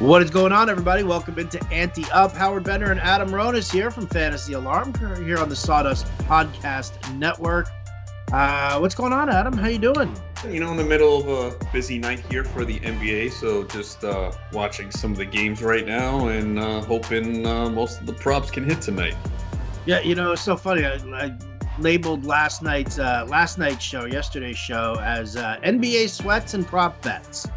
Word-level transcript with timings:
What 0.00 0.22
is 0.22 0.30
going 0.30 0.52
on, 0.52 0.70
everybody? 0.70 1.02
Welcome 1.02 1.40
into 1.40 1.60
Ante 1.72 2.04
Up. 2.12 2.32
Howard 2.32 2.62
Bender 2.62 2.92
and 2.92 3.00
Adam 3.00 3.30
Ronis 3.30 3.68
here 3.68 3.90
from 3.90 4.06
Fantasy 4.06 4.52
Alarm 4.52 4.94
here 5.24 5.38
on 5.38 5.48
the 5.48 5.56
Sawdust 5.56 6.06
Podcast 6.18 6.92
Network. 7.16 7.68
Uh, 8.30 8.78
what's 8.78 8.94
going 8.94 9.12
on, 9.12 9.28
Adam? 9.28 9.54
How 9.54 9.66
you 9.66 9.80
doing? 9.80 10.16
You 10.48 10.60
know, 10.60 10.70
in 10.70 10.76
the 10.76 10.84
middle 10.84 11.18
of 11.18 11.52
a 11.52 11.64
busy 11.72 11.98
night 11.98 12.20
here 12.30 12.44
for 12.44 12.64
the 12.64 12.78
NBA, 12.78 13.32
so 13.32 13.64
just 13.64 14.04
uh, 14.04 14.30
watching 14.52 14.92
some 14.92 15.10
of 15.10 15.18
the 15.18 15.24
games 15.24 15.64
right 15.64 15.84
now 15.84 16.28
and 16.28 16.60
uh, 16.60 16.80
hoping 16.82 17.44
uh, 17.44 17.68
most 17.68 17.98
of 17.98 18.06
the 18.06 18.12
props 18.12 18.52
can 18.52 18.62
hit 18.62 18.80
tonight. 18.80 19.16
Yeah, 19.84 19.98
you 19.98 20.14
know, 20.14 20.30
it's 20.30 20.42
so 20.42 20.56
funny. 20.56 20.84
I, 20.84 20.94
I 21.12 21.36
labeled 21.80 22.24
last 22.24 22.62
night's 22.62 23.00
uh, 23.00 23.26
last 23.28 23.58
night's 23.58 23.82
show, 23.84 24.04
yesterday's 24.04 24.58
show, 24.58 24.96
as 25.00 25.34
uh, 25.34 25.58
NBA 25.64 26.08
sweats 26.10 26.54
and 26.54 26.64
prop 26.64 27.02
bets 27.02 27.48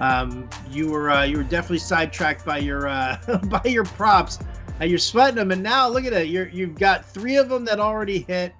um, 0.00 0.48
you 0.70 0.90
were 0.90 1.10
uh, 1.10 1.24
you 1.24 1.36
were 1.36 1.44
definitely 1.44 1.78
sidetracked 1.78 2.44
by 2.44 2.58
your 2.58 2.88
uh, 2.88 3.18
by 3.48 3.62
your 3.64 3.84
props. 3.84 4.38
and 4.80 4.88
you're 4.88 4.98
sweating 4.98 5.36
them, 5.36 5.50
and 5.50 5.62
now 5.62 5.88
look 5.88 6.04
at 6.04 6.12
it. 6.12 6.28
You're 6.28 6.48
you've 6.48 6.78
got 6.78 7.04
three 7.04 7.36
of 7.36 7.48
them 7.48 7.64
that 7.66 7.78
already 7.80 8.20
hit, 8.20 8.54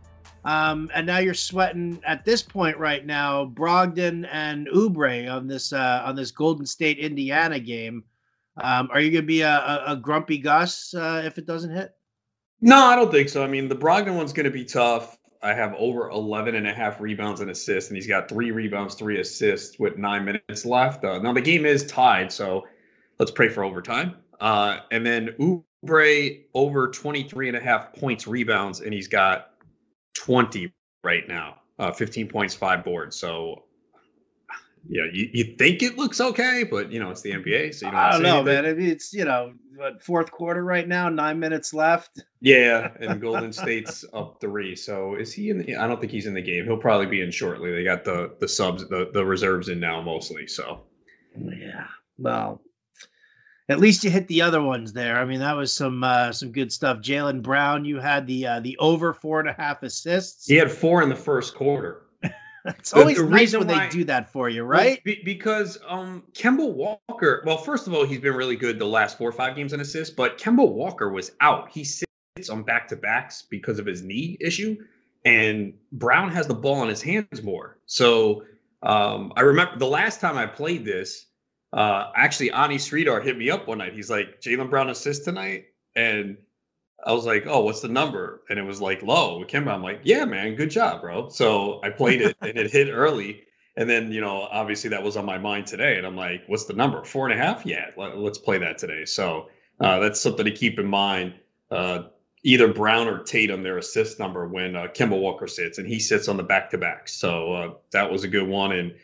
um, 0.44 0.90
and 0.94 1.06
now 1.06 1.18
you're 1.18 1.34
sweating 1.34 2.00
at 2.06 2.24
this 2.24 2.42
point 2.42 2.76
right 2.78 3.04
now 3.04 3.46
Brogdon 3.46 4.28
and 4.30 4.68
Oubre 4.68 5.30
on 5.30 5.46
this 5.46 5.72
uh, 5.72 6.02
on 6.04 6.14
this 6.14 6.30
Golden 6.30 6.66
State 6.66 6.98
Indiana 6.98 7.58
game. 7.58 8.04
Um, 8.62 8.88
are 8.92 9.00
you 9.00 9.10
going 9.10 9.22
to 9.22 9.26
be 9.26 9.40
a, 9.40 9.48
a, 9.48 9.84
a, 9.92 9.96
grumpy 9.96 10.36
Gus 10.36 10.92
uh, 10.92 11.22
if 11.24 11.38
it 11.38 11.46
doesn't 11.46 11.74
hit? 11.74 11.94
No, 12.60 12.76
I 12.76 12.96
don't 12.96 13.10
think 13.10 13.30
so. 13.30 13.42
I 13.42 13.46
mean, 13.46 13.68
the 13.68 13.76
Brogdon 13.76 14.16
one's 14.16 14.34
going 14.34 14.44
to 14.44 14.50
be 14.50 14.64
tough. 14.64 15.16
I 15.42 15.54
have 15.54 15.74
over 15.78 16.10
11 16.10 16.54
and 16.54 16.66
a 16.66 16.72
half 16.72 17.00
rebounds 17.00 17.40
and 17.40 17.50
assists, 17.50 17.90
and 17.90 17.96
he's 17.96 18.06
got 18.06 18.28
three 18.28 18.50
rebounds, 18.50 18.94
three 18.94 19.20
assists 19.20 19.78
with 19.78 19.96
nine 19.96 20.24
minutes 20.24 20.66
left. 20.66 21.04
Uh, 21.04 21.18
now, 21.18 21.32
the 21.32 21.40
game 21.40 21.64
is 21.64 21.86
tied, 21.86 22.30
so 22.30 22.66
let's 23.18 23.30
pray 23.30 23.48
for 23.48 23.64
overtime. 23.64 24.16
Uh, 24.40 24.80
and 24.90 25.04
then 25.04 25.30
Oubre 25.38 26.44
over 26.54 26.88
23 26.88 27.48
and 27.48 27.56
a 27.56 27.60
half 27.60 27.92
points 27.94 28.26
rebounds, 28.26 28.80
and 28.80 28.92
he's 28.92 29.08
got 29.08 29.52
20 30.14 30.72
right 31.02 31.26
now, 31.26 31.56
uh, 31.78 31.90
15 31.90 32.28
points, 32.28 32.54
five 32.54 32.84
boards. 32.84 33.16
So 33.16 33.64
yeah, 34.88 35.04
you, 35.12 35.28
you 35.32 35.56
think 35.56 35.82
it 35.82 35.98
looks 35.98 36.20
okay, 36.20 36.64
but 36.68 36.90
you 36.90 36.98
know 36.98 37.10
it's 37.10 37.22
the 37.22 37.32
NBA, 37.32 37.74
so 37.74 37.86
you 37.86 37.92
don't. 37.92 38.00
I 38.00 38.12
don't 38.12 38.22
know, 38.22 38.40
anything. 38.40 38.54
man. 38.54 38.66
I 38.66 38.74
mean, 38.74 38.88
it's 38.88 39.12
you 39.12 39.24
know 39.24 39.52
what, 39.76 40.02
fourth 40.02 40.30
quarter 40.30 40.64
right 40.64 40.88
now, 40.88 41.08
nine 41.08 41.38
minutes 41.38 41.74
left. 41.74 42.22
Yeah, 42.40 42.90
and 43.00 43.20
Golden 43.22 43.52
State's 43.52 44.04
up 44.12 44.38
three. 44.40 44.74
So 44.74 45.14
is 45.14 45.32
he 45.32 45.50
in? 45.50 45.58
The, 45.58 45.76
I 45.76 45.86
don't 45.86 46.00
think 46.00 46.12
he's 46.12 46.26
in 46.26 46.34
the 46.34 46.42
game. 46.42 46.64
He'll 46.64 46.76
probably 46.76 47.06
be 47.06 47.20
in 47.20 47.30
shortly. 47.30 47.70
They 47.72 47.84
got 47.84 48.04
the 48.04 48.34
the 48.40 48.48
subs, 48.48 48.88
the 48.88 49.10
the 49.12 49.24
reserves 49.24 49.68
in 49.68 49.80
now 49.80 50.00
mostly. 50.00 50.46
So 50.46 50.80
yeah, 51.36 51.86
well, 52.18 52.62
at 53.68 53.78
least 53.78 54.02
you 54.02 54.10
hit 54.10 54.26
the 54.28 54.42
other 54.42 54.62
ones 54.62 54.92
there. 54.92 55.18
I 55.18 55.24
mean, 55.24 55.40
that 55.40 55.56
was 55.56 55.72
some 55.72 56.02
uh, 56.02 56.32
some 56.32 56.52
good 56.52 56.72
stuff. 56.72 56.98
Jaylen 56.98 57.42
Brown, 57.42 57.84
you 57.84 57.98
had 58.00 58.26
the 58.26 58.46
uh, 58.46 58.60
the 58.60 58.76
over 58.78 59.12
four 59.12 59.40
and 59.40 59.48
a 59.48 59.52
half 59.52 59.82
assists. 59.82 60.46
He 60.46 60.56
had 60.56 60.70
four 60.70 61.02
in 61.02 61.08
the 61.08 61.16
first 61.16 61.54
quarter. 61.54 62.02
it's 62.78 62.92
always 62.92 63.16
the, 63.16 63.24
the 63.24 63.30
nice 63.30 63.52
when 63.52 63.66
why, 63.66 63.86
they 63.86 63.90
do 63.90 64.04
that 64.04 64.30
for 64.32 64.48
you, 64.48 64.64
right? 64.64 65.00
Well, 65.04 65.14
be, 65.16 65.22
because 65.24 65.78
um 65.86 66.22
Kemba 66.32 66.72
Walker, 66.72 67.42
well, 67.46 67.58
first 67.58 67.86
of 67.86 67.94
all, 67.94 68.04
he's 68.04 68.20
been 68.20 68.34
really 68.34 68.56
good 68.56 68.78
the 68.78 68.86
last 68.86 69.18
four 69.18 69.28
or 69.28 69.32
five 69.32 69.56
games 69.56 69.72
in 69.72 69.80
assists, 69.80 70.14
but 70.14 70.38
Kemba 70.38 70.68
Walker 70.68 71.10
was 71.10 71.32
out. 71.40 71.70
He 71.70 71.84
sits 71.84 72.50
on 72.50 72.62
back 72.62 72.88
to 72.88 72.96
backs 72.96 73.42
because 73.48 73.78
of 73.78 73.86
his 73.86 74.02
knee 74.02 74.36
issue, 74.40 74.76
and 75.24 75.74
Brown 75.92 76.30
has 76.30 76.46
the 76.46 76.54
ball 76.54 76.82
in 76.82 76.88
his 76.88 77.02
hands 77.02 77.42
more. 77.42 77.78
So 77.86 78.44
um, 78.82 79.32
I 79.36 79.42
remember 79.42 79.78
the 79.78 79.86
last 79.86 80.20
time 80.20 80.36
I 80.36 80.46
played 80.46 80.84
this, 80.84 81.26
uh, 81.72 82.10
actually, 82.16 82.50
Ani 82.50 82.76
Sridhar 82.76 83.22
hit 83.22 83.38
me 83.38 83.50
up 83.50 83.68
one 83.68 83.78
night. 83.78 83.92
He's 83.94 84.10
like, 84.10 84.40
"Jaylen 84.40 84.70
Brown 84.70 84.90
assists 84.90 85.24
tonight, 85.24 85.66
and 85.94 86.36
I 87.06 87.12
was 87.12 87.24
like, 87.24 87.46
oh, 87.46 87.60
what's 87.60 87.80
the 87.80 87.88
number? 87.88 88.42
And 88.50 88.58
it 88.58 88.62
was 88.62 88.80
like 88.80 89.02
low. 89.02 89.38
With 89.38 89.48
Kemba, 89.48 89.72
I'm 89.72 89.82
like, 89.82 90.00
yeah, 90.04 90.24
man, 90.24 90.54
good 90.54 90.70
job, 90.70 91.00
bro. 91.00 91.28
So 91.28 91.80
I 91.82 91.90
played 91.90 92.20
it 92.20 92.36
and 92.40 92.58
it 92.58 92.70
hit 92.70 92.90
early. 92.90 93.42
And 93.76 93.88
then, 93.88 94.12
you 94.12 94.20
know, 94.20 94.48
obviously 94.50 94.90
that 94.90 95.02
was 95.02 95.16
on 95.16 95.24
my 95.24 95.38
mind 95.38 95.66
today. 95.66 95.96
And 95.96 96.06
I'm 96.06 96.16
like, 96.16 96.42
what's 96.46 96.64
the 96.64 96.74
number? 96.74 97.04
Four 97.04 97.30
and 97.30 97.38
a 97.38 97.42
half? 97.42 97.64
Yeah, 97.64 97.86
let, 97.96 98.12
us 98.12 98.38
play 98.38 98.58
that 98.58 98.78
today. 98.78 99.04
So 99.04 99.48
uh, 99.80 99.98
that's 100.00 100.20
something 100.20 100.44
to 100.44 100.50
keep 100.50 100.78
in 100.78 100.86
mind. 100.86 101.34
Uh, 101.70 102.04
either 102.42 102.72
Brown 102.72 103.06
or 103.06 103.22
Tatum 103.22 103.62
their 103.62 103.78
assist 103.78 104.18
number 104.18 104.46
when 104.48 104.76
uh, 104.76 104.88
Kemba 104.88 105.18
Walker 105.18 105.46
sits, 105.46 105.78
and 105.78 105.86
he 105.86 105.98
sits 106.00 106.28
on 106.28 106.36
the 106.36 106.42
back 106.42 106.70
to 106.70 106.78
back. 106.78 107.08
So 107.08 107.52
uh, 107.52 107.74
that 107.92 108.10
was 108.10 108.24
a 108.24 108.28
good 108.28 108.48
one. 108.48 108.72
And 108.72 108.94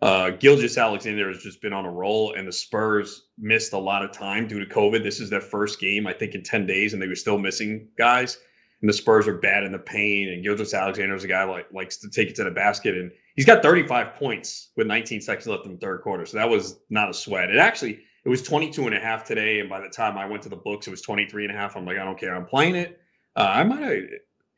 uh, 0.00 0.30
Gilgeous-Alexander 0.30 1.28
has 1.28 1.42
just 1.42 1.60
been 1.60 1.72
on 1.72 1.84
a 1.84 1.90
roll, 1.90 2.34
and 2.34 2.46
the 2.46 2.52
Spurs 2.52 3.26
missed 3.36 3.72
a 3.72 3.78
lot 3.78 4.04
of 4.04 4.12
time 4.12 4.46
due 4.46 4.64
to 4.64 4.66
COVID. 4.66 5.02
This 5.02 5.18
is 5.18 5.28
their 5.28 5.40
first 5.40 5.80
game, 5.80 6.06
I 6.06 6.12
think, 6.12 6.34
in 6.34 6.42
10 6.42 6.66
days, 6.66 6.92
and 6.92 7.02
they 7.02 7.08
were 7.08 7.16
still 7.16 7.38
missing 7.38 7.88
guys. 7.98 8.38
And 8.80 8.88
the 8.88 8.94
Spurs 8.94 9.26
are 9.26 9.38
bad 9.38 9.64
in 9.64 9.72
the 9.72 9.78
paint, 9.78 10.30
and 10.30 10.44
Gilgeous-Alexander 10.44 11.14
is 11.16 11.24
a 11.24 11.28
guy 11.28 11.42
like 11.42 11.66
likes 11.72 11.96
to 11.98 12.08
take 12.08 12.28
it 12.28 12.36
to 12.36 12.44
the 12.44 12.50
basket, 12.52 12.96
and 12.96 13.10
he's 13.34 13.44
got 13.44 13.60
35 13.60 14.14
points 14.14 14.70
with 14.76 14.86
19 14.86 15.20
seconds 15.20 15.48
left 15.48 15.66
in 15.66 15.72
the 15.72 15.78
third 15.78 16.02
quarter. 16.02 16.24
So 16.24 16.36
that 16.36 16.48
was 16.48 16.78
not 16.88 17.10
a 17.10 17.14
sweat. 17.14 17.50
It 17.50 17.58
actually 17.58 18.00
it 18.24 18.28
was 18.28 18.42
22 18.42 18.86
and 18.86 18.94
a 18.94 19.00
half 19.00 19.24
today, 19.24 19.58
and 19.58 19.68
by 19.68 19.80
the 19.80 19.88
time 19.88 20.16
I 20.16 20.26
went 20.26 20.44
to 20.44 20.48
the 20.48 20.56
books, 20.56 20.86
it 20.86 20.90
was 20.90 21.02
23 21.02 21.46
and 21.46 21.52
a 21.52 21.56
half. 21.56 21.76
I'm 21.76 21.84
like, 21.84 21.98
I 21.98 22.04
don't 22.04 22.18
care, 22.18 22.36
I'm 22.36 22.46
playing 22.46 22.76
it. 22.76 23.00
Uh, 23.34 23.50
I 23.52 23.64
might 23.64 23.80
have. 23.80 24.02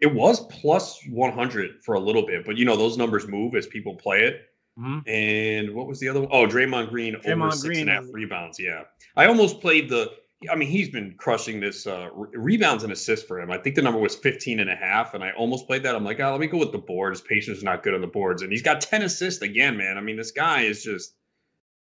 It 0.01 0.15
was 0.15 0.41
plus 0.47 1.01
100 1.09 1.83
for 1.83 1.95
a 1.95 2.01
little 2.01 2.27
bit, 2.27 2.45
but 2.45 2.59
you 2.59 2.67
know 2.67 2.77
those 2.77 2.99
numbers 2.99 3.27
move 3.27 3.55
as 3.55 3.67
people 3.67 3.95
play 3.95 4.23
it. 4.23 4.50
Mm-hmm. 4.81 5.09
And 5.09 5.75
what 5.75 5.87
was 5.87 6.01
the 6.01 6.09
other 6.09 6.21
one? 6.21 6.31
Oh, 6.33 6.47
Draymond 6.47 6.89
Green 6.89 7.15
Draymond 7.15 7.47
over 7.47 7.51
six 7.51 7.65
Green. 7.65 7.81
and 7.81 7.91
a 7.91 7.93
half 7.95 8.05
rebounds. 8.13 8.59
Yeah. 8.59 8.85
I 9.17 9.27
almost 9.27 9.61
played 9.61 9.89
the 9.89 10.13
I 10.51 10.55
mean, 10.55 10.71
he's 10.71 10.89
been 10.89 11.15
crushing 11.19 11.61
this 11.61 11.87
uh, 11.87 12.09
re- 12.15 12.29
rebounds 12.33 12.83
and 12.83 12.93
assists 12.93 13.27
for 13.27 13.41
him. 13.41 13.51
I 13.51 13.59
think 13.59 13.77
the 13.77 13.83
number 13.83 14.01
was 14.01 14.17
15 14.17 14.61
and 14.61 14.71
a 14.71 14.75
half, 14.75 15.13
and 15.13 15.23
I 15.23 15.33
almost 15.33 15.67
played 15.67 15.83
that. 15.83 15.95
I'm 15.95 16.05
like, 16.05 16.19
oh, 16.19 16.31
let 16.31 16.41
me 16.41 16.47
go 16.47 16.57
with 16.57 16.73
the 16.73 16.79
boards. 16.79 17.21
Patience 17.21 17.59
is 17.59 17.65
not 17.65 17.83
good 17.83 17.93
on 17.95 18.01
the 18.01 18.07
boards. 18.07 18.41
And 18.41 18.51
he's 18.51 18.63
got 18.63 18.81
10 18.81 19.03
assists 19.03 19.43
again, 19.43 19.77
man. 19.77 19.99
I 19.99 20.01
mean, 20.01 20.17
this 20.17 20.31
guy 20.31 20.63
is 20.63 20.83
just 20.83 21.15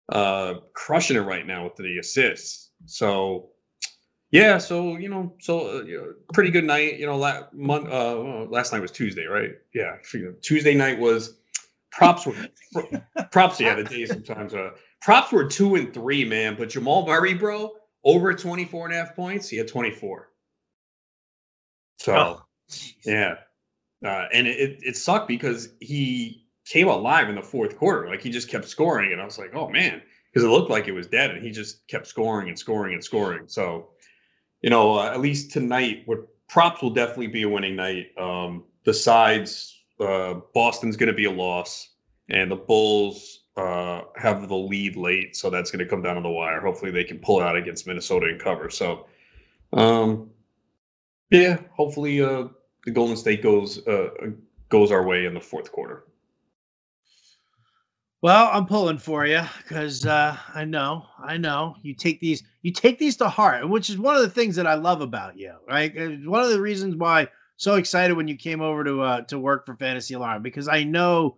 uh, 0.10 0.56
crushing 0.74 1.18
it 1.18 1.22
right 1.22 1.46
now 1.46 1.66
with 1.66 1.76
the 1.76 1.98
assists. 1.98 2.70
So, 2.86 3.50
yeah, 4.32 4.58
so, 4.58 4.96
you 4.96 5.10
know, 5.10 5.36
so 5.42 5.80
uh, 5.80 5.84
you 5.84 5.98
know, 5.98 6.14
pretty 6.34 6.52
good 6.52 6.64
night. 6.64 6.98
You 6.98 7.08
know, 7.08 7.18
last, 7.18 7.54
month, 7.54 7.90
uh, 7.90 8.46
last 8.46 8.72
night 8.72 8.82
was 8.82 8.92
Tuesday, 8.92 9.26
right? 9.26 9.52
Yeah. 9.74 9.98
Tuesday 10.42 10.76
night 10.76 10.98
was 10.98 11.40
props 11.96 12.26
were 12.26 12.36
props. 13.32 13.60
Yeah, 13.60 13.76
the 13.76 13.84
days 13.84 14.10
sometimes. 14.10 14.54
Uh, 14.54 14.72
props 15.02 15.32
were 15.32 15.46
two 15.46 15.76
and 15.76 15.94
three, 15.94 16.24
man. 16.26 16.56
But 16.58 16.70
Jamal 16.70 17.06
Murray, 17.06 17.34
bro, 17.34 17.72
over 18.04 18.34
24 18.34 18.88
and 18.88 18.94
a 18.94 18.98
half 18.98 19.16
points. 19.16 19.50
He 19.50 19.58
had 19.58 19.68
24. 19.68 20.30
So, 21.98 22.16
oh, 22.16 22.42
yeah. 23.06 23.36
Uh, 24.06 24.28
and 24.34 24.46
it, 24.46 24.80
it 24.84 24.98
sucked 24.98 25.28
because 25.28 25.70
he 25.80 26.46
came 26.66 26.88
alive 26.88 27.30
in 27.30 27.36
the 27.36 27.42
fourth 27.42 27.78
quarter. 27.78 28.08
Like 28.08 28.22
he 28.22 28.30
just 28.30 28.50
kept 28.50 28.68
scoring. 28.68 29.14
And 29.14 29.22
I 29.22 29.26
was 29.26 29.40
like, 29.40 29.56
oh, 29.56 29.70
man, 29.70 30.02
because 30.32 30.44
it 30.44 30.50
looked 30.50 30.70
like 30.70 30.88
it 30.88 30.92
was 30.92 31.08
dead. 31.08 31.32
And 31.32 31.44
he 31.44 31.52
just 31.52 31.88
kept 31.88 32.06
scoring 32.08 32.50
and 32.50 32.60
scoring 32.60 32.94
and 32.94 33.04
scoring. 33.04 33.44
So, 33.48 33.90
you 34.62 34.70
know, 34.70 35.00
uh, 35.00 35.12
at 35.12 35.22
least 35.22 35.52
tonight, 35.52 36.04
what 36.06 36.28
props 36.50 36.82
will 36.82 36.92
definitely 36.92 37.28
be 37.28 37.44
a 37.44 37.50
winning 37.50 37.76
night. 37.76 38.08
Um, 38.18 38.66
besides 38.84 39.75
uh, 40.00 40.36
Boston's 40.54 40.98
going 40.98 41.08
to 41.08 41.14
be 41.14 41.26
a 41.26 41.32
loss, 41.32 41.90
and 42.30 42.52
the 42.52 42.56
Bulls 42.56 43.46
uh, 43.58 44.02
have 44.16 44.48
the 44.48 44.56
lead 44.56 44.96
late, 44.96 45.36
so 45.36 45.50
that's 45.50 45.72
going 45.72 45.84
to 45.84 45.90
come 45.90 46.02
down 46.02 46.18
on 46.18 46.24
the 46.24 46.30
wire. 46.30 46.62
Hopefully, 46.62 46.92
they 46.92 47.04
can 47.04 47.20
pull 47.20 47.42
out 47.42 47.56
against 47.56 47.88
Minnesota 47.88 48.28
and 48.28 48.40
cover. 48.40 48.70
So, 48.70 49.08
um, 49.74 50.30
yeah, 51.32 51.60
hopefully, 51.72 52.22
uh, 52.22 52.48
the 52.86 52.92
Golden 52.92 53.16
State 53.16 53.42
goes 53.42 53.86
uh, 53.88 54.10
goes 54.70 54.92
our 54.92 55.06
way 55.06 55.26
in 55.26 55.34
the 55.34 55.40
fourth 55.40 55.72
quarter. 55.72 56.04
Well, 58.22 58.50
I'm 58.52 58.66
pulling 58.66 58.98
for 58.98 59.28
you 59.28 59.42
because 59.60 60.06
uh, 60.06 60.36
I 60.56 60.66
know, 60.66 61.06
I 61.24 61.38
know 61.38 61.76
you 61.84 61.94
take 61.94 62.20
these, 62.20 62.42
you 62.64 62.72
take 62.72 62.98
these 62.98 63.16
to 63.18 63.30
heart, 63.30 63.70
which 63.70 63.90
is 63.92 64.00
one 64.00 64.16
of 64.16 64.24
the 64.24 64.30
things 64.30 64.56
that 64.56 64.66
I 64.66 64.74
love 64.74 65.02
about 65.02 65.38
you. 65.38 65.54
Right, 65.68 65.96
it's 65.96 66.26
one 66.26 66.42
of 66.42 66.50
the 66.50 66.60
reasons 66.60 66.96
why 66.96 67.28
so 67.58 67.76
excited 67.76 68.16
when 68.16 68.28
you 68.28 68.36
came 68.36 68.62
over 68.62 68.84
to 68.84 69.02
uh 69.02 69.22
to 69.22 69.40
work 69.40 69.66
for 69.66 69.76
Fantasy 69.76 70.14
Alarm 70.14 70.42
because 70.42 70.68
I 70.68 70.84
know 70.84 71.38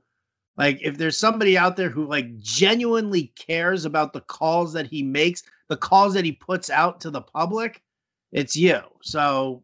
like 0.58 0.80
if 0.82 0.98
there's 0.98 1.18
somebody 1.18 1.58
out 1.58 1.78
there 1.78 1.90
who 1.90 2.08
like 2.08 2.38
genuinely 2.38 3.32
cares 3.36 3.86
about 3.86 4.12
the 4.12 4.22
calls 4.22 4.74
that 4.74 4.88
he 4.88 5.04
makes, 5.04 5.44
the 5.70 5.78
calls 5.78 6.14
that 6.16 6.26
he 6.26 6.32
puts 6.32 6.70
out 6.72 7.00
to 7.02 7.12
the 7.12 7.22
public, 7.22 7.84
it's 8.32 8.56
you. 8.56 8.80
So, 9.04 9.64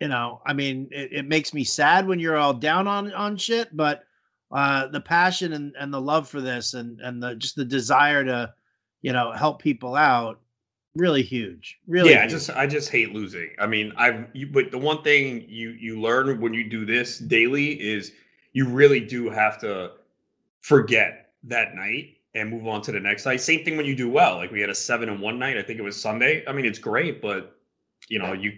you 0.00 0.08
know, 0.08 0.40
I 0.46 0.54
mean, 0.54 0.88
it, 0.90 1.12
it 1.12 1.28
makes 1.28 1.52
me 1.52 1.64
sad 1.64 2.06
when 2.08 2.18
you're 2.18 2.38
all 2.38 2.54
down 2.54 2.88
on 2.88 3.12
on 3.12 3.36
shit, 3.36 3.76
but 3.76 4.04
uh 4.52 4.88
the 4.88 5.00
passion 5.00 5.52
and, 5.52 5.74
and 5.78 5.92
the 5.92 6.00
love 6.00 6.28
for 6.28 6.40
this 6.40 6.74
and 6.74 7.00
and 7.00 7.22
the 7.22 7.36
just 7.36 7.56
the 7.56 7.64
desire 7.64 8.24
to, 8.24 8.54
you 9.02 9.12
know, 9.12 9.32
help 9.32 9.60
people 9.60 9.94
out 9.94 10.40
really 10.96 11.22
huge 11.22 11.78
really 11.86 12.10
yeah 12.10 12.22
huge. 12.22 12.32
i 12.32 12.34
just 12.34 12.50
i 12.50 12.66
just 12.66 12.90
hate 12.90 13.12
losing 13.12 13.50
i 13.60 13.66
mean 13.66 13.92
i've 13.96 14.26
you, 14.32 14.46
but 14.46 14.70
the 14.70 14.78
one 14.78 15.02
thing 15.02 15.44
you 15.48 15.70
you 15.70 16.00
learn 16.00 16.40
when 16.40 16.52
you 16.52 16.68
do 16.68 16.84
this 16.84 17.18
daily 17.18 17.72
is 17.80 18.12
you 18.52 18.66
really 18.66 19.00
do 19.00 19.30
have 19.30 19.60
to 19.60 19.92
forget 20.60 21.30
that 21.44 21.74
night 21.74 22.16
and 22.34 22.50
move 22.50 22.66
on 22.66 22.82
to 22.82 22.92
the 22.92 23.00
next 23.00 23.26
night. 23.26 23.40
Same 23.40 23.64
thing 23.64 23.76
when 23.76 23.86
you 23.86 23.96
do 23.96 24.08
well. 24.08 24.36
Like 24.36 24.50
we 24.50 24.60
had 24.60 24.70
a 24.70 24.74
seven 24.74 25.08
and 25.08 25.20
one 25.20 25.38
night. 25.38 25.56
I 25.56 25.62
think 25.62 25.78
it 25.78 25.82
was 25.82 26.00
Sunday. 26.00 26.44
I 26.46 26.52
mean, 26.52 26.64
it's 26.64 26.78
great, 26.78 27.20
but 27.20 27.56
you 28.08 28.18
know, 28.18 28.32
you 28.32 28.52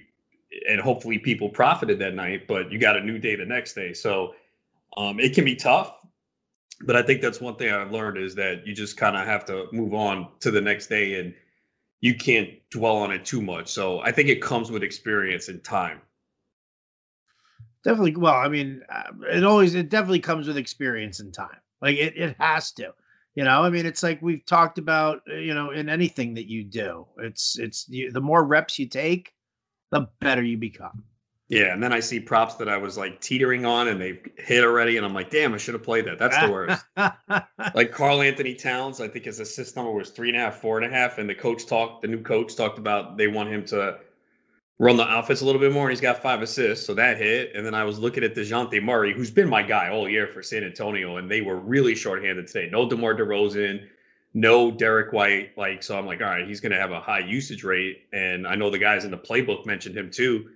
and 0.68 0.80
hopefully 0.80 1.18
people 1.18 1.48
profited 1.48 1.98
that 1.98 2.14
night, 2.14 2.46
but 2.46 2.70
you 2.70 2.78
got 2.78 2.96
a 2.96 3.00
new 3.00 3.18
day 3.18 3.36
the 3.36 3.46
next 3.46 3.74
day. 3.74 3.94
So 3.94 4.34
um, 4.96 5.18
it 5.18 5.34
can 5.34 5.44
be 5.44 5.56
tough. 5.56 5.94
But 6.84 6.96
I 6.96 7.02
think 7.02 7.22
that's 7.22 7.40
one 7.40 7.56
thing 7.56 7.72
I've 7.72 7.92
learned 7.92 8.18
is 8.18 8.34
that 8.34 8.66
you 8.66 8.74
just 8.74 8.96
kind 8.96 9.16
of 9.16 9.24
have 9.24 9.44
to 9.46 9.68
move 9.72 9.94
on 9.94 10.28
to 10.40 10.50
the 10.50 10.60
next 10.60 10.88
day 10.88 11.20
and 11.20 11.32
you 12.02 12.14
can't 12.14 12.50
dwell 12.70 12.96
on 12.96 13.12
it 13.12 13.24
too 13.24 13.40
much. 13.40 13.68
So 13.68 14.00
I 14.00 14.12
think 14.12 14.28
it 14.28 14.42
comes 14.42 14.70
with 14.70 14.82
experience 14.82 15.48
and 15.48 15.64
time. 15.64 16.02
Definitely. 17.84 18.16
Well, 18.16 18.34
I 18.34 18.48
mean, 18.48 18.82
uh, 18.90 19.12
it 19.30 19.44
always, 19.44 19.74
it 19.74 19.88
definitely 19.88 20.20
comes 20.20 20.46
with 20.46 20.56
experience 20.56 21.20
and 21.20 21.32
time. 21.32 21.56
Like 21.80 21.96
it, 21.96 22.16
it 22.16 22.36
has 22.38 22.72
to. 22.72 22.92
You 23.34 23.44
know, 23.44 23.62
I 23.62 23.70
mean, 23.70 23.86
it's 23.86 24.02
like 24.02 24.20
we've 24.20 24.44
talked 24.44 24.78
about, 24.78 25.22
uh, 25.30 25.36
you 25.36 25.54
know, 25.54 25.70
in 25.70 25.88
anything 25.88 26.34
that 26.34 26.50
you 26.50 26.64
do, 26.64 27.06
it's, 27.18 27.58
it's 27.58 27.88
you, 27.88 28.10
the 28.10 28.20
more 28.20 28.44
reps 28.44 28.78
you 28.78 28.86
take, 28.86 29.32
the 29.90 30.08
better 30.20 30.42
you 30.42 30.58
become. 30.58 31.04
Yeah, 31.52 31.74
and 31.74 31.82
then 31.82 31.92
I 31.92 32.00
see 32.00 32.18
props 32.18 32.54
that 32.54 32.68
I 32.70 32.78
was 32.78 32.96
like 32.96 33.20
teetering 33.20 33.66
on 33.66 33.88
and 33.88 34.00
they've 34.00 34.26
hit 34.38 34.64
already, 34.64 34.96
and 34.96 35.04
I'm 35.04 35.12
like, 35.12 35.28
damn, 35.28 35.52
I 35.52 35.58
should 35.58 35.74
have 35.74 35.82
played 35.82 36.06
that. 36.06 36.18
That's 36.18 36.38
the 36.38 36.50
worst. 36.50 36.82
like 37.74 37.92
Karl-Anthony 37.92 38.54
Towns, 38.54 39.02
I 39.02 39.08
think 39.08 39.26
his 39.26 39.38
assist 39.38 39.76
number 39.76 39.92
was 39.92 40.08
three 40.08 40.30
and 40.30 40.38
a 40.38 40.40
half, 40.40 40.62
four 40.62 40.78
and 40.78 40.86
a 40.86 40.88
half, 40.88 41.18
and 41.18 41.28
the 41.28 41.34
coach 41.34 41.66
talked, 41.66 42.00
the 42.00 42.08
new 42.08 42.22
coach 42.22 42.56
talked 42.56 42.78
about 42.78 43.18
they 43.18 43.26
want 43.26 43.50
him 43.50 43.66
to 43.66 43.98
run 44.78 44.96
the 44.96 45.18
offense 45.18 45.42
a 45.42 45.44
little 45.44 45.60
bit 45.60 45.72
more, 45.72 45.82
and 45.82 45.92
he's 45.92 46.00
got 46.00 46.22
five 46.22 46.40
assists, 46.40 46.86
so 46.86 46.94
that 46.94 47.18
hit. 47.18 47.54
And 47.54 47.66
then 47.66 47.74
I 47.74 47.84
was 47.84 47.98
looking 47.98 48.24
at 48.24 48.34
Dejounte 48.34 48.82
Murray, 48.82 49.12
who's 49.12 49.30
been 49.30 49.50
my 49.50 49.62
guy 49.62 49.90
all 49.90 50.08
year 50.08 50.28
for 50.28 50.42
San 50.42 50.64
Antonio, 50.64 51.18
and 51.18 51.30
they 51.30 51.42
were 51.42 51.56
really 51.56 51.94
shorthanded 51.94 52.46
today. 52.46 52.70
No 52.72 52.88
DeMar 52.88 53.14
DeRozan, 53.14 53.86
no 54.32 54.70
Derrick 54.70 55.12
White. 55.12 55.50
Like, 55.58 55.82
so 55.82 55.98
I'm 55.98 56.06
like, 56.06 56.22
all 56.22 56.28
right, 56.28 56.48
he's 56.48 56.60
going 56.60 56.72
to 56.72 56.80
have 56.80 56.92
a 56.92 57.00
high 57.00 57.18
usage 57.18 57.62
rate, 57.62 58.06
and 58.14 58.46
I 58.46 58.54
know 58.54 58.70
the 58.70 58.78
guys 58.78 59.04
in 59.04 59.10
the 59.10 59.18
playbook 59.18 59.66
mentioned 59.66 59.94
him 59.94 60.10
too 60.10 60.48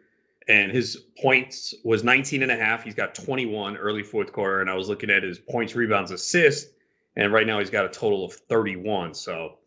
and 0.48 0.70
his 0.70 0.96
points 1.20 1.74
was 1.84 2.04
19 2.04 2.42
and 2.42 2.52
a 2.52 2.56
half. 2.56 2.84
He's 2.84 2.94
got 2.94 3.14
21 3.14 3.76
early 3.76 4.02
fourth 4.02 4.32
quarter, 4.32 4.60
and 4.60 4.70
I 4.70 4.74
was 4.74 4.88
looking 4.88 5.10
at 5.10 5.22
his 5.22 5.38
points, 5.38 5.74
rebounds, 5.74 6.10
assists, 6.10 6.72
and 7.16 7.32
right 7.32 7.46
now 7.46 7.58
he's 7.58 7.70
got 7.70 7.84
a 7.84 7.88
total 7.88 8.24
of 8.24 8.32
31. 8.32 9.14
So, 9.14 9.58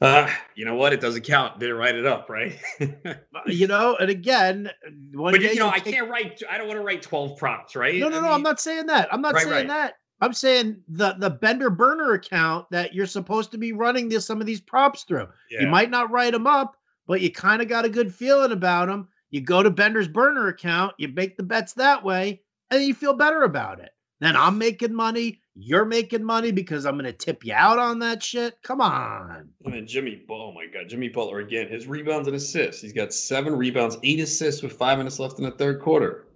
uh, 0.00 0.28
you 0.54 0.64
know 0.64 0.74
what? 0.74 0.92
It 0.92 1.00
doesn't 1.00 1.22
count. 1.22 1.60
Didn't 1.60 1.76
write 1.76 1.94
it 1.94 2.06
up, 2.06 2.28
right? 2.28 2.58
you 3.46 3.66
know, 3.66 3.96
and 3.96 4.10
again, 4.10 4.70
but 5.12 5.40
you 5.40 5.56
know, 5.56 5.68
I 5.68 5.78
take... 5.78 5.94
can't 5.94 6.08
write. 6.08 6.42
I 6.50 6.58
don't 6.58 6.66
want 6.66 6.78
to 6.78 6.84
write 6.84 7.02
12 7.02 7.38
props, 7.38 7.76
right? 7.76 8.00
No, 8.00 8.08
no, 8.08 8.18
I 8.18 8.20
no. 8.20 8.26
Mean, 8.26 8.32
I'm 8.32 8.42
not 8.42 8.60
saying 8.60 8.86
that. 8.86 9.12
I'm 9.12 9.22
not 9.22 9.34
right, 9.34 9.44
saying 9.44 9.54
right. 9.54 9.68
that. 9.68 9.94
I'm 10.22 10.32
saying 10.32 10.82
the 10.88 11.14
the 11.18 11.30
Bender 11.30 11.70
burner 11.70 12.12
account 12.12 12.66
that 12.70 12.94
you're 12.94 13.06
supposed 13.06 13.52
to 13.52 13.58
be 13.58 13.72
running 13.72 14.08
this 14.08 14.26
some 14.26 14.40
of 14.40 14.46
these 14.46 14.60
props 14.60 15.04
through. 15.04 15.28
Yeah. 15.50 15.62
You 15.62 15.68
might 15.68 15.90
not 15.90 16.10
write 16.10 16.32
them 16.32 16.46
up, 16.46 16.76
but 17.06 17.20
you 17.20 17.30
kind 17.30 17.62
of 17.62 17.68
got 17.68 17.84
a 17.84 17.88
good 17.88 18.12
feeling 18.12 18.52
about 18.52 18.88
them 18.88 19.08
you 19.30 19.40
go 19.40 19.62
to 19.62 19.70
Bender's 19.70 20.08
burner 20.08 20.48
account, 20.48 20.94
you 20.98 21.08
make 21.08 21.36
the 21.36 21.42
bets 21.42 21.74
that 21.74 22.04
way, 22.04 22.42
and 22.70 22.82
you 22.82 22.94
feel 22.94 23.14
better 23.14 23.42
about 23.42 23.80
it. 23.80 23.90
Then 24.20 24.36
I'm 24.36 24.58
making 24.58 24.94
money. 24.94 25.40
You're 25.54 25.86
making 25.86 26.24
money 26.24 26.52
because 26.52 26.84
I'm 26.84 26.94
going 26.94 27.06
to 27.06 27.12
tip 27.12 27.44
you 27.44 27.54
out 27.54 27.78
on 27.78 27.98
that 28.00 28.22
shit. 28.22 28.56
Come 28.62 28.80
on. 28.80 29.48
And 29.64 29.74
then 29.74 29.86
Jimmy, 29.86 30.22
oh 30.30 30.52
my 30.52 30.66
God, 30.66 30.88
Jimmy 30.88 31.08
Butler 31.08 31.40
again. 31.40 31.68
His 31.68 31.86
rebounds 31.86 32.28
and 32.28 32.36
assists. 32.36 32.82
He's 32.82 32.92
got 32.92 33.12
seven 33.14 33.56
rebounds, 33.56 33.96
eight 34.02 34.20
assists 34.20 34.62
with 34.62 34.74
five 34.74 34.98
minutes 34.98 35.18
left 35.18 35.38
in 35.38 35.44
the 35.44 35.50
third 35.52 35.80
quarter. 35.80 36.26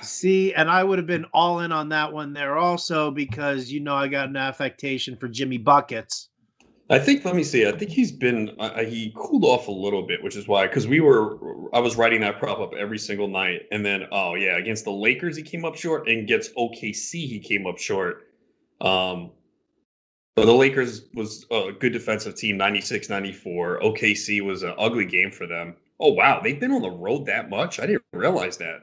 See, 0.00 0.54
and 0.54 0.70
I 0.70 0.82
would 0.82 0.98
have 0.98 1.06
been 1.06 1.26
all 1.34 1.60
in 1.60 1.72
on 1.72 1.90
that 1.90 2.12
one 2.12 2.32
there 2.32 2.56
also 2.56 3.10
because 3.10 3.70
you 3.70 3.80
know 3.80 3.94
I 3.94 4.08
got 4.08 4.28
an 4.28 4.36
affectation 4.36 5.16
for 5.16 5.28
Jimmy 5.28 5.58
buckets. 5.58 6.30
I 6.88 7.00
think. 7.00 7.24
Let 7.24 7.34
me 7.34 7.42
see. 7.42 7.66
I 7.66 7.72
think 7.72 7.90
he's 7.90 8.12
been. 8.12 8.54
Uh, 8.58 8.84
he 8.84 9.12
cooled 9.16 9.44
off 9.44 9.66
a 9.66 9.72
little 9.72 10.02
bit, 10.02 10.22
which 10.22 10.36
is 10.36 10.46
why. 10.46 10.66
Because 10.66 10.86
we 10.86 11.00
were. 11.00 11.38
I 11.72 11.80
was 11.80 11.96
writing 11.96 12.20
that 12.20 12.38
prop 12.38 12.60
up 12.60 12.74
every 12.74 12.98
single 12.98 13.26
night, 13.26 13.62
and 13.72 13.84
then 13.84 14.04
oh 14.12 14.34
yeah, 14.34 14.56
against 14.56 14.84
the 14.84 14.92
Lakers 14.92 15.36
he 15.36 15.42
came 15.42 15.64
up 15.64 15.76
short, 15.76 16.08
and 16.08 16.20
against 16.20 16.54
OKC 16.54 17.26
he 17.26 17.40
came 17.40 17.66
up 17.66 17.78
short. 17.78 18.28
Um, 18.80 19.32
the 20.36 20.52
Lakers 20.52 21.06
was 21.14 21.46
a 21.50 21.72
good 21.72 21.94
defensive 21.94 22.34
team, 22.34 22.58
96-94. 22.58 23.80
OKC 23.82 24.44
was 24.44 24.62
an 24.62 24.74
ugly 24.76 25.06
game 25.06 25.30
for 25.30 25.46
them. 25.46 25.74
Oh 25.98 26.12
wow, 26.12 26.40
they've 26.40 26.60
been 26.60 26.72
on 26.72 26.82
the 26.82 26.90
road 26.90 27.26
that 27.26 27.48
much. 27.48 27.80
I 27.80 27.86
didn't 27.86 28.04
realize 28.12 28.58
that. 28.58 28.82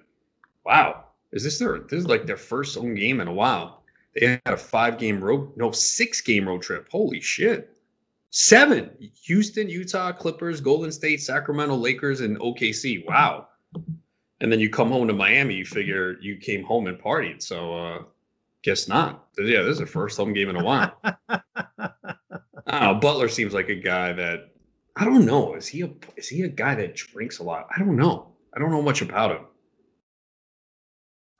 Wow, 0.65 1.06
is 1.31 1.44
this 1.44 1.59
their? 1.59 1.79
This 1.79 1.99
is 1.99 2.07
like 2.07 2.25
their 2.25 2.38
first 2.38 2.75
home 2.75 2.95
game 2.95 3.21
in 3.21 3.27
a 3.27 3.33
while. 3.33 3.83
They 4.15 4.27
had 4.27 4.41
a 4.45 4.57
five 4.57 4.97
game 4.97 5.23
road, 5.23 5.56
no 5.56 5.71
six 5.71 6.21
game 6.21 6.47
road 6.47 6.63
trip. 6.63 6.88
Holy 6.91 7.21
shit. 7.21 7.69
Seven 8.35 8.89
Houston, 9.25 9.69
Utah, 9.69 10.12
Clippers, 10.12 10.59
Golden 10.59 10.91
State, 10.91 11.21
Sacramento, 11.21 11.75
Lakers, 11.75 12.21
and 12.21 12.39
OKC. 12.39 13.06
Wow. 13.07 13.47
And 14.41 14.51
then 14.51 14.59
you 14.59 14.71
come 14.71 14.89
home 14.89 15.07
to 15.07 15.13
Miami, 15.13 15.53
you 15.53 15.65
figure 15.65 16.18
you 16.19 16.38
came 16.38 16.63
home 16.63 16.88
and 16.88 17.00
partied. 17.00 17.44
So, 17.44 17.77
uh, 17.77 18.00
guess 18.63 18.88
not. 18.88 19.27
Yeah, 19.38 19.62
this 19.62 19.74
is 19.74 19.80
the 19.80 19.85
first 19.85 20.18
home 20.18 20.33
game 20.33 20.50
in 20.50 20.56
a 20.56 20.63
while. 20.63 21.00
I 21.30 22.91
know. 22.91 22.95
Butler 22.95 23.27
seems 23.27 23.53
like 23.53 23.69
a 23.69 23.75
guy 23.75 24.13
that 24.13 24.50
I 24.95 25.06
don't 25.06 25.27
know. 25.27 25.53
Is 25.53 25.68
he 25.68 25.81
a 25.81 25.91
is 26.15 26.27
he 26.27 26.41
a 26.41 26.47
guy 26.47 26.74
that 26.74 26.95
drinks 26.95 27.38
a 27.38 27.44
lot? 27.44 27.68
I 27.75 27.77
don't 27.77 27.95
know. 27.95 28.33
I 28.56 28.59
don't 28.59 28.71
know 28.71 28.81
much 28.81 29.03
about 29.03 29.30
him. 29.30 29.45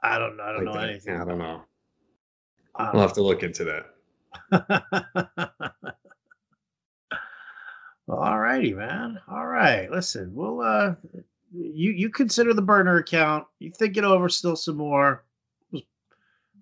I 0.04 0.20
don't 0.20 0.38
know. 0.38 0.44
I 0.44 0.52
don't 0.52 0.66
like 0.66 0.76
know 0.76 0.80
that. 0.80 0.90
anything. 0.90 1.16
Yeah, 1.16 1.24
I 1.24 1.26
don't 1.26 1.40
know. 1.40 1.64
I'll 2.76 3.00
have 3.00 3.14
to 3.14 3.24
look 3.24 3.42
into 3.42 3.82
that. 4.52 4.84
All 8.08 8.40
righty, 8.40 8.74
man. 8.74 9.20
All 9.30 9.46
right. 9.46 9.90
Listen, 9.90 10.34
we'll 10.34 10.62
uh 10.62 10.96
you 11.54 11.92
you 11.92 12.10
consider 12.10 12.54
the 12.54 12.62
burner 12.62 12.98
account. 12.98 13.46
You 13.60 13.72
think 13.72 13.98
it 13.98 14.04
over 14.04 14.28
still 14.28 14.56
some 14.56 14.78
more. 14.78 15.24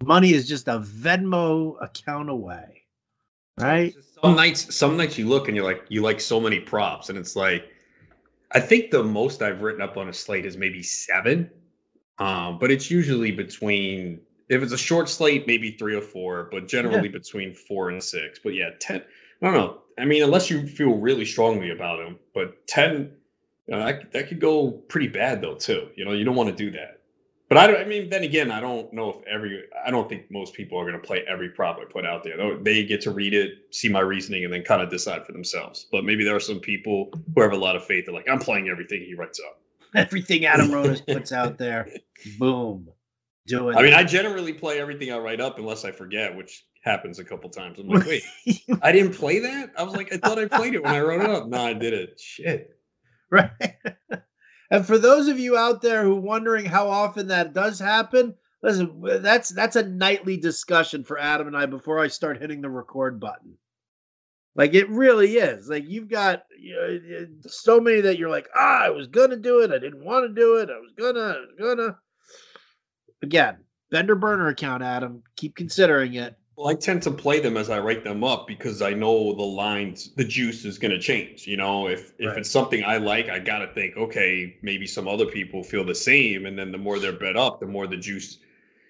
Money 0.03 0.33
is 0.33 0.47
just 0.47 0.67
a 0.67 0.79
Venmo 0.79 1.75
account 1.81 2.29
away. 2.29 2.83
Right? 3.59 3.95
Some 4.21 4.35
nights 4.35 4.75
some 4.75 4.97
nights 4.97 5.17
you 5.17 5.27
look 5.27 5.47
and 5.47 5.55
you're 5.55 5.65
like 5.65 5.83
you 5.89 6.01
like 6.01 6.19
so 6.19 6.39
many 6.39 6.59
props 6.59 7.09
and 7.09 7.17
it's 7.17 7.35
like 7.35 7.69
I 8.51 8.59
think 8.59 8.91
the 8.91 9.03
most 9.03 9.41
I've 9.41 9.61
written 9.61 9.81
up 9.81 9.97
on 9.97 10.09
a 10.09 10.13
slate 10.13 10.45
is 10.45 10.57
maybe 10.57 10.83
7. 10.83 11.49
Um 12.19 12.59
but 12.59 12.69
it's 12.69 12.91
usually 12.91 13.31
between 13.31 14.21
if 14.49 14.61
it's 14.61 14.73
a 14.73 14.77
short 14.77 15.09
slate 15.09 15.47
maybe 15.47 15.71
3 15.71 15.95
or 15.95 16.01
4, 16.01 16.49
but 16.51 16.67
generally 16.67 17.07
yeah. 17.07 17.13
between 17.13 17.53
4 17.55 17.89
and 17.89 18.03
6. 18.03 18.39
But 18.43 18.53
yeah, 18.53 18.69
10 18.79 19.01
I 19.41 19.45
don't 19.45 19.53
know. 19.55 19.81
I 19.99 20.05
mean, 20.05 20.23
unless 20.23 20.49
you 20.49 20.67
feel 20.67 20.97
really 20.97 21.25
strongly 21.25 21.71
about 21.71 21.99
him, 21.99 22.17
but 22.33 22.65
ten, 22.67 23.13
you 23.67 23.75
know, 23.75 23.85
that 23.85 24.11
that 24.11 24.27
could 24.27 24.39
go 24.39 24.71
pretty 24.71 25.07
bad 25.07 25.41
though 25.41 25.55
too. 25.55 25.89
You 25.95 26.05
know, 26.05 26.11
you 26.13 26.23
don't 26.23 26.35
want 26.35 26.49
to 26.49 26.55
do 26.55 26.71
that. 26.71 27.01
But 27.51 27.57
I, 27.57 27.67
don't, 27.67 27.81
I 27.81 27.83
mean, 27.83 28.09
then 28.09 28.23
again, 28.23 28.49
I 28.49 28.61
don't 28.61 28.93
know 28.93 29.09
if 29.09 29.27
every. 29.27 29.63
I 29.85 29.91
don't 29.91 30.07
think 30.07 30.31
most 30.31 30.53
people 30.53 30.79
are 30.79 30.89
going 30.89 30.99
to 30.99 31.05
play 31.05 31.25
every 31.27 31.49
prop 31.49 31.79
I 31.81 31.83
put 31.83 32.05
out 32.05 32.23
there. 32.23 32.57
They 32.57 32.85
get 32.85 33.01
to 33.01 33.11
read 33.11 33.33
it, 33.33 33.51
see 33.71 33.89
my 33.89 33.99
reasoning, 33.99 34.45
and 34.45 34.53
then 34.53 34.63
kind 34.63 34.81
of 34.81 34.89
decide 34.89 35.25
for 35.25 35.33
themselves. 35.33 35.85
But 35.91 36.05
maybe 36.05 36.23
there 36.23 36.33
are 36.33 36.39
some 36.39 36.61
people 36.61 37.09
who 37.35 37.41
have 37.41 37.51
a 37.51 37.57
lot 37.57 37.75
of 37.75 37.83
faith. 37.83 38.05
They're 38.05 38.15
like, 38.15 38.29
I'm 38.29 38.39
playing 38.39 38.69
everything 38.69 39.03
he 39.03 39.15
writes 39.15 39.41
up. 39.45 39.59
Everything 39.95 40.45
Adam 40.45 40.69
Ronis 40.69 41.05
puts 41.05 41.33
out 41.33 41.57
there, 41.57 41.89
boom, 42.39 42.87
do 43.47 43.67
it. 43.67 43.75
I 43.75 43.81
mean, 43.81 43.93
I 43.93 44.05
generally 44.05 44.53
play 44.53 44.79
everything 44.79 45.11
I 45.11 45.17
write 45.17 45.41
up 45.41 45.59
unless 45.59 45.83
I 45.83 45.91
forget, 45.91 46.33
which 46.33 46.63
happens 46.81 47.19
a 47.19 47.23
couple 47.23 47.49
times. 47.49 47.79
I'm 47.79 47.87
like, 47.87 48.05
wait, 48.05 48.23
I 48.81 48.91
didn't 48.91 49.13
play 49.13 49.39
that? 49.39 49.71
I 49.77 49.83
was 49.83 49.95
like, 49.95 50.13
I 50.13 50.17
thought 50.17 50.39
I 50.39 50.45
played 50.45 50.75
it 50.75 50.83
when 50.83 50.93
I 50.93 50.99
wrote 50.99 51.21
it 51.21 51.29
up. 51.29 51.47
No, 51.47 51.61
I 51.61 51.73
did 51.73 51.93
it. 51.93 52.19
Shit. 52.19 52.77
Right. 53.29 53.51
and 54.71 54.85
for 54.85 54.97
those 54.97 55.27
of 55.27 55.39
you 55.39 55.57
out 55.57 55.81
there 55.81 56.03
who 56.03 56.17
are 56.17 56.21
wondering 56.21 56.65
how 56.65 56.89
often 56.89 57.27
that 57.27 57.53
does 57.53 57.79
happen, 57.79 58.35
listen, 58.61 59.01
that's 59.21 59.49
that's 59.49 59.75
a 59.75 59.83
nightly 59.87 60.37
discussion 60.37 61.03
for 61.03 61.17
Adam 61.17 61.47
and 61.47 61.55
I 61.55 61.65
before 61.65 61.99
I 61.99 62.07
start 62.07 62.41
hitting 62.41 62.61
the 62.61 62.69
record 62.69 63.19
button. 63.19 63.57
Like 64.53 64.73
it 64.73 64.89
really 64.89 65.35
is. 65.35 65.69
Like 65.69 65.87
you've 65.87 66.09
got 66.09 66.43
you 66.59 66.75
know, 66.75 67.27
so 67.47 67.79
many 67.79 68.01
that 68.01 68.17
you're 68.17 68.29
like, 68.29 68.49
ah, 68.55 68.85
I 68.85 68.89
was 68.89 69.07
gonna 69.07 69.37
do 69.37 69.61
it, 69.61 69.71
I 69.71 69.79
didn't 69.79 70.03
want 70.03 70.27
to 70.27 70.41
do 70.41 70.57
it, 70.57 70.69
I 70.69 70.77
was 70.79 70.91
gonna, 70.97 71.19
I 71.19 71.39
was 71.39 71.75
gonna. 71.77 71.97
Again, 73.23 73.57
Bender 73.91 74.15
burner 74.15 74.47
account, 74.47 74.81
Adam. 74.81 75.21
Keep 75.35 75.55
considering 75.55 76.13
it. 76.15 76.35
Well, 76.61 76.69
I 76.69 76.75
tend 76.75 77.01
to 77.03 77.11
play 77.11 77.39
them 77.39 77.57
as 77.57 77.71
I 77.71 77.79
write 77.79 78.03
them 78.03 78.23
up 78.23 78.45
because 78.45 78.83
I 78.83 78.91
know 78.91 79.33
the 79.33 79.41
lines, 79.41 80.11
the 80.15 80.23
juice 80.23 80.63
is 80.63 80.77
going 80.77 80.91
to 80.91 80.99
change. 80.99 81.47
You 81.47 81.57
know, 81.57 81.87
if 81.87 82.13
if 82.19 82.27
right. 82.27 82.37
it's 82.37 82.51
something 82.51 82.83
I 82.83 82.97
like, 82.97 83.29
I 83.29 83.39
got 83.39 83.59
to 83.59 83.67
think, 83.73 83.97
okay, 83.97 84.55
maybe 84.61 84.85
some 84.85 85.07
other 85.07 85.25
people 85.25 85.63
feel 85.63 85.83
the 85.83 85.95
same, 85.95 86.45
and 86.45 86.59
then 86.59 86.71
the 86.71 86.77
more 86.77 86.99
they're 86.99 87.13
bet 87.13 87.35
up, 87.35 87.61
the 87.61 87.65
more 87.65 87.87
the 87.87 87.97
juice 87.97 88.37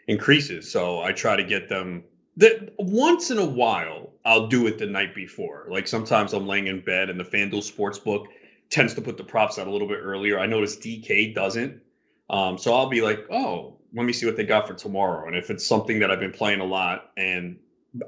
increases. 0.10 0.70
So 0.70 1.00
I 1.02 1.14
try 1.14 1.38
to 1.38 1.46
get 1.46 1.70
them. 1.70 2.04
That 2.36 2.74
once 2.78 3.32
in 3.32 3.38
a 3.38 3.46
while, 3.46 4.10
I'll 4.26 4.48
do 4.48 4.68
it 4.68 4.78
the 4.78 4.88
night 4.88 5.16
before. 5.16 5.68
Like 5.70 5.88
sometimes 5.88 6.34
I'm 6.34 6.48
laying 6.48 6.68
in 6.68 6.82
bed, 6.82 7.10
and 7.10 7.18
the 7.18 7.24
FanDuel 7.24 7.64
Sportsbook 7.64 8.26
tends 8.70 8.94
to 8.96 9.02
put 9.02 9.16
the 9.16 9.24
props 9.24 9.58
out 9.58 9.68
a 9.68 9.72
little 9.72 9.88
bit 9.88 10.00
earlier. 10.02 10.38
I 10.38 10.46
notice 10.46 10.76
DK 10.76 11.34
doesn't. 11.34 11.82
Um, 12.30 12.58
so 12.58 12.74
I'll 12.74 12.90
be 12.90 13.02
like, 13.02 13.28
oh, 13.32 13.78
let 13.94 14.06
me 14.06 14.14
see 14.14 14.26
what 14.26 14.38
they 14.38 14.46
got 14.46 14.68
for 14.68 14.74
tomorrow. 14.74 15.28
And 15.28 15.36
if 15.36 15.50
it's 15.50 15.66
something 15.66 16.00
that 16.00 16.12
I've 16.12 16.20
been 16.20 16.32
playing 16.32 16.62
a 16.62 16.66
lot 16.66 17.12
and 17.18 17.58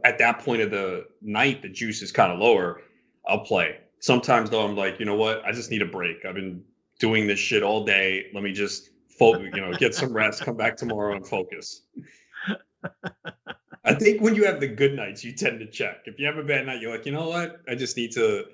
at 0.06 0.18
that 0.20 0.40
point 0.40 0.62
of 0.62 0.72
the 0.72 1.06
night, 1.22 1.62
the 1.62 1.70
juice 1.70 2.02
is 2.02 2.12
kind 2.12 2.32
of 2.32 2.40
lower. 2.40 2.82
I'll 3.28 3.44
play. 3.44 3.80
Sometimes 4.00 4.50
though, 4.50 4.66
I'm 4.66 4.76
like, 4.76 5.00
you 5.00 5.06
know 5.06 5.16
what? 5.16 5.44
I 5.46 5.52
just 5.52 5.72
need 5.72 5.82
a 5.82 5.86
break. 5.86 6.26
I've 6.26 6.36
been 6.36 6.64
doing 7.00 7.28
this 7.28 7.40
shit 7.40 7.64
all 7.64 7.84
day. 7.84 8.28
Let 8.34 8.44
me 8.44 8.54
just 8.54 8.92
focus, 9.18 9.50
you 9.54 9.62
know, 9.62 9.74
get 9.74 9.94
some 9.94 10.14
rest, 10.14 10.44
come 10.44 10.56
back 10.56 10.78
tomorrow 10.78 11.16
and 11.16 11.28
focus. 11.28 11.84
I 13.86 13.94
think 13.94 14.22
when 14.22 14.36
you 14.36 14.46
have 14.46 14.62
the 14.62 14.68
good 14.68 14.94
nights, 14.94 15.24
you 15.24 15.34
tend 15.34 15.60
to 15.60 15.70
check. 15.70 16.04
If 16.06 16.18
you 16.18 16.26
have 16.26 16.38
a 16.38 16.44
bad 16.44 16.66
night, 16.66 16.82
you're 16.82 16.92
like, 16.92 17.06
you 17.06 17.12
know 17.12 17.28
what? 17.28 17.62
I 17.68 17.76
just 17.76 17.98
need 17.98 18.14
to 18.14 18.46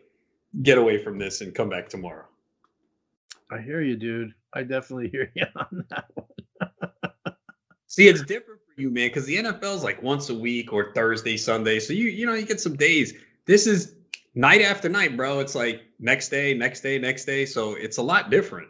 get 0.64 0.80
away 0.80 1.04
from 1.04 1.20
this 1.20 1.42
and 1.42 1.54
come 1.54 1.70
back 1.70 1.88
tomorrow. 1.90 2.26
I 3.52 3.62
hear 3.62 3.82
you, 3.82 3.96
dude. 3.96 4.34
I 4.54 4.64
definitely 4.64 5.10
hear 5.10 5.32
you 5.36 5.46
on 5.56 5.86
that 5.90 6.06
one. 6.14 6.89
See, 7.90 8.08
it's 8.08 8.22
different 8.22 8.62
for 8.64 8.80
you, 8.80 8.92
man, 8.92 9.08
because 9.08 9.26
the 9.26 9.38
NFL 9.38 9.76
is 9.76 9.84
like 9.84 10.02
once 10.04 10.30
a 10.30 10.36
week 10.36 10.72
or 10.72 10.94
Thursday, 10.94 11.36
Sunday. 11.36 11.80
So 11.80 11.92
you, 11.92 12.06
you 12.06 12.28
know, 12.28 12.36
you 12.36 12.46
get 12.46 12.62
some 12.62 12.76
days. 12.76 13.16
This 13.46 13.66
is 13.66 13.96
night 14.36 14.62
after 14.62 14.88
night, 14.88 15.18
bro. 15.18 15.40
It's 15.40 15.56
like 15.56 15.82
next 16.00 16.30
day, 16.30 16.54
next 16.54 16.82
day, 16.82 17.00
next 17.00 17.26
day. 17.26 17.48
So 17.48 17.74
it's 17.74 17.98
a 17.98 18.04
lot 18.04 18.30
different. 18.30 18.68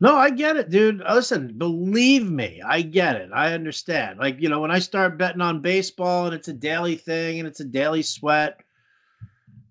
No, 0.00 0.16
I 0.16 0.30
get 0.30 0.56
it, 0.56 0.70
dude. 0.70 1.02
Uh, 1.02 1.14
listen, 1.16 1.58
believe 1.58 2.30
me, 2.30 2.62
I 2.66 2.80
get 2.80 3.16
it. 3.16 3.28
I 3.34 3.52
understand. 3.52 4.18
Like, 4.18 4.40
you 4.40 4.48
know, 4.48 4.60
when 4.60 4.70
I 4.70 4.78
start 4.78 5.18
betting 5.18 5.42
on 5.42 5.60
baseball 5.60 6.24
and 6.24 6.34
it's 6.34 6.48
a 6.48 6.54
daily 6.54 6.96
thing 6.96 7.38
and 7.38 7.46
it's 7.46 7.60
a 7.60 7.66
daily 7.66 8.02
sweat, 8.02 8.63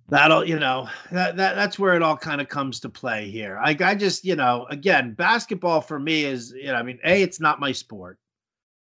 that'll, 0.10 0.46
you 0.48 0.60
know, 0.60 0.88
that, 1.12 1.38
that 1.38 1.56
that's 1.56 1.80
where 1.80 1.96
it 1.96 2.02
all 2.02 2.18
kind 2.18 2.42
of 2.42 2.50
comes 2.50 2.80
to 2.82 2.90
play 2.90 3.30
here. 3.30 3.60
I 3.64 3.76
I 3.80 3.96
just, 3.96 4.26
you 4.26 4.36
know, 4.36 4.66
again, 4.70 5.14
basketball 5.14 5.82
for 5.82 6.00
me 6.00 6.26
is, 6.26 6.52
you 6.52 6.68
know, 6.68 6.76
I 6.76 6.84
mean, 6.84 7.00
A, 7.04 7.22
it's 7.22 7.40
not 7.40 7.60
my 7.60 7.72
sport. 7.72 8.20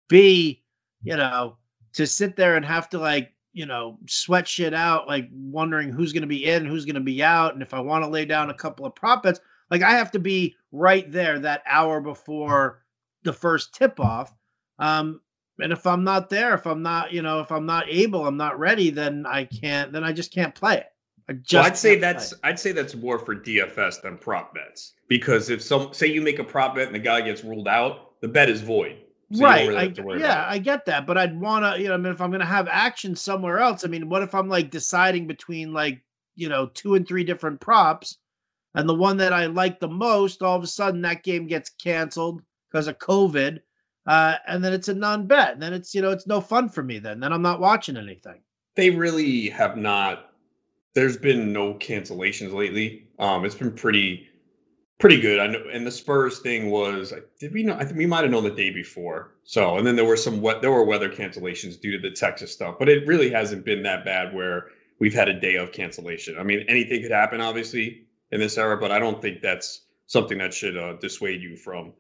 B, 0.09 0.63
you 1.03 1.17
know, 1.17 1.57
to 1.95 2.07
sit 2.07 2.37
there 2.37 2.57
and 2.57 2.65
have 2.65 2.89
to 2.91 2.99
like, 2.99 3.33
you 3.53 3.67
know, 3.67 3.99
sweat 4.07 4.47
shit 4.47 4.75
out, 4.75 5.09
like 5.09 5.29
wondering 5.33 5.91
who's 5.91 6.13
going 6.13 6.23
to 6.23 6.27
be 6.27 6.47
in, 6.47 6.65
who's 6.65 6.85
going 6.85 6.95
to 6.95 7.01
be 7.01 7.23
out, 7.23 7.55
and 7.55 7.63
if 7.63 7.73
I 7.73 7.81
want 7.81 8.05
to 8.05 8.11
lay 8.11 8.25
down 8.25 8.51
a 8.51 8.55
couple 8.55 8.85
of 8.85 8.95
prop 8.95 9.23
bets, 9.23 9.41
like 9.71 9.83
I 9.83 9.93
have 9.93 10.11
to 10.13 10.19
be 10.19 10.55
right 10.73 11.11
there 11.11 11.39
that 11.39 11.63
hour 11.67 12.01
before 12.01 12.85
the 13.23 13.33
first 13.33 13.75
tip 13.75 13.99
off. 13.99 14.35
Um, 14.79 15.21
and 15.59 15.73
if 15.73 15.87
I'm 15.87 16.05
not 16.05 16.29
there, 16.29 16.55
if 16.55 16.67
I'm 16.67 16.83
not, 16.83 17.13
you 17.13 17.23
know, 17.23 17.41
if 17.41 17.51
I'm 17.51 17.67
not 17.67 17.87
able, 17.89 18.27
I'm 18.27 18.37
not 18.37 18.59
ready, 18.59 18.91
then 18.91 19.25
I 19.27 19.45
can't, 19.45 19.91
then 19.91 20.05
I 20.05 20.13
just 20.13 20.33
can't 20.33 20.55
play 20.55 20.77
it. 20.77 20.87
Well, 21.29 21.65
I'd 21.65 21.77
say 21.77 21.99
that's 21.99 22.35
I'd 22.45 22.59
say 22.59 22.73
that's 22.73 22.95
more 22.95 23.19
for 23.19 23.35
DFS 23.35 24.01
than 24.03 24.17
prop 24.17 24.55
bets 24.55 24.93
because 25.09 25.51
if 25.51 25.61
some 25.61 25.93
say 25.93 26.07
you 26.07 26.23
make 26.23 26.39
a 26.39 26.45
prop 26.45 26.77
bet 26.77 26.87
and 26.87 26.95
the 26.95 27.01
guy 27.01 27.21
gets 27.21 27.43
ruled 27.43 27.67
out, 27.69 28.21
the 28.21 28.29
bet 28.29 28.49
is 28.49 28.61
void. 28.61 28.97
So 29.33 29.43
right. 29.43 29.69
Really 29.99 30.23
I, 30.23 30.27
yeah, 30.27 30.47
I 30.49 30.59
get 30.59 30.85
that, 30.87 31.05
but 31.05 31.19
I'd 31.19 31.39
want 31.41 31.65
to, 31.65 31.83
you 31.83 31.89
know, 31.89 31.95
I 31.95 31.97
mean, 31.97 32.13
if 32.13 32.21
I'm 32.21 32.31
going 32.31 32.39
to 32.39 32.47
have 32.47 32.69
action 32.69 33.17
somewhere 33.17 33.59
else, 33.59 33.85
I 33.85 33.89
mean, 33.89 34.09
what 34.09 34.23
if 34.23 34.37
I'm 34.37 34.49
like 34.49 34.71
deciding 34.71 35.27
between 35.27 35.73
like, 35.73 36.01
you 36.37 36.49
know, 36.49 36.67
two 36.67 36.95
and 36.95 37.09
three 37.09 37.25
different 37.25 37.61
props? 37.61 38.19
and 38.77 38.87
the 38.87 38.95
one 38.95 39.17
that 39.17 39.33
I 39.33 39.47
like 39.47 39.81
the 39.81 39.89
most, 39.89 40.43
all 40.43 40.57
of 40.57 40.63
a 40.63 40.67
sudden 40.67 41.01
that 41.03 41.25
game 41.25 41.47
gets 41.47 41.71
canceled 41.71 42.43
because 42.71 42.87
of 42.87 42.99
COVID, 42.99 43.59
uh, 44.07 44.35
and 44.47 44.63
then 44.63 44.75
it's 44.75 44.89
a 44.89 44.95
non-bet. 44.95 45.55
And 45.55 45.63
then 45.63 45.73
it's 45.73 45.95
you 45.95 46.03
know 46.03 46.11
it's 46.11 46.27
no 46.27 46.41
fun 46.41 46.69
for 46.69 46.83
me. 46.83 46.99
Then 46.99 47.19
then 47.19 47.33
I'm 47.33 47.43
not 47.43 47.59
watching 47.59 47.97
anything. 47.97 48.41
They 48.77 48.91
really 48.91 49.49
have 49.49 49.77
not. 49.79 50.26
There's 50.97 51.19
been 51.19 51.53
no 51.53 51.75
cancellations 51.75 52.55
lately. 52.55 53.07
Um, 53.19 53.45
it's 53.45 53.55
been 53.55 53.73
pretty 53.73 54.29
pretty 54.99 55.21
good. 55.21 55.39
I 55.39 55.47
know, 55.47 55.63
and 55.71 55.87
the 55.87 55.91
Spurs 55.91 56.39
thing 56.39 56.71
was. 56.71 57.13
Did 57.39 57.53
we 57.53 57.63
know? 57.63 57.75
I 57.75 57.85
think 57.85 57.99
we 57.99 58.07
might 58.07 58.23
have 58.23 58.31
known 58.31 58.45
the 58.45 58.51
day 58.51 58.71
before. 58.71 59.35
So, 59.45 59.77
and 59.77 59.87
then 59.87 59.95
there 59.95 60.07
were 60.07 60.17
some 60.17 60.41
wet. 60.41 60.63
There 60.63 60.73
were 60.73 60.85
weather 60.85 61.11
cancellations 61.11 61.79
due 61.79 61.93
to 61.93 61.99
the 61.99 62.15
Texas 62.15 62.51
stuff, 62.51 62.77
but 62.79 62.89
it 62.89 63.07
really 63.07 63.29
hasn't 63.31 63.67
been 63.67 63.83
that 63.83 64.07
bad 64.07 64.35
where 64.35 64.69
we've 64.99 65.13
had 65.13 65.29
a 65.29 65.39
day 65.39 65.57
of 65.57 65.71
cancellation. 65.71 66.39
I 66.39 66.43
mean, 66.43 66.65
anything 66.67 67.03
could 67.03 67.11
happen, 67.11 67.43
obviously 67.43 68.07
in 68.33 68.41
this 68.41 68.57
era, 68.57 68.79
but 68.79 68.91
I 68.91 68.99
don't 68.99 69.21
think 69.21 69.43
that's 69.43 69.83
something 70.07 70.39
that 70.39 70.55
should 70.55 70.79
uh, 70.79 70.95
dissuade 70.95 71.43
you 71.43 71.57
from 71.57 71.93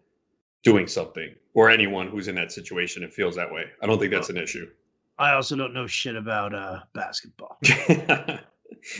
doing 0.62 0.86
something 0.86 1.34
or 1.54 1.68
anyone 1.68 2.08
who's 2.08 2.28
in 2.28 2.34
that 2.36 2.50
situation 2.50 3.02
and 3.04 3.12
feels 3.12 3.36
that 3.36 3.52
way. 3.52 3.66
I 3.82 3.86
don't 3.86 3.98
think 3.98 4.10
that's 4.10 4.30
an 4.30 4.38
issue. 4.38 4.68
I 5.18 5.32
also 5.32 5.56
don't 5.56 5.72
know 5.72 5.86
shit 5.86 6.16
about 6.16 6.54
uh, 6.54 6.80
basketball. 6.94 7.58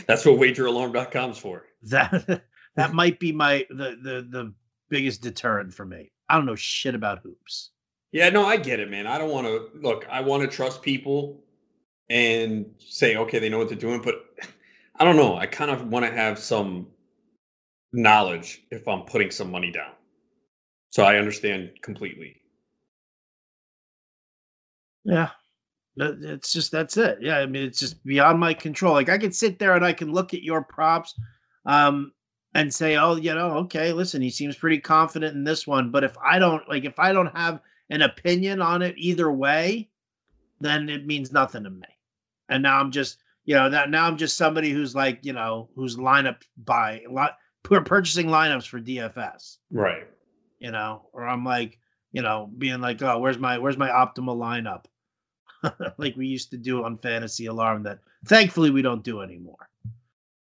that's 0.05 0.25
what 0.25 0.39
wageralarm.com's 0.39 1.37
for. 1.37 1.65
That 1.83 2.43
that 2.75 2.93
might 2.93 3.19
be 3.19 3.31
my 3.31 3.65
the 3.69 3.97
the 4.01 4.27
the 4.29 4.53
biggest 4.89 5.21
deterrent 5.21 5.73
for 5.73 5.85
me. 5.85 6.11
I 6.29 6.35
don't 6.35 6.45
know 6.45 6.55
shit 6.55 6.95
about 6.95 7.19
hoops. 7.19 7.71
Yeah, 8.11 8.29
no, 8.29 8.45
I 8.45 8.57
get 8.57 8.79
it, 8.79 8.89
man. 8.89 9.05
I 9.05 9.17
don't 9.17 9.29
want 9.31 9.47
to 9.47 9.69
look, 9.81 10.07
I 10.09 10.21
want 10.21 10.41
to 10.41 10.47
trust 10.47 10.81
people 10.81 11.43
and 12.09 12.65
say, 12.79 13.17
okay, 13.17 13.39
they 13.39 13.49
know 13.49 13.57
what 13.57 13.69
they're 13.69 13.77
doing, 13.77 14.01
but 14.01 14.15
I 14.99 15.03
don't 15.03 15.17
know. 15.17 15.35
I 15.35 15.45
kind 15.45 15.71
of 15.71 15.87
want 15.87 16.05
to 16.05 16.11
have 16.11 16.39
some 16.39 16.87
knowledge 17.93 18.63
if 18.71 18.87
I'm 18.87 19.03
putting 19.03 19.31
some 19.31 19.51
money 19.51 19.71
down. 19.71 19.91
So 20.91 21.03
I 21.03 21.17
understand 21.17 21.71
completely. 21.81 22.41
Yeah. 25.03 25.29
It's 25.99 26.51
just 26.51 26.71
that's 26.71 26.97
it. 26.97 27.19
Yeah, 27.21 27.37
I 27.37 27.45
mean 27.45 27.63
it's 27.63 27.79
just 27.79 28.03
beyond 28.05 28.39
my 28.39 28.53
control. 28.53 28.93
Like 28.93 29.09
I 29.09 29.17
can 29.17 29.31
sit 29.31 29.59
there 29.59 29.73
and 29.73 29.85
I 29.85 29.93
can 29.93 30.11
look 30.11 30.33
at 30.33 30.43
your 30.43 30.63
props 30.63 31.15
um 31.65 32.11
and 32.53 32.73
say, 32.73 32.97
"Oh, 32.97 33.15
you 33.15 33.33
know, 33.33 33.51
okay, 33.57 33.93
listen, 33.93 34.21
he 34.21 34.29
seems 34.29 34.55
pretty 34.55 34.79
confident 34.79 35.35
in 35.35 35.43
this 35.43 35.67
one, 35.67 35.91
but 35.91 36.03
if 36.03 36.17
I 36.17 36.39
don't 36.39 36.67
like 36.69 36.85
if 36.85 36.99
I 36.99 37.13
don't 37.13 37.35
have 37.35 37.61
an 37.89 38.01
opinion 38.01 38.61
on 38.61 38.81
it 38.81 38.95
either 38.97 39.31
way, 39.31 39.89
then 40.59 40.89
it 40.89 41.05
means 41.05 41.31
nothing 41.31 41.63
to 41.63 41.69
me." 41.69 41.87
And 42.49 42.63
now 42.63 42.79
I'm 42.79 42.91
just, 42.91 43.17
you 43.45 43.55
know, 43.55 43.69
that 43.69 43.89
now 43.89 44.05
I'm 44.07 44.17
just 44.17 44.37
somebody 44.37 44.71
who's 44.71 44.95
like, 44.95 45.19
you 45.23 45.33
know, 45.33 45.69
who's 45.75 45.97
lineup 45.97 46.41
by 46.57 47.03
lot 47.09 47.37
purchasing 47.63 48.27
lineups 48.27 48.67
for 48.67 48.79
DFS. 48.79 49.57
Right. 49.71 50.07
You 50.59 50.71
know, 50.71 51.09
or 51.13 51.27
I'm 51.27 51.43
like, 51.43 51.79
you 52.11 52.21
know, 52.21 52.49
being 52.57 52.81
like, 52.81 53.01
oh, 53.01 53.19
where's 53.19 53.37
my 53.37 53.57
where's 53.57 53.77
my 53.77 53.89
optimal 53.89 54.37
lineup? 54.37 54.85
like 55.97 56.15
we 56.15 56.27
used 56.27 56.51
to 56.51 56.57
do 56.57 56.83
on 56.83 56.97
Fantasy 56.97 57.45
Alarm 57.47 57.83
that 57.83 57.99
thankfully 58.25 58.69
we 58.69 58.81
don't 58.81 59.03
do 59.03 59.21
anymore. 59.21 59.69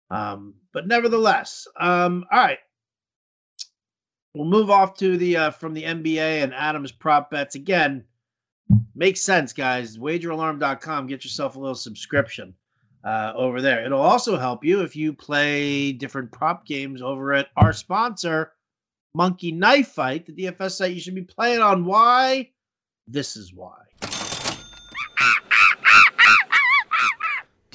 Um, 0.09 0.55
but 0.73 0.87
nevertheless, 0.87 1.67
um, 1.79 2.25
all 2.31 2.39
right. 2.39 2.59
We'll 4.33 4.45
move 4.45 4.69
off 4.69 4.95
to 4.97 5.17
the 5.17 5.37
uh, 5.37 5.51
from 5.51 5.73
the 5.73 5.83
NBA 5.83 6.43
and 6.43 6.53
Adams 6.53 6.91
prop 6.91 7.31
bets 7.31 7.55
again. 7.55 8.03
Makes 8.93 9.21
sense, 9.21 9.51
guys. 9.53 9.97
Wageralarm.com. 9.97 11.07
Get 11.07 11.23
yourself 11.23 11.55
a 11.55 11.59
little 11.59 11.75
subscription 11.75 12.53
uh, 13.03 13.33
over 13.35 13.61
there. 13.61 13.83
It'll 13.85 14.01
also 14.01 14.37
help 14.37 14.63
you 14.63 14.81
if 14.81 14.95
you 14.95 15.13
play 15.13 15.91
different 15.91 16.31
prop 16.31 16.65
games 16.65 17.01
over 17.01 17.33
at 17.33 17.47
our 17.55 17.73
sponsor, 17.73 18.51
Monkey 19.15 19.51
Knife 19.51 19.87
Fight, 19.87 20.25
the 20.25 20.33
DFS 20.33 20.71
site 20.71 20.93
you 20.93 20.99
should 20.99 21.15
be 21.15 21.23
playing 21.23 21.61
on. 21.61 21.85
Why? 21.85 22.51
This 23.07 23.37
is 23.37 23.53
why. 23.53 23.87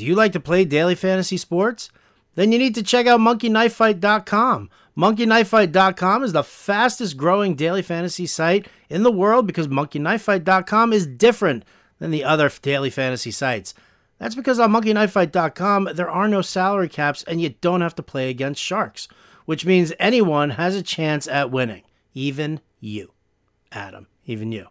Do 0.02 0.08
you 0.08 0.16
like 0.16 0.32
to 0.32 0.40
play 0.40 0.64
daily 0.64 0.96
fantasy 0.96 1.36
sports? 1.36 1.88
Then 2.34 2.50
you 2.50 2.58
need 2.58 2.74
to 2.74 2.82
check 2.82 3.06
out 3.06 3.20
monkeyknifefight.com. 3.20 4.68
Monkeyknifefight.com 4.98 6.24
is 6.24 6.32
the 6.32 6.42
fastest 6.42 7.16
growing 7.16 7.54
daily 7.54 7.82
fantasy 7.82 8.26
site 8.26 8.66
in 8.90 9.04
the 9.04 9.12
world 9.12 9.46
because 9.46 9.68
monkeyknifefight.com 9.68 10.92
is 10.92 11.06
different 11.06 11.64
than 12.00 12.10
the 12.10 12.24
other 12.24 12.50
daily 12.62 12.90
fantasy 12.90 13.30
sites. 13.30 13.74
That's 14.18 14.34
because 14.34 14.58
on 14.58 14.72
monkeyknifefight.com, 14.72 15.90
there 15.94 16.10
are 16.10 16.26
no 16.26 16.42
salary 16.42 16.88
caps 16.88 17.22
and 17.22 17.40
you 17.40 17.50
don't 17.60 17.80
have 17.80 17.94
to 17.94 18.02
play 18.02 18.28
against 18.28 18.60
sharks, 18.60 19.06
which 19.44 19.64
means 19.64 19.92
anyone 20.00 20.50
has 20.50 20.74
a 20.74 20.82
chance 20.82 21.28
at 21.28 21.52
winning, 21.52 21.82
even 22.12 22.58
you, 22.80 23.12
Adam, 23.70 24.08
even 24.26 24.50
you. 24.50 24.66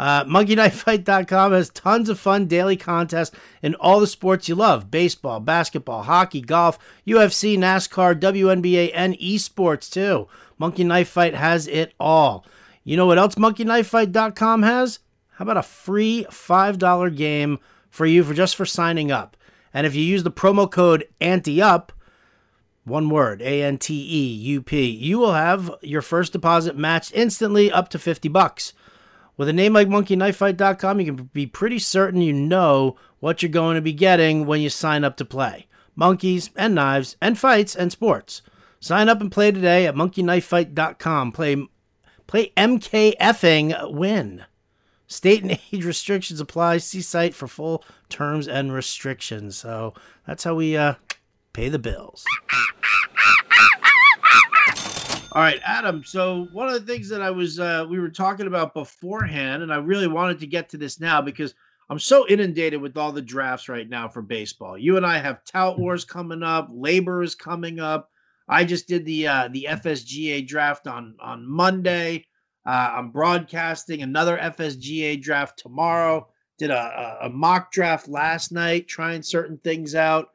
Uh, 0.00 0.24
MonkeyKnifeFight.com 0.24 1.52
has 1.52 1.68
tons 1.68 2.08
of 2.08 2.18
fun 2.18 2.46
daily 2.46 2.74
contests 2.74 3.36
in 3.60 3.74
all 3.74 4.00
the 4.00 4.06
sports 4.06 4.48
you 4.48 4.54
love 4.54 4.90
baseball, 4.90 5.40
basketball, 5.40 6.04
hockey, 6.04 6.40
golf, 6.40 6.78
UFC, 7.06 7.58
NASCAR, 7.58 8.18
WNBA, 8.18 8.92
and 8.94 9.18
esports 9.18 9.92
too. 9.92 10.26
Monkey 10.56 10.84
Knife 10.84 11.10
Fight 11.10 11.34
has 11.34 11.66
it 11.66 11.92
all. 12.00 12.46
You 12.82 12.96
know 12.96 13.04
what 13.04 13.18
else 13.18 13.34
MonkeyKnifeFight.com 13.34 14.62
has? 14.62 15.00
How 15.32 15.42
about 15.42 15.58
a 15.58 15.62
free 15.62 16.24
$5 16.30 17.14
game 17.14 17.58
for 17.90 18.06
you 18.06 18.24
for 18.24 18.32
just 18.32 18.56
for 18.56 18.64
signing 18.64 19.12
up. 19.12 19.36
And 19.74 19.86
if 19.86 19.94
you 19.94 20.02
use 20.02 20.22
the 20.22 20.30
promo 20.30 20.70
code 20.70 21.06
ANTEUP, 21.20 21.90
one 22.84 23.10
word, 23.10 23.42
A 23.42 23.62
N 23.62 23.76
T 23.76 23.94
E 23.94 24.32
U 24.32 24.62
P, 24.62 24.86
you 24.86 25.18
will 25.18 25.34
have 25.34 25.70
your 25.82 26.00
first 26.00 26.32
deposit 26.32 26.74
matched 26.74 27.12
instantly 27.14 27.70
up 27.70 27.90
to 27.90 27.98
50 27.98 28.30
bucks. 28.30 28.72
With 29.40 29.48
a 29.48 29.54
name 29.54 29.72
like 29.72 29.88
monkeyknifefight.com, 29.88 31.00
you 31.00 31.06
can 31.06 31.30
be 31.32 31.46
pretty 31.46 31.78
certain 31.78 32.20
you 32.20 32.30
know 32.30 32.98
what 33.20 33.42
you're 33.42 33.48
going 33.48 33.76
to 33.76 33.80
be 33.80 33.94
getting 33.94 34.44
when 34.44 34.60
you 34.60 34.68
sign 34.68 35.02
up 35.02 35.16
to 35.16 35.24
play. 35.24 35.66
Monkeys 35.96 36.50
and 36.56 36.74
knives 36.74 37.16
and 37.22 37.38
fights 37.38 37.74
and 37.74 37.90
sports. 37.90 38.42
Sign 38.80 39.08
up 39.08 39.22
and 39.22 39.32
play 39.32 39.50
today 39.50 39.86
at 39.86 39.94
monkeyknifefight.com. 39.94 41.32
Play 41.32 41.56
play 42.26 42.52
MKFing 42.54 43.94
win. 43.94 44.44
State 45.06 45.42
and 45.42 45.52
age 45.72 45.86
restrictions 45.86 46.38
apply. 46.38 46.76
See 46.76 47.00
site 47.00 47.34
for 47.34 47.48
full 47.48 47.82
terms 48.10 48.46
and 48.46 48.74
restrictions. 48.74 49.56
So 49.56 49.94
that's 50.26 50.44
how 50.44 50.54
we 50.54 50.76
uh, 50.76 50.96
pay 51.54 51.70
the 51.70 51.78
bills. 51.78 52.26
All 55.32 55.42
right, 55.42 55.60
Adam. 55.64 56.02
So 56.04 56.48
one 56.52 56.66
of 56.66 56.74
the 56.74 56.92
things 56.92 57.08
that 57.08 57.22
I 57.22 57.30
was 57.30 57.60
uh, 57.60 57.86
we 57.88 58.00
were 58.00 58.08
talking 58.08 58.48
about 58.48 58.74
beforehand, 58.74 59.62
and 59.62 59.72
I 59.72 59.76
really 59.76 60.08
wanted 60.08 60.40
to 60.40 60.46
get 60.46 60.68
to 60.70 60.76
this 60.76 60.98
now 60.98 61.22
because 61.22 61.54
I'm 61.88 62.00
so 62.00 62.26
inundated 62.26 62.80
with 62.80 62.96
all 62.96 63.12
the 63.12 63.22
drafts 63.22 63.68
right 63.68 63.88
now 63.88 64.08
for 64.08 64.22
baseball. 64.22 64.76
You 64.76 64.96
and 64.96 65.06
I 65.06 65.18
have 65.18 65.44
tout 65.44 65.78
wars 65.78 66.04
coming 66.04 66.42
up, 66.42 66.68
LABR 66.72 67.22
is 67.22 67.36
coming 67.36 67.78
up. 67.78 68.10
I 68.48 68.64
just 68.64 68.88
did 68.88 69.04
the 69.04 69.28
uh, 69.28 69.48
the 69.52 69.68
FSGA 69.70 70.48
draft 70.48 70.88
on 70.88 71.14
on 71.20 71.48
Monday. 71.48 72.26
Uh, 72.66 72.94
I'm 72.96 73.12
broadcasting 73.12 74.02
another 74.02 74.36
FSGA 74.36 75.22
draft 75.22 75.60
tomorrow. 75.60 76.26
Did 76.58 76.70
a, 76.70 77.18
a, 77.22 77.26
a 77.26 77.30
mock 77.30 77.70
draft 77.70 78.08
last 78.08 78.50
night, 78.50 78.88
trying 78.88 79.22
certain 79.22 79.58
things 79.58 79.94
out. 79.94 80.30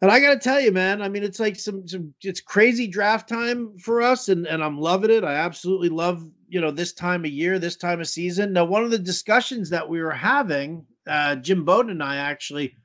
And 0.00 0.12
I 0.12 0.20
got 0.20 0.34
to 0.34 0.38
tell 0.38 0.60
you, 0.60 0.70
man, 0.70 1.02
I 1.02 1.08
mean, 1.08 1.24
it's 1.24 1.40
like 1.40 1.56
some, 1.56 1.86
some, 1.88 2.14
it's 2.22 2.40
crazy 2.40 2.86
draft 2.86 3.28
time 3.28 3.76
for 3.78 4.00
us, 4.00 4.28
and, 4.28 4.46
and 4.46 4.62
I'm 4.62 4.78
loving 4.78 5.10
it. 5.10 5.24
I 5.24 5.34
absolutely 5.34 5.88
love, 5.88 6.22
you 6.48 6.60
know, 6.60 6.70
this 6.70 6.92
time 6.92 7.24
of 7.24 7.32
year, 7.32 7.58
this 7.58 7.76
time 7.76 8.00
of 8.00 8.06
season. 8.06 8.52
Now, 8.52 8.64
one 8.64 8.84
of 8.84 8.92
the 8.92 8.98
discussions 8.98 9.70
that 9.70 9.88
we 9.88 10.00
were 10.00 10.12
having, 10.12 10.86
uh, 11.08 11.34
Jim 11.36 11.64
Bowden 11.64 11.90
and 11.90 12.02
I 12.02 12.16
actually, 12.16 12.76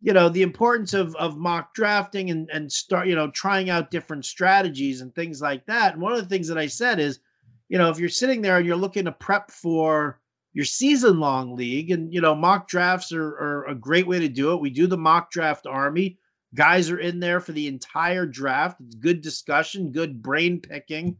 you 0.00 0.14
know, 0.14 0.30
the 0.30 0.42
importance 0.42 0.94
of 0.94 1.14
of 1.16 1.36
mock 1.36 1.74
drafting 1.74 2.30
and 2.30 2.48
and 2.50 2.72
start, 2.72 3.06
you 3.06 3.14
know, 3.14 3.30
trying 3.30 3.68
out 3.68 3.90
different 3.90 4.24
strategies 4.24 5.02
and 5.02 5.14
things 5.14 5.42
like 5.42 5.66
that. 5.66 5.92
And 5.92 6.02
one 6.02 6.12
of 6.12 6.20
the 6.20 6.28
things 6.28 6.48
that 6.48 6.58
I 6.58 6.66
said 6.68 6.98
is, 6.98 7.20
you 7.68 7.76
know, 7.76 7.90
if 7.90 7.98
you're 7.98 8.08
sitting 8.08 8.40
there 8.40 8.56
and 8.56 8.66
you're 8.66 8.76
looking 8.76 9.04
to 9.04 9.12
prep 9.12 9.50
for 9.50 10.20
your 10.54 10.64
season 10.64 11.20
long 11.20 11.54
league, 11.54 11.90
and 11.90 12.12
you 12.14 12.22
know, 12.22 12.34
mock 12.34 12.66
drafts 12.66 13.12
are, 13.12 13.28
are 13.28 13.66
a 13.66 13.74
great 13.74 14.06
way 14.06 14.18
to 14.20 14.28
do 14.28 14.52
it. 14.54 14.60
We 14.60 14.70
do 14.70 14.86
the 14.86 14.96
mock 14.96 15.30
draft 15.30 15.66
army 15.66 16.18
Guys 16.54 16.90
are 16.90 16.98
in 16.98 17.20
there 17.20 17.40
for 17.40 17.52
the 17.52 17.66
entire 17.66 18.26
draft. 18.26 18.80
It's 18.80 18.94
good 18.94 19.22
discussion, 19.22 19.92
good 19.92 20.22
brain 20.22 20.60
picking 20.60 21.16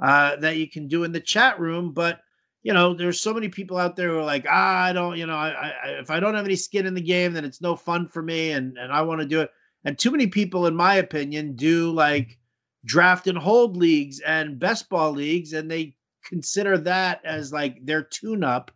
uh, 0.00 0.36
that 0.36 0.56
you 0.56 0.68
can 0.68 0.88
do 0.88 1.04
in 1.04 1.12
the 1.12 1.20
chat 1.20 1.58
room. 1.58 1.92
But 1.92 2.20
you 2.62 2.72
know, 2.72 2.94
there's 2.94 3.20
so 3.20 3.32
many 3.32 3.48
people 3.48 3.76
out 3.76 3.94
there 3.94 4.08
who 4.08 4.18
are 4.18 4.24
like, 4.24 4.44
ah, 4.50 4.82
I 4.82 4.92
don't, 4.92 5.16
you 5.16 5.26
know, 5.26 5.36
I, 5.36 5.50
I 5.50 5.88
if 6.00 6.10
I 6.10 6.18
don't 6.18 6.34
have 6.34 6.44
any 6.44 6.56
skin 6.56 6.86
in 6.86 6.94
the 6.94 7.00
game, 7.00 7.32
then 7.32 7.44
it's 7.44 7.60
no 7.60 7.76
fun 7.76 8.08
for 8.08 8.22
me, 8.22 8.50
and 8.52 8.76
and 8.76 8.92
I 8.92 9.02
want 9.02 9.20
to 9.20 9.26
do 9.26 9.40
it. 9.40 9.50
And 9.84 9.96
too 9.96 10.10
many 10.10 10.26
people, 10.26 10.66
in 10.66 10.74
my 10.74 10.96
opinion, 10.96 11.54
do 11.54 11.92
like 11.92 12.38
draft 12.84 13.28
and 13.28 13.38
hold 13.38 13.76
leagues 13.76 14.18
and 14.20 14.58
best 14.58 14.88
ball 14.88 15.12
leagues, 15.12 15.52
and 15.52 15.70
they 15.70 15.94
consider 16.24 16.76
that 16.78 17.20
as 17.24 17.52
like 17.52 17.84
their 17.86 18.02
tune 18.02 18.42
up 18.42 18.72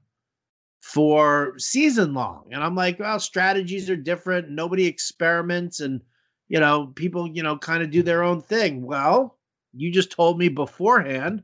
for 0.80 1.54
season 1.58 2.14
long. 2.14 2.44
And 2.50 2.64
I'm 2.64 2.74
like, 2.74 2.98
well, 2.98 3.20
strategies 3.20 3.90
are 3.90 3.96
different. 3.96 4.50
Nobody 4.50 4.86
experiments 4.86 5.80
and, 5.80 6.00
you 6.48 6.58
know, 6.58 6.88
people, 6.94 7.28
you 7.28 7.42
know, 7.42 7.58
kind 7.58 7.82
of 7.82 7.90
do 7.90 8.02
their 8.02 8.22
own 8.22 8.40
thing. 8.40 8.82
Well, 8.82 9.38
you 9.72 9.92
just 9.92 10.10
told 10.10 10.38
me 10.38 10.48
beforehand 10.48 11.42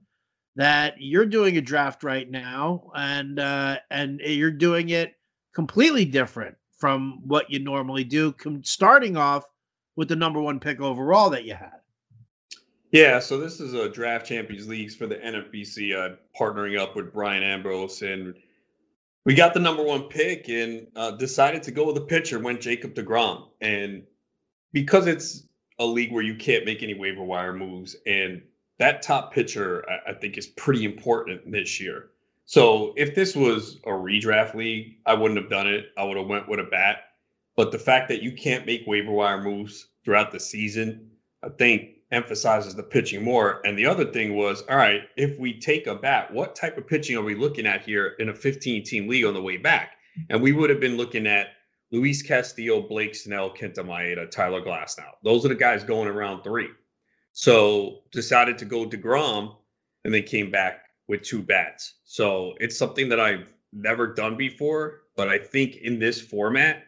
that 0.56 0.94
you're 0.98 1.26
doing 1.26 1.58
a 1.58 1.60
draft 1.60 2.02
right 2.02 2.30
now 2.30 2.90
and 2.96 3.38
uh 3.38 3.76
and 3.90 4.20
you're 4.20 4.50
doing 4.50 4.88
it 4.88 5.14
completely 5.54 6.06
different 6.06 6.56
from 6.78 7.20
what 7.24 7.50
you 7.50 7.58
normally 7.58 8.04
do 8.04 8.34
starting 8.62 9.16
off 9.16 9.44
with 9.96 10.08
the 10.08 10.16
number 10.16 10.40
1 10.40 10.60
pick 10.60 10.80
overall 10.80 11.30
that 11.30 11.44
you 11.44 11.54
had. 11.54 11.80
Yeah, 12.90 13.18
so 13.18 13.38
this 13.38 13.60
is 13.60 13.74
a 13.74 13.88
draft 13.88 14.26
champions 14.26 14.68
leagues 14.68 14.94
for 14.94 15.06
the 15.06 15.16
NFBC 15.16 15.96
uh, 15.96 16.16
partnering 16.38 16.78
up 16.78 16.94
with 16.96 17.12
Brian 17.12 17.42
Ambrose 17.42 18.02
and 18.02 18.34
we 19.26 19.34
got 19.34 19.52
the 19.52 19.60
number 19.60 19.82
one 19.82 20.04
pick 20.04 20.48
and 20.48 20.86
uh, 20.94 21.10
decided 21.10 21.62
to 21.64 21.72
go 21.72 21.84
with 21.84 21.96
a 21.96 22.00
pitcher. 22.00 22.38
Went 22.38 22.60
Jacob 22.60 22.94
Degrom, 22.94 23.48
and 23.60 24.04
because 24.72 25.08
it's 25.08 25.42
a 25.80 25.84
league 25.84 26.12
where 26.12 26.22
you 26.22 26.36
can't 26.36 26.64
make 26.64 26.82
any 26.82 26.94
waiver 26.94 27.24
wire 27.24 27.52
moves, 27.52 27.96
and 28.06 28.40
that 28.78 29.02
top 29.02 29.34
pitcher 29.34 29.84
I, 29.90 30.12
I 30.12 30.14
think 30.14 30.38
is 30.38 30.46
pretty 30.46 30.84
important 30.84 31.50
this 31.50 31.80
year. 31.80 32.10
So 32.44 32.94
if 32.96 33.16
this 33.16 33.34
was 33.34 33.80
a 33.84 33.90
redraft 33.90 34.54
league, 34.54 34.98
I 35.04 35.14
wouldn't 35.14 35.40
have 35.40 35.50
done 35.50 35.66
it. 35.66 35.86
I 35.98 36.04
would 36.04 36.16
have 36.16 36.28
went 36.28 36.48
with 36.48 36.60
a 36.60 36.64
bat. 36.64 36.98
But 37.56 37.72
the 37.72 37.78
fact 37.80 38.08
that 38.10 38.22
you 38.22 38.30
can't 38.30 38.64
make 38.64 38.86
waiver 38.86 39.10
wire 39.10 39.42
moves 39.42 39.88
throughout 40.04 40.30
the 40.30 40.38
season, 40.38 41.10
I 41.42 41.48
think 41.48 41.95
emphasizes 42.12 42.74
the 42.74 42.82
pitching 42.82 43.22
more. 43.22 43.60
And 43.64 43.76
the 43.76 43.86
other 43.86 44.04
thing 44.04 44.34
was, 44.34 44.62
all 44.68 44.76
right, 44.76 45.02
if 45.16 45.38
we 45.38 45.58
take 45.58 45.86
a 45.86 45.94
bat, 45.94 46.32
what 46.32 46.54
type 46.54 46.78
of 46.78 46.86
pitching 46.86 47.16
are 47.16 47.22
we 47.22 47.34
looking 47.34 47.66
at 47.66 47.82
here 47.82 48.14
in 48.18 48.28
a 48.28 48.34
15 48.34 48.84
team 48.84 49.08
league 49.08 49.24
on 49.24 49.34
the 49.34 49.42
way 49.42 49.56
back? 49.56 49.92
And 50.30 50.40
we 50.40 50.52
would 50.52 50.70
have 50.70 50.80
been 50.80 50.96
looking 50.96 51.26
at 51.26 51.48
Luis 51.92 52.22
Castillo, 52.22 52.80
Blake 52.80 53.14
Snell, 53.14 53.50
Kenta 53.50 53.78
Maeda, 53.78 54.30
Tyler 54.30 54.60
Glasnow. 54.60 55.10
Those 55.22 55.44
are 55.44 55.48
the 55.48 55.54
guys 55.54 55.84
going 55.84 56.08
around 56.08 56.42
three. 56.42 56.68
So 57.32 58.00
decided 58.12 58.58
to 58.58 58.64
go 58.64 58.86
DeGrom 58.86 59.56
and 60.04 60.14
then 60.14 60.22
came 60.22 60.50
back 60.50 60.86
with 61.08 61.22
two 61.22 61.42
bats. 61.42 61.94
So 62.04 62.54
it's 62.60 62.78
something 62.78 63.08
that 63.10 63.20
I've 63.20 63.52
never 63.72 64.06
done 64.14 64.36
before, 64.36 65.02
but 65.16 65.28
I 65.28 65.38
think 65.38 65.76
in 65.76 65.98
this 65.98 66.20
format, 66.20 66.84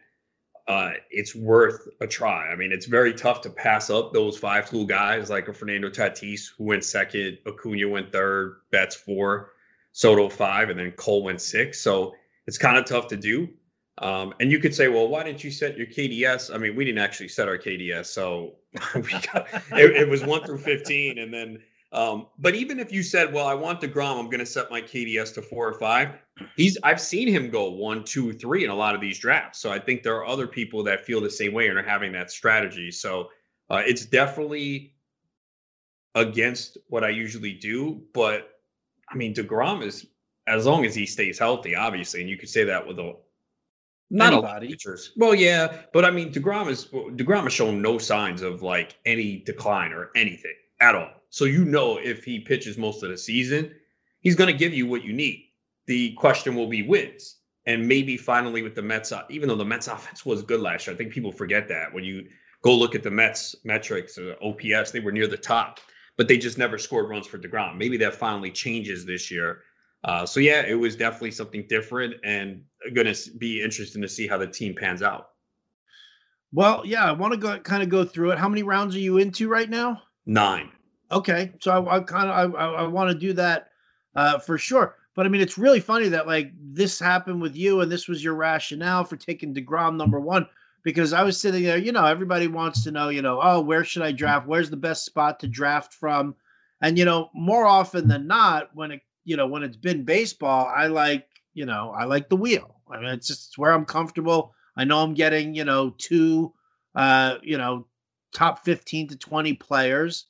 uh, 0.69 0.91
it's 1.09 1.35
worth 1.35 1.87
a 1.99 2.05
try. 2.05 2.47
I 2.47 2.55
mean, 2.55 2.71
it's 2.71 2.85
very 2.85 3.11
tough 3.11 3.41
to 3.41 3.49
pass 3.49 3.89
up 3.89 4.13
those 4.13 4.37
five 4.37 4.69
tool 4.69 4.85
guys 4.85 5.27
like 5.31 5.47
a 5.47 5.53
Fernando 5.53 5.89
Tatis 5.89 6.51
who 6.55 6.65
went 6.65 6.85
second, 6.85 7.39
Acuna 7.47 7.89
went 7.89 8.11
third, 8.11 8.61
Betts 8.71 8.95
four, 8.95 9.53
Soto 9.93 10.29
five, 10.29 10.69
and 10.69 10.79
then 10.79 10.91
Cole 10.91 11.23
went 11.23 11.41
six. 11.41 11.81
So 11.81 12.13
it's 12.45 12.59
kind 12.59 12.77
of 12.77 12.85
tough 12.85 13.07
to 13.07 13.17
do. 13.17 13.49
Um, 13.97 14.35
and 14.39 14.51
you 14.51 14.59
could 14.59 14.75
say, 14.75 14.89
well, 14.89 15.07
why 15.07 15.23
didn't 15.23 15.43
you 15.43 15.49
set 15.49 15.75
your 15.75 15.87
KDS? 15.87 16.53
I 16.53 16.59
mean, 16.59 16.75
we 16.75 16.85
didn't 16.85 16.99
actually 16.99 17.29
set 17.29 17.47
our 17.47 17.57
KDS, 17.57 18.05
so 18.05 18.57
we 18.95 19.09
got 19.33 19.47
it, 19.71 19.95
it 19.95 20.07
was 20.07 20.23
one 20.23 20.43
through 20.43 20.59
fifteen, 20.59 21.17
and 21.17 21.33
then 21.33 21.57
um, 21.91 22.27
but 22.37 22.55
even 22.55 22.79
if 22.79 22.91
you 22.91 23.01
said, 23.01 23.33
well, 23.33 23.47
I 23.47 23.53
want 23.53 23.81
DeGrom, 23.81 24.19
I'm 24.19 24.25
going 24.25 24.39
to 24.39 24.45
set 24.45 24.69
my 24.69 24.81
KDS 24.81 25.33
to 25.35 25.41
four 25.41 25.67
or 25.67 25.73
five. 25.73 26.15
He's 26.55 26.77
I've 26.83 27.01
seen 27.01 27.27
him 27.27 27.49
go 27.49 27.69
one, 27.69 28.03
two, 28.03 28.31
three 28.33 28.63
in 28.63 28.69
a 28.69 28.75
lot 28.75 28.95
of 28.95 29.01
these 29.01 29.17
drafts. 29.17 29.59
So 29.59 29.71
I 29.71 29.79
think 29.79 30.03
there 30.03 30.15
are 30.15 30.25
other 30.25 30.47
people 30.47 30.83
that 30.83 31.05
feel 31.05 31.19
the 31.19 31.29
same 31.29 31.53
way 31.53 31.67
and 31.67 31.77
are 31.77 31.83
having 31.83 32.11
that 32.13 32.31
strategy. 32.31 32.91
So 32.91 33.29
uh, 33.69 33.81
it's 33.85 34.05
definitely 34.05 34.93
against 36.15 36.77
what 36.87 37.03
I 37.03 37.09
usually 37.09 37.53
do. 37.53 38.01
But 38.13 38.59
I 39.09 39.15
mean, 39.15 39.33
DeGrom 39.33 39.83
is 39.83 40.05
as 40.47 40.65
long 40.65 40.85
as 40.85 40.95
he 40.95 41.05
stays 41.05 41.39
healthy, 41.39 41.75
obviously, 41.75 42.21
and 42.21 42.29
you 42.29 42.37
could 42.37 42.49
say 42.49 42.63
that 42.65 42.85
with 42.85 42.99
a 42.99 43.15
not 44.11 44.33
Anybody. 44.33 44.47
a 44.47 44.53
lot 44.53 44.63
of 44.63 44.69
pitchers. 44.69 45.11
Well, 45.17 45.35
yeah, 45.35 45.81
but 45.93 46.03
I 46.03 46.11
mean, 46.11 46.31
Degrom 46.31 46.67
is 46.67 46.85
Degrom 46.85 47.43
has 47.43 47.53
shown 47.53 47.81
no 47.81 47.97
signs 47.97 48.41
of 48.41 48.61
like 48.63 48.97
any 49.05 49.37
decline 49.37 49.91
or 49.91 50.09
anything 50.15 50.55
at 50.79 50.95
all. 50.95 51.11
So 51.29 51.45
you 51.45 51.65
know 51.65 51.97
if 51.97 52.23
he 52.23 52.39
pitches 52.39 52.77
most 52.77 53.03
of 53.03 53.09
the 53.09 53.17
season, 53.17 53.71
he's 54.21 54.35
going 54.35 54.51
to 54.51 54.57
give 54.57 54.73
you 54.73 54.87
what 54.87 55.03
you 55.03 55.13
need. 55.13 55.45
The 55.85 56.13
question 56.13 56.55
will 56.55 56.67
be 56.67 56.83
wins. 56.83 57.37
And 57.65 57.87
maybe 57.87 58.17
finally 58.17 58.61
with 58.61 58.75
the 58.75 58.81
Mets, 58.81 59.11
uh, 59.11 59.23
even 59.29 59.47
though 59.49 59.55
the 59.55 59.65
Mets 59.65 59.87
offense 59.95 60.25
was 60.25 60.41
good 60.41 60.61
last 60.61 60.87
year, 60.87 60.93
I 60.93 60.97
think 60.97 61.11
people 61.11 61.31
forget 61.31 61.67
that 61.67 61.93
when 61.93 62.03
you 62.03 62.27
go 62.61 62.75
look 62.75 62.95
at 62.95 63.03
the 63.03 63.11
Mets 63.11 63.55
metrics, 63.63 64.17
uh, 64.17 64.35
OPS, 64.41 64.91
they 64.91 64.99
were 64.99 65.11
near 65.11 65.27
the 65.27 65.37
top, 65.37 65.79
but 66.17 66.27
they 66.27 66.37
just 66.37 66.57
never 66.57 66.77
scored 66.77 67.09
runs 67.09 67.27
for 67.27 67.37
DeGrom. 67.37 67.77
Maybe 67.77 67.97
that 67.97 68.15
finally 68.15 68.51
changes 68.51 69.05
this 69.05 69.29
year. 69.29 69.61
Uh, 70.03 70.25
so 70.25 70.39
yeah, 70.39 70.61
it 70.65 70.75
was 70.75 70.95
definitely 70.95 71.31
something 71.31 71.65
different 71.67 72.15
and 72.23 72.63
going 72.93 73.13
to 73.13 73.31
be 73.37 73.61
interesting 73.61 74.01
to 74.01 74.07
see 74.07 74.27
how 74.27 74.37
the 74.37 74.47
team 74.47 74.73
pans 74.73 75.01
out. 75.01 75.29
Well, 76.51 76.83
yeah, 76.85 77.05
I 77.05 77.11
want 77.11 77.33
to 77.33 77.39
go 77.39 77.59
kind 77.59 77.83
of 77.83 77.89
go 77.89 78.03
through 78.03 78.31
it. 78.31 78.39
How 78.39 78.49
many 78.49 78.63
rounds 78.63 78.95
are 78.95 78.99
you 78.99 79.17
into 79.17 79.47
right 79.49 79.69
now? 79.69 80.01
Nine. 80.25 80.71
Okay, 81.11 81.51
so 81.59 81.71
I, 81.71 81.97
I 81.97 81.99
kind 82.01 82.29
of 82.29 82.55
I, 82.55 82.83
I 82.83 82.87
want 82.87 83.11
to 83.11 83.17
do 83.17 83.33
that 83.33 83.69
uh, 84.15 84.37
for 84.39 84.57
sure. 84.57 84.95
But 85.15 85.25
I 85.25 85.29
mean, 85.29 85.41
it's 85.41 85.57
really 85.57 85.79
funny 85.79 86.07
that 86.09 86.27
like 86.27 86.51
this 86.61 86.99
happened 86.99 87.41
with 87.41 87.55
you, 87.55 87.81
and 87.81 87.91
this 87.91 88.07
was 88.07 88.23
your 88.23 88.35
rationale 88.35 89.03
for 89.03 89.17
taking 89.17 89.53
Degrom 89.53 89.95
number 89.95 90.19
one. 90.19 90.47
Because 90.81 91.11
I 91.11 91.23
was 91.23 91.39
sitting 91.39 91.63
there, 91.63 91.77
you 91.77 91.91
know, 91.91 92.05
everybody 92.05 92.47
wants 92.47 92.85
to 92.85 92.91
know, 92.91 93.09
you 93.09 93.21
know, 93.21 93.41
oh, 93.43 93.59
where 93.59 93.83
should 93.83 94.01
I 94.01 94.13
draft? 94.13 94.47
Where's 94.47 94.69
the 94.69 94.77
best 94.77 95.03
spot 95.03 95.39
to 95.41 95.47
draft 95.47 95.93
from? 95.93 96.35
And 96.81 96.97
you 96.97 97.03
know, 97.03 97.29
more 97.33 97.65
often 97.65 98.07
than 98.07 98.27
not, 98.27 98.69
when 98.73 98.91
it, 98.91 99.01
you 99.25 99.35
know, 99.35 99.45
when 99.45 99.63
it's 99.63 99.75
been 99.75 100.05
baseball, 100.05 100.71
I 100.73 100.87
like, 100.87 101.27
you 101.53 101.65
know, 101.65 101.93
I 101.97 102.05
like 102.05 102.29
the 102.29 102.37
wheel. 102.37 102.75
I 102.89 102.97
mean, 102.97 103.09
it's 103.09 103.27
just 103.27 103.49
it's 103.49 103.57
where 103.57 103.71
I'm 103.73 103.85
comfortable. 103.85 104.53
I 104.77 104.85
know 104.85 104.99
I'm 104.99 105.13
getting, 105.13 105.53
you 105.53 105.65
know, 105.65 105.93
two, 105.97 106.53
uh, 106.95 107.35
you 107.43 107.57
know, 107.57 107.85
top 108.33 108.63
15 108.63 109.09
to 109.09 109.17
20 109.17 109.53
players 109.55 110.27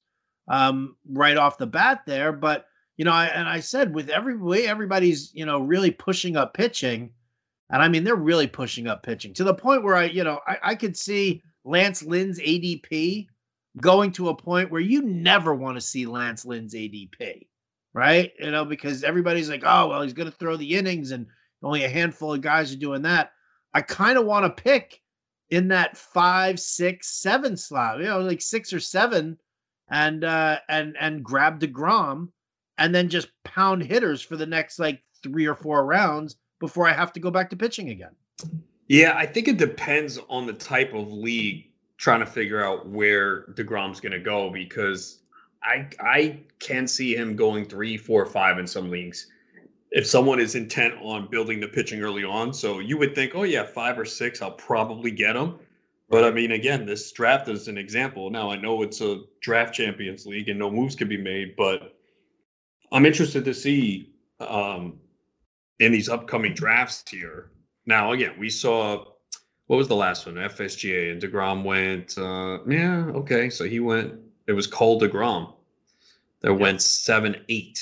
um, 0.50 0.96
right 1.10 1.38
off 1.38 1.58
the 1.58 1.68
bat 1.68 2.02
there. 2.06 2.32
But 2.34 2.66
you 2.98 3.06
know, 3.06 3.12
I, 3.12 3.28
and 3.28 3.48
I 3.48 3.62
said 3.62 3.96
with 3.96 4.10
every 4.10 4.38
way 4.38 4.68
everybody's 4.68 5.32
you 5.34 5.46
know 5.46 5.60
really 5.62 5.92
pushing 5.92 6.36
up 6.36 6.54
pitching, 6.54 7.12
and 7.70 7.82
I 7.82 7.88
mean 7.88 8.04
they're 8.04 8.16
really 8.16 8.48
pushing 8.48 8.88
up 8.88 9.04
pitching 9.04 9.34
to 9.36 9.44
the 9.44 9.54
point 9.54 9.84
where 9.84 9.96
I 9.96 10.06
you 10.06 10.24
know 10.24 10.42
I, 10.48 10.58
I 10.64 10.76
could 10.76 10.98
see 10.98 11.42
Lance 11.64 12.04
Lynn's 12.04 12.40
ADP 12.40 13.28
going 13.80 14.12
to 14.14 14.30
a 14.30 14.36
point 14.36 14.72
where 14.72 14.82
you 14.82 15.02
never 15.04 15.54
want 15.54 15.78
to 15.78 15.82
see 15.82 16.06
Lance 16.06 16.46
Lynn's 16.46 16.74
ADP. 16.74 17.48
right? 17.94 18.32
You 18.40 18.52
know, 18.52 18.66
because 18.66 19.04
everybody's 19.04 19.50
like, 19.50 19.64
oh, 19.66 19.88
well, 19.90 20.02
he's 20.02 20.14
going 20.14 20.30
to 20.30 20.38
throw 20.38 20.58
the 20.58 20.76
innings 20.76 21.12
and 21.12 21.26
only 21.64 21.84
a 21.84 21.90
handful 21.90 22.34
of 22.34 22.42
guys 22.42 22.74
are 22.74 22.78
doing 22.78 23.02
that. 23.04 23.32
I 23.74 23.82
kind 23.82 24.18
of 24.18 24.26
want 24.26 24.46
to 24.46 24.62
pick 24.64 25.02
in 25.50 25.68
that 25.70 25.98
five, 25.98 26.60
six, 26.60 27.20
seven 27.22 27.58
slot, 27.58 28.00
you 28.00 28.06
know, 28.06 28.20
like 28.20 28.42
six 28.42 28.74
or 28.74 28.80
seven, 28.80 29.38
and 29.92 30.24
uh 30.24 30.60
and 30.70 30.96
and 31.00 31.24
grab 31.24 31.60
DeGrom 31.60 32.30
and 32.78 32.94
then 32.94 33.10
just 33.10 33.30
pound 33.44 33.84
hitters 33.84 34.22
for 34.22 34.38
the 34.38 34.46
next 34.46 34.80
like 34.80 35.02
three 35.22 35.46
or 35.46 35.56
four 35.56 35.86
rounds 35.86 36.38
before 36.60 36.88
I 36.88 36.94
have 36.94 37.14
to 37.14 37.20
go 37.20 37.32
back 37.32 37.50
to 37.50 37.56
pitching 37.56 37.90
again. 37.90 38.16
Yeah, 38.88 39.14
I 39.16 39.26
think 39.26 39.48
it 39.48 39.58
depends 39.58 40.20
on 40.30 40.46
the 40.46 40.54
type 40.54 40.94
of 40.94 41.12
league 41.12 41.72
trying 41.98 42.22
to 42.22 42.26
figure 42.26 42.64
out 42.64 42.88
where 42.88 43.44
DeGrom's 43.54 44.00
gonna 44.00 44.20
go 44.20 44.50
because 44.50 45.20
I 45.64 45.88
I 46.00 46.40
can 46.60 46.88
see 46.88 47.16
him 47.16 47.36
going 47.36 47.66
three, 47.66 47.98
four, 47.98 48.26
five 48.26 48.58
in 48.58 48.68
some 48.68 48.90
leagues 48.90 49.28
if 49.92 50.06
someone 50.06 50.40
is 50.40 50.56
intent 50.56 50.94
on 51.02 51.28
building 51.30 51.60
the 51.60 51.68
pitching 51.68 52.02
early 52.02 52.24
on. 52.24 52.54
So 52.54 52.80
you 52.80 52.98
would 52.98 53.16
think, 53.16 53.34
oh 53.36 53.44
yeah, 53.44 53.64
five 53.64 53.98
or 53.98 54.06
six, 54.06 54.42
I'll 54.42 54.52
probably 54.52 55.12
get 55.12 55.34
them. 55.34 55.60
But 56.10 56.24
I 56.24 56.32
mean, 56.32 56.52
again, 56.52 56.86
this 56.86 57.12
draft 57.12 57.48
is 57.50 57.68
an 57.68 57.78
example. 57.78 58.30
Now 58.30 58.50
I 58.50 58.58
know 58.58 58.82
it's 58.82 59.02
a 59.02 59.22
draft 59.42 59.74
champions 59.76 60.26
league 60.26 60.50
and 60.50 60.58
no 60.58 60.72
moves 60.72 60.96
can 60.96 61.08
be 61.08 61.18
made, 61.18 61.56
but 61.56 61.96
I'm 62.92 63.06
interested 63.06 63.46
to 63.46 63.54
see 63.54 64.14
um, 64.40 65.00
in 65.80 65.92
these 65.92 66.10
upcoming 66.10 66.54
drafts 66.54 67.04
here. 67.10 67.52
Now, 67.86 68.12
again, 68.12 68.34
we 68.40 68.50
saw 68.50 69.06
what 69.68 69.78
was 69.78 69.88
the 69.88 69.96
last 69.96 70.26
one? 70.26 70.36
FSGA 70.36 71.12
and 71.12 71.22
Degrom 71.22 71.64
went. 71.64 72.18
Uh, 72.18 72.58
yeah, 72.68 73.06
okay, 73.14 73.52
so 73.52 73.66
he 73.66 73.80
went. 73.80 74.16
It 74.48 74.54
was 74.54 74.66
Cole 74.66 75.00
Degrom. 75.00 75.54
There 76.42 76.52
yeah. 76.52 76.58
went 76.58 76.82
seven, 76.82 77.36
eight. 77.50 77.80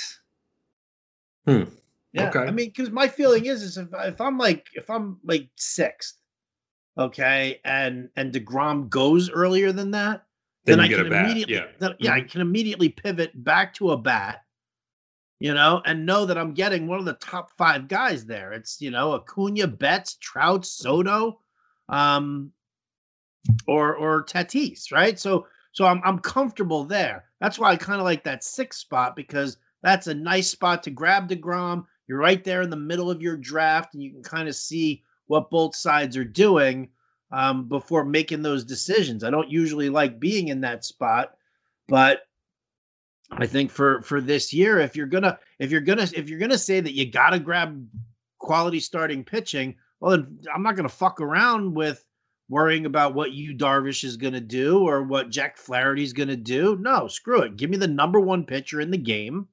Hmm. 1.45 1.63
Yeah, 2.11 2.27
okay. 2.27 2.39
I 2.39 2.51
mean, 2.51 2.67
because 2.75 2.89
my 2.89 3.07
feeling 3.07 3.45
is, 3.45 3.63
is 3.63 3.77
if, 3.77 3.87
if 3.93 4.19
I'm 4.19 4.37
like 4.37 4.67
if 4.73 4.89
I'm 4.89 5.17
like 5.23 5.47
sixth, 5.55 6.17
okay, 6.97 7.59
and 7.63 8.09
and 8.15 8.33
Degrom 8.33 8.89
goes 8.89 9.29
earlier 9.29 9.71
than 9.71 9.91
that, 9.91 10.25
then, 10.65 10.79
then 10.79 10.85
I 10.85 10.87
can 10.87 11.13
immediately, 11.13 11.55
yeah, 11.55 11.65
then, 11.79 11.95
yeah, 11.99 12.11
mm-hmm. 12.11 12.25
I 12.25 12.27
can 12.27 12.41
immediately 12.41 12.89
pivot 12.89 13.43
back 13.43 13.73
to 13.75 13.91
a 13.91 13.97
bat, 13.97 14.43
you 15.39 15.53
know, 15.53 15.81
and 15.85 16.05
know 16.05 16.25
that 16.25 16.37
I'm 16.37 16.53
getting 16.53 16.87
one 16.87 16.99
of 16.99 17.05
the 17.05 17.13
top 17.13 17.51
five 17.57 17.87
guys 17.87 18.25
there. 18.25 18.53
It's 18.53 18.81
you 18.81 18.91
know 18.91 19.13
Acuna, 19.13 19.67
Betts, 19.67 20.15
Trout, 20.15 20.65
Soto, 20.65 21.39
um, 21.89 22.51
or 23.67 23.95
or 23.95 24.23
Tatis, 24.23 24.91
right? 24.91 25.19
So 25.19 25.47
so 25.71 25.85
I'm 25.85 26.01
I'm 26.03 26.19
comfortable 26.19 26.83
there. 26.83 27.25
That's 27.39 27.59
why 27.59 27.71
I 27.71 27.75
kind 27.75 27.99
of 27.99 28.05
like 28.05 28.23
that 28.23 28.43
sixth 28.43 28.79
spot 28.79 29.15
because 29.15 29.57
that's 29.83 30.07
a 30.07 30.13
nice 30.13 30.49
spot 30.49 30.83
to 30.83 30.89
grab 30.89 31.29
Degrom 31.29 31.85
you're 32.07 32.17
right 32.17 32.43
there 32.43 32.61
in 32.61 32.69
the 32.69 32.77
middle 32.77 33.11
of 33.11 33.21
your 33.21 33.35
draft, 33.35 33.93
and 33.93 34.01
you 34.01 34.11
can 34.11 34.23
kind 34.23 34.47
of 34.47 34.55
see 34.55 35.03
what 35.27 35.49
both 35.49 35.75
sides 35.75 36.17
are 36.17 36.25
doing 36.25 36.89
um, 37.31 37.67
before 37.67 38.03
making 38.03 38.41
those 38.41 38.63
decisions. 38.63 39.23
I 39.23 39.29
don't 39.29 39.49
usually 39.49 39.89
like 39.89 40.19
being 40.19 40.47
in 40.47 40.61
that 40.61 40.85
spot, 40.85 41.35
but 41.87 42.21
I 43.31 43.45
think 43.45 43.71
for 43.71 44.01
for 44.01 44.21
this 44.21 44.53
year, 44.53 44.79
if 44.79 44.95
you're 44.95 45.07
gonna 45.07 45.37
if 45.59 45.71
you're 45.71 45.81
gonna 45.81 46.07
if 46.13 46.29
you're 46.29 46.39
gonna 46.39 46.57
say 46.57 46.79
that 46.79 46.93
you 46.93 47.11
gotta 47.11 47.39
grab 47.39 47.85
quality 48.39 48.79
starting 48.79 49.23
pitching, 49.23 49.75
well, 49.99 50.11
then 50.11 50.39
I'm 50.53 50.63
not 50.63 50.75
gonna 50.75 50.89
fuck 50.89 51.19
around 51.19 51.73
with 51.75 52.05
worrying 52.49 52.85
about 52.85 53.13
what 53.13 53.33
Yu 53.33 53.53
Darvish 53.55 54.05
is 54.05 54.15
gonna 54.15 54.39
do 54.39 54.87
or 54.87 55.03
what 55.03 55.29
Jack 55.29 55.57
Flaherty's 55.57 56.13
gonna 56.13 56.37
do. 56.37 56.77
No, 56.79 57.07
screw 57.07 57.41
it. 57.41 57.57
Give 57.57 57.69
me 57.69 57.77
the 57.77 57.87
number 57.87 58.21
one 58.21 58.45
pitcher 58.45 58.79
in 58.79 58.91
the 58.91 58.97
game 58.97 59.47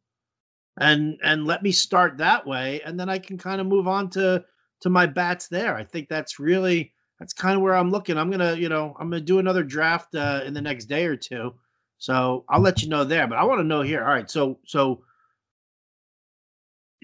and 0.79 1.19
and 1.23 1.47
let 1.47 1.63
me 1.63 1.71
start 1.71 2.19
that 2.19 2.47
way 2.47 2.81
and 2.85 2.99
then 2.99 3.09
i 3.09 3.19
can 3.19 3.39
kind 3.39 3.61
of 3.61 3.67
move 3.67 3.87
on 3.87 4.11
to 4.11 4.45
to 4.81 4.91
my 4.91 5.07
bats 5.07 5.49
there 5.49 5.77
i 5.77 5.85
think 5.85 6.09
that's 6.09 6.39
really 6.39 6.93
that's 7.19 7.33
kind 7.33 7.57
of 7.57 7.63
where 7.63 7.75
i'm 7.75 7.91
looking 7.91 8.19
i'm 8.19 8.31
gonna 8.31 8.55
you 8.55 8.69
know 8.69 8.95
i'm 8.99 9.11
gonna 9.11 9.21
do 9.21 9.39
another 9.39 9.63
draft 9.63 10.15
uh, 10.15 10.43
in 10.45 10.55
the 10.55 10.61
next 10.61 10.87
day 10.87 11.07
or 11.07 11.17
two 11.17 11.53
so 11.99 12.45
i'll 12.49 12.61
let 12.61 12.83
you 12.83 12.89
know 12.89 13.05
there 13.05 13.27
but 13.27 13.39
i 13.39 13.45
want 13.45 13.59
to 13.59 13.65
know 13.65 13.83
here 13.83 14.03
all 14.05 14.13
right 14.13 14.31
so 14.31 14.59
so 14.67 15.03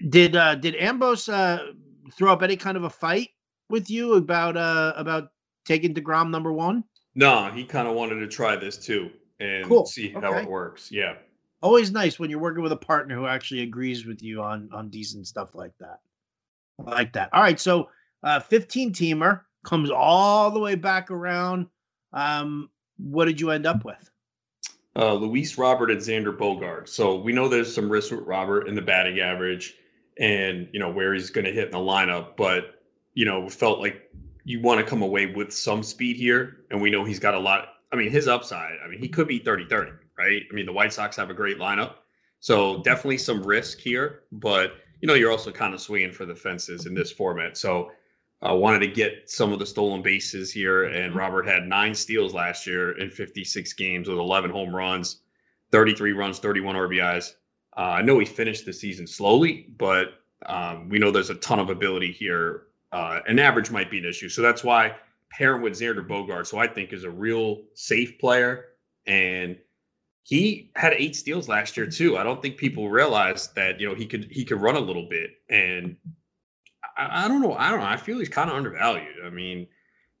did 0.09 0.35
uh 0.35 0.55
did 0.55 0.75
ambos 0.75 1.31
uh 1.31 1.71
throw 2.13 2.33
up 2.33 2.41
any 2.41 2.55
kind 2.55 2.77
of 2.77 2.83
a 2.83 2.89
fight 2.89 3.29
with 3.69 3.89
you 3.89 4.13
about 4.13 4.57
uh 4.57 4.93
about 4.95 5.29
taking 5.63 5.93
DeGrom 5.93 6.31
number 6.31 6.51
one? 6.51 6.83
No, 7.13 7.51
he 7.51 7.63
kind 7.63 7.87
of 7.87 7.93
wanted 7.93 8.15
to 8.15 8.27
try 8.27 8.55
this 8.55 8.77
too 8.77 9.11
and 9.39 9.65
cool. 9.65 9.85
see 9.85 10.09
how 10.09 10.33
it 10.33 10.47
works. 10.47 10.91
Yeah 10.91 11.15
always 11.61 11.91
nice 11.91 12.19
when 12.19 12.29
you're 12.29 12.39
working 12.39 12.63
with 12.63 12.71
a 12.71 12.77
partner 12.77 13.15
who 13.15 13.27
actually 13.27 13.61
agrees 13.61 14.05
with 14.05 14.21
you 14.21 14.41
on 14.41 14.69
on 14.73 14.89
decent 14.89 15.27
stuff 15.27 15.55
like 15.55 15.73
that. 15.79 15.99
Like 16.85 17.13
that. 17.13 17.29
All 17.33 17.41
right, 17.41 17.59
so 17.59 17.89
uh 18.23 18.39
15 18.39 18.93
teamer 18.93 19.41
comes 19.63 19.89
all 19.89 20.51
the 20.51 20.59
way 20.59 20.75
back 20.75 21.11
around. 21.11 21.67
Um, 22.13 22.69
what 22.97 23.25
did 23.25 23.39
you 23.39 23.51
end 23.51 23.65
up 23.65 23.85
with? 23.85 24.09
Uh, 24.95 25.13
Luis 25.13 25.57
Robert 25.57 25.89
and 25.89 26.01
Xander 26.01 26.35
Bogaerts. 26.35 26.89
So 26.89 27.15
we 27.15 27.31
know 27.31 27.47
there's 27.47 27.73
some 27.73 27.89
risk 27.89 28.11
with 28.11 28.21
Robert 28.21 28.67
in 28.67 28.75
the 28.75 28.81
batting 28.81 29.19
average, 29.19 29.75
and 30.19 30.67
you 30.73 30.79
know 30.79 30.91
where 30.91 31.13
he's 31.13 31.29
going 31.29 31.45
to 31.45 31.53
hit 31.53 31.65
in 31.65 31.71
the 31.71 31.77
lineup. 31.77 32.35
But 32.35 32.81
you 33.13 33.25
know, 33.25 33.47
felt 33.49 33.79
like 33.79 34.09
you 34.43 34.61
want 34.61 34.79
to 34.79 34.85
come 34.85 35.01
away 35.01 35.27
with 35.27 35.53
some 35.53 35.83
speed 35.83 36.17
here, 36.17 36.65
and 36.71 36.81
we 36.81 36.89
know 36.89 37.05
he's 37.05 37.19
got 37.19 37.33
a 37.33 37.39
lot. 37.39 37.69
I 37.93 37.95
mean, 37.95 38.11
his 38.11 38.27
upside. 38.27 38.77
I 38.83 38.87
mean, 38.87 38.99
he 38.99 39.07
could 39.07 39.27
be 39.27 39.39
30-30 39.39 39.97
right? 40.21 40.43
I 40.49 40.53
mean, 40.53 40.65
the 40.65 40.73
White 40.73 40.93
Sox 40.93 41.15
have 41.17 41.29
a 41.29 41.33
great 41.33 41.57
lineup. 41.57 41.95
So 42.39 42.81
definitely 42.83 43.17
some 43.17 43.43
risk 43.43 43.79
here, 43.79 44.23
but 44.31 44.73
you 45.01 45.07
know, 45.07 45.15
you're 45.15 45.31
also 45.31 45.51
kind 45.51 45.73
of 45.73 45.81
swinging 45.81 46.11
for 46.11 46.25
the 46.25 46.35
fences 46.35 46.85
in 46.85 46.93
this 46.93 47.11
format. 47.11 47.57
So 47.57 47.91
I 48.41 48.51
uh, 48.51 48.55
wanted 48.55 48.79
to 48.79 48.87
get 48.87 49.29
some 49.29 49.51
of 49.51 49.59
the 49.59 49.65
stolen 49.65 50.01
bases 50.01 50.51
here. 50.51 50.85
And 50.85 51.09
mm-hmm. 51.09 51.17
Robert 51.17 51.47
had 51.47 51.67
nine 51.67 51.93
steals 51.93 52.33
last 52.33 52.65
year 52.65 52.97
in 52.97 53.09
56 53.09 53.73
games 53.73 54.07
with 54.07 54.17
11 54.17 54.51
home 54.51 54.75
runs, 54.75 55.21
33 55.71 56.13
runs, 56.13 56.39
31 56.39 56.75
RBIs. 56.75 57.33
Uh, 57.77 57.81
I 57.81 58.01
know 58.01 58.19
he 58.19 58.25
finished 58.25 58.65
the 58.65 58.73
season 58.73 59.07
slowly, 59.07 59.73
but 59.77 60.21
um, 60.45 60.89
we 60.89 60.99
know 60.99 61.11
there's 61.11 61.29
a 61.29 61.35
ton 61.35 61.59
of 61.59 61.69
ability 61.69 62.11
here. 62.11 62.63
Uh, 62.91 63.19
an 63.27 63.39
average 63.39 63.71
might 63.71 63.89
be 63.89 63.99
an 63.99 64.05
issue. 64.05 64.29
So 64.29 64.41
that's 64.41 64.63
why 64.63 64.95
pairing 65.29 65.61
with 65.61 65.73
Xander 65.73 66.05
Bogaerts, 66.05 66.47
so 66.47 66.57
I 66.57 66.67
think 66.67 66.91
is 66.93 67.05
a 67.05 67.09
real 67.09 67.61
safe 67.73 68.19
player. 68.19 68.65
And 69.07 69.57
he 70.23 70.71
had 70.75 70.93
eight 70.93 71.15
steals 71.15 71.47
last 71.47 71.75
year 71.75 71.87
too. 71.87 72.17
I 72.17 72.23
don't 72.23 72.41
think 72.41 72.57
people 72.57 72.89
realize 72.89 73.47
that 73.53 73.79
you 73.79 73.89
know 73.89 73.95
he 73.95 74.05
could 74.05 74.27
he 74.31 74.45
could 74.45 74.61
run 74.61 74.75
a 74.75 74.79
little 74.79 75.07
bit, 75.09 75.31
and 75.49 75.97
I, 76.97 77.25
I 77.25 77.27
don't 77.27 77.41
know. 77.41 77.53
I 77.53 77.69
don't 77.71 77.79
know. 77.79 77.85
I 77.85 77.97
feel 77.97 78.19
he's 78.19 78.29
kind 78.29 78.49
of 78.49 78.55
undervalued. 78.55 79.15
I 79.25 79.29
mean, 79.29 79.67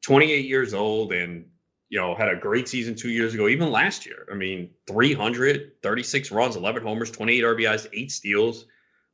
28 0.03 0.45
years 0.45 0.73
old 0.73 1.13
and 1.13 1.45
you 1.89 1.99
know 1.99 2.15
had 2.15 2.29
a 2.29 2.35
great 2.35 2.67
season 2.67 2.95
two 2.95 3.09
years 3.09 3.33
ago, 3.33 3.47
even 3.47 3.71
last 3.71 4.05
year. 4.05 4.27
I 4.31 4.35
mean, 4.35 4.71
336 4.87 6.31
runs, 6.31 6.55
11 6.55 6.83
homers, 6.83 7.11
28 7.11 7.43
RBIs, 7.43 7.87
eight 7.93 8.11
steals. 8.11 8.65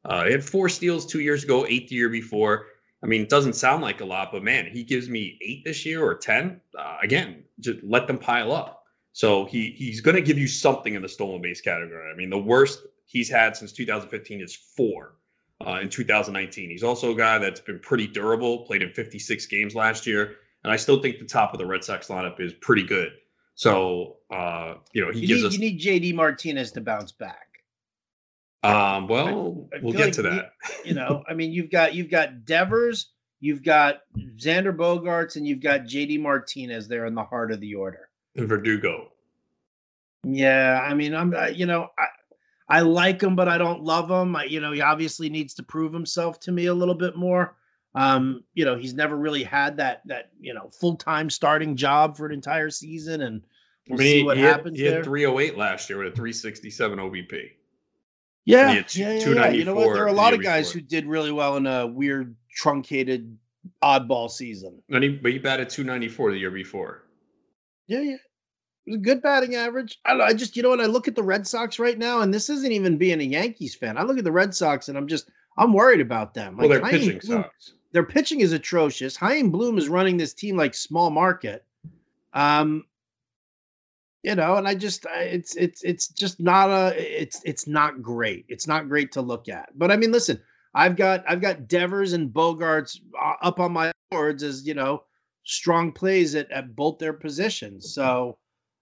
Uh, 0.06 0.26
he 0.26 0.32
had 0.32 0.44
four 0.44 0.70
steals 0.70 1.06
two 1.06 1.20
years 1.20 1.44
ago, 1.44 1.66
eight 1.68 1.90
the 1.90 1.96
year 1.96 2.10
before. 2.10 2.68
I 3.04 3.08
mean, 3.08 3.22
it 3.22 3.30
doesn't 3.30 3.54
sound 3.54 3.84
like 3.84 4.02
a 4.02 4.06
lot, 4.06 4.32
but 4.32 4.44
man, 4.44 4.66
he 4.66 4.84
gives 4.84 5.10
me 5.10 5.38
eight 5.42 5.64
this 5.64 5.86
year 5.86 6.04
or 6.04 6.16
10. 6.16 6.60
Uh, 6.78 6.98
again, 7.04 7.44
just 7.60 7.80
let 7.84 8.08
them 8.08 8.18
pile 8.18 8.52
up. 8.52 8.77
So 9.18 9.46
he 9.46 9.72
he's 9.72 10.00
going 10.00 10.14
to 10.14 10.22
give 10.22 10.38
you 10.38 10.48
something 10.48 10.94
in 10.94 11.02
the 11.02 11.10
stolen 11.10 11.42
base 11.42 11.60
category. 11.60 12.08
I 12.08 12.16
mean, 12.16 12.30
the 12.30 12.38
worst 12.38 12.84
he's 13.08 13.28
had 13.28 13.58
since 13.58 13.72
2015 13.72 14.42
is 14.42 14.56
four 14.56 15.16
uh, 15.66 15.80
in 15.82 15.90
2019. 15.90 16.70
He's 16.70 16.84
also 16.84 17.14
a 17.14 17.16
guy 17.16 17.40
that's 17.40 17.60
been 17.60 17.80
pretty 17.80 18.06
durable, 18.06 18.60
played 18.60 18.84
in 18.84 18.92
56 18.92 19.44
games 19.48 19.74
last 19.74 20.06
year, 20.06 20.36
and 20.64 20.72
I 20.72 20.76
still 20.76 21.02
think 21.02 21.18
the 21.18 21.26
top 21.26 21.52
of 21.52 21.58
the 21.58 21.66
Red 21.66 21.84
Sox 21.84 22.10
lineup 22.10 22.40
is 22.40 22.54
pretty 22.62 22.84
good. 22.84 23.10
So 23.56 24.18
uh, 24.30 24.76
you 24.94 25.04
know, 25.04 25.12
he 25.12 25.22
you 25.22 25.28
gives 25.28 25.42
need, 25.42 25.48
us. 25.48 25.54
You 25.54 25.60
need 25.62 25.80
JD 25.82 26.14
Martinez 26.14 26.72
to 26.74 26.82
bounce 26.82 27.12
back. 27.12 27.64
Um, 28.62 29.08
well, 29.08 29.68
I, 29.74 29.78
I 29.78 29.80
we'll 29.82 29.94
get 29.94 30.02
like 30.02 30.14
to 30.14 30.22
that. 30.22 30.52
You, 30.84 30.90
you 30.90 30.94
know, 30.94 31.24
I 31.28 31.34
mean, 31.34 31.52
you've 31.52 31.72
got 31.72 31.96
you've 31.96 32.12
got 32.12 32.46
Devers, 32.46 33.14
you've 33.40 33.64
got 33.64 34.02
Xander 34.16 34.78
Bogaerts, 34.78 35.38
and 35.38 35.48
you've 35.48 35.64
got 35.64 35.86
JD 35.86 36.22
Martinez 36.22 36.88
there 36.88 37.08
in 37.08 37.16
the 37.16 37.24
heart 37.24 37.52
of 37.52 37.60
the 37.60 37.74
order 37.74 38.07
and 38.38 38.48
Verdugo. 38.48 39.12
Yeah, 40.24 40.82
I 40.84 40.94
mean, 40.94 41.14
I'm 41.14 41.34
you 41.54 41.66
know 41.66 41.90
I 41.98 42.08
I 42.70 42.82
like 42.82 43.22
him, 43.22 43.36
but 43.36 43.48
I 43.48 43.58
don't 43.58 43.82
love 43.82 44.10
him. 44.10 44.36
I, 44.36 44.44
you 44.46 44.60
know, 44.60 44.72
he 44.72 44.82
obviously 44.82 45.30
needs 45.30 45.54
to 45.56 45.64
prove 45.64 45.94
himself 45.94 46.40
to 46.42 46.52
me 46.52 46.66
a 46.66 46.74
little 46.74 46.96
bit 46.96 47.16
more. 47.16 47.56
Um, 47.96 48.44
you 48.54 48.66
know, 48.66 48.76
he's 48.76 48.94
never 48.94 49.16
really 49.16 49.44
had 49.44 49.78
that 49.78 50.02
that 50.06 50.32
you 50.40 50.54
know 50.54 50.70
full 50.70 50.96
time 50.96 51.30
starting 51.30 51.76
job 51.76 52.18
for 52.18 52.26
an 52.26 52.34
entire 52.34 52.70
season, 52.70 53.22
and 53.22 53.42
we'll 53.90 54.00
I 54.00 54.04
mean, 54.04 54.12
see 54.12 54.24
what 54.24 54.38
he 54.38 54.44
happens. 54.44 54.80
Had, 54.80 54.88
he 54.88 54.94
had 54.94 55.04
308 55.04 55.58
last 55.58 55.90
year 55.90 56.00
with 56.00 56.14
a 56.14 56.16
367 56.16 57.00
OBP. 57.00 57.52
Yeah, 58.46 58.72
yeah, 58.72 58.84
yeah, 58.92 59.12
yeah. 59.14 59.50
You 59.50 59.66
know 59.66 59.76
what? 59.76 59.94
There 59.94 60.04
are 60.04 60.08
a 60.08 60.14
lot 60.14 60.34
of 60.34 60.42
guys 60.42 60.72
who 60.72 60.80
did 60.80 61.06
really 61.06 61.32
well 61.32 61.58
in 61.58 61.68
a 61.68 61.88
weird 61.88 62.36
truncated 62.50 63.38
oddball 63.84 64.30
season. 64.30 64.82
And 64.90 65.04
he, 65.04 65.10
but 65.10 65.32
he 65.32 65.38
batted 65.38 65.70
294 65.70 66.32
the 66.32 66.38
year 66.38 66.52
before. 66.52 67.04
Yeah, 67.88 68.02
yeah. 68.02 68.18
It 68.88 68.92
was 68.92 69.00
a 69.00 69.04
good 69.04 69.22
batting 69.22 69.56
average. 69.56 70.00
I, 70.06 70.14
I 70.14 70.34
just, 70.34 70.56
you 70.56 70.64
know, 70.64 70.70
when 70.70 70.80
I 70.80 70.86
look 70.86 71.10
at 71.10 71.16
the 71.16 71.22
Red 71.22 71.46
Sox 71.46 71.78
right 71.78 71.98
now, 71.98 72.22
and 72.22 72.34
this 72.34 72.50
isn't 72.50 72.72
even 72.72 72.98
being 72.98 73.20
a 73.20 73.26
Yankees 73.26 73.76
fan, 73.76 73.98
I 73.98 74.04
look 74.04 74.18
at 74.18 74.24
the 74.24 74.32
Red 74.32 74.56
Sox 74.56 74.88
and 74.88 74.98
I'm 74.98 75.08
just, 75.08 75.30
I'm 75.58 75.74
worried 75.74 76.00
about 76.00 76.34
them. 76.34 76.56
Like, 76.56 76.70
well, 76.70 76.80
their 76.80 76.90
pitching 76.90 77.20
Bloom, 77.20 77.44
sucks. 77.44 77.74
Their 77.92 78.06
pitching 78.06 78.40
is 78.40 78.54
atrocious. 78.54 79.18
Chaim 79.18 79.52
Bloom 79.52 79.78
is 79.78 79.90
running 79.90 80.16
this 80.16 80.34
team 80.34 80.56
like 80.56 80.74
small 80.74 81.10
market. 81.10 81.66
Um, 82.34 82.86
you 84.24 84.36
know, 84.36 84.56
and 84.56 84.68
I 84.68 84.74
just, 84.74 85.06
it's, 85.16 85.56
it's, 85.58 85.84
it's 85.84 86.08
just 86.08 86.40
not 86.40 86.70
a, 86.70 87.22
it's, 87.22 87.42
it's 87.44 87.68
not 87.68 88.02
great. 88.02 88.46
It's 88.48 88.68
not 88.68 88.88
great 88.88 89.12
to 89.12 89.22
look 89.22 89.50
at. 89.50 89.78
But 89.78 89.92
I 89.92 89.98
mean, 89.98 90.12
listen, 90.14 90.40
I've 90.74 90.96
got, 90.96 91.26
I've 91.28 91.42
got 91.42 91.68
Devers 91.68 92.14
and 92.14 92.30
Bogaerts 92.30 93.00
uh, 93.22 93.34
up 93.42 93.60
on 93.60 93.74
my 93.74 93.92
boards 94.12 94.44
as 94.44 94.66
you 94.66 94.74
know 94.74 95.04
strong 95.44 95.92
plays 95.92 96.36
at, 96.36 96.50
at 96.52 96.76
both 96.76 97.00
their 97.00 97.14
positions. 97.14 97.94
So 97.94 98.38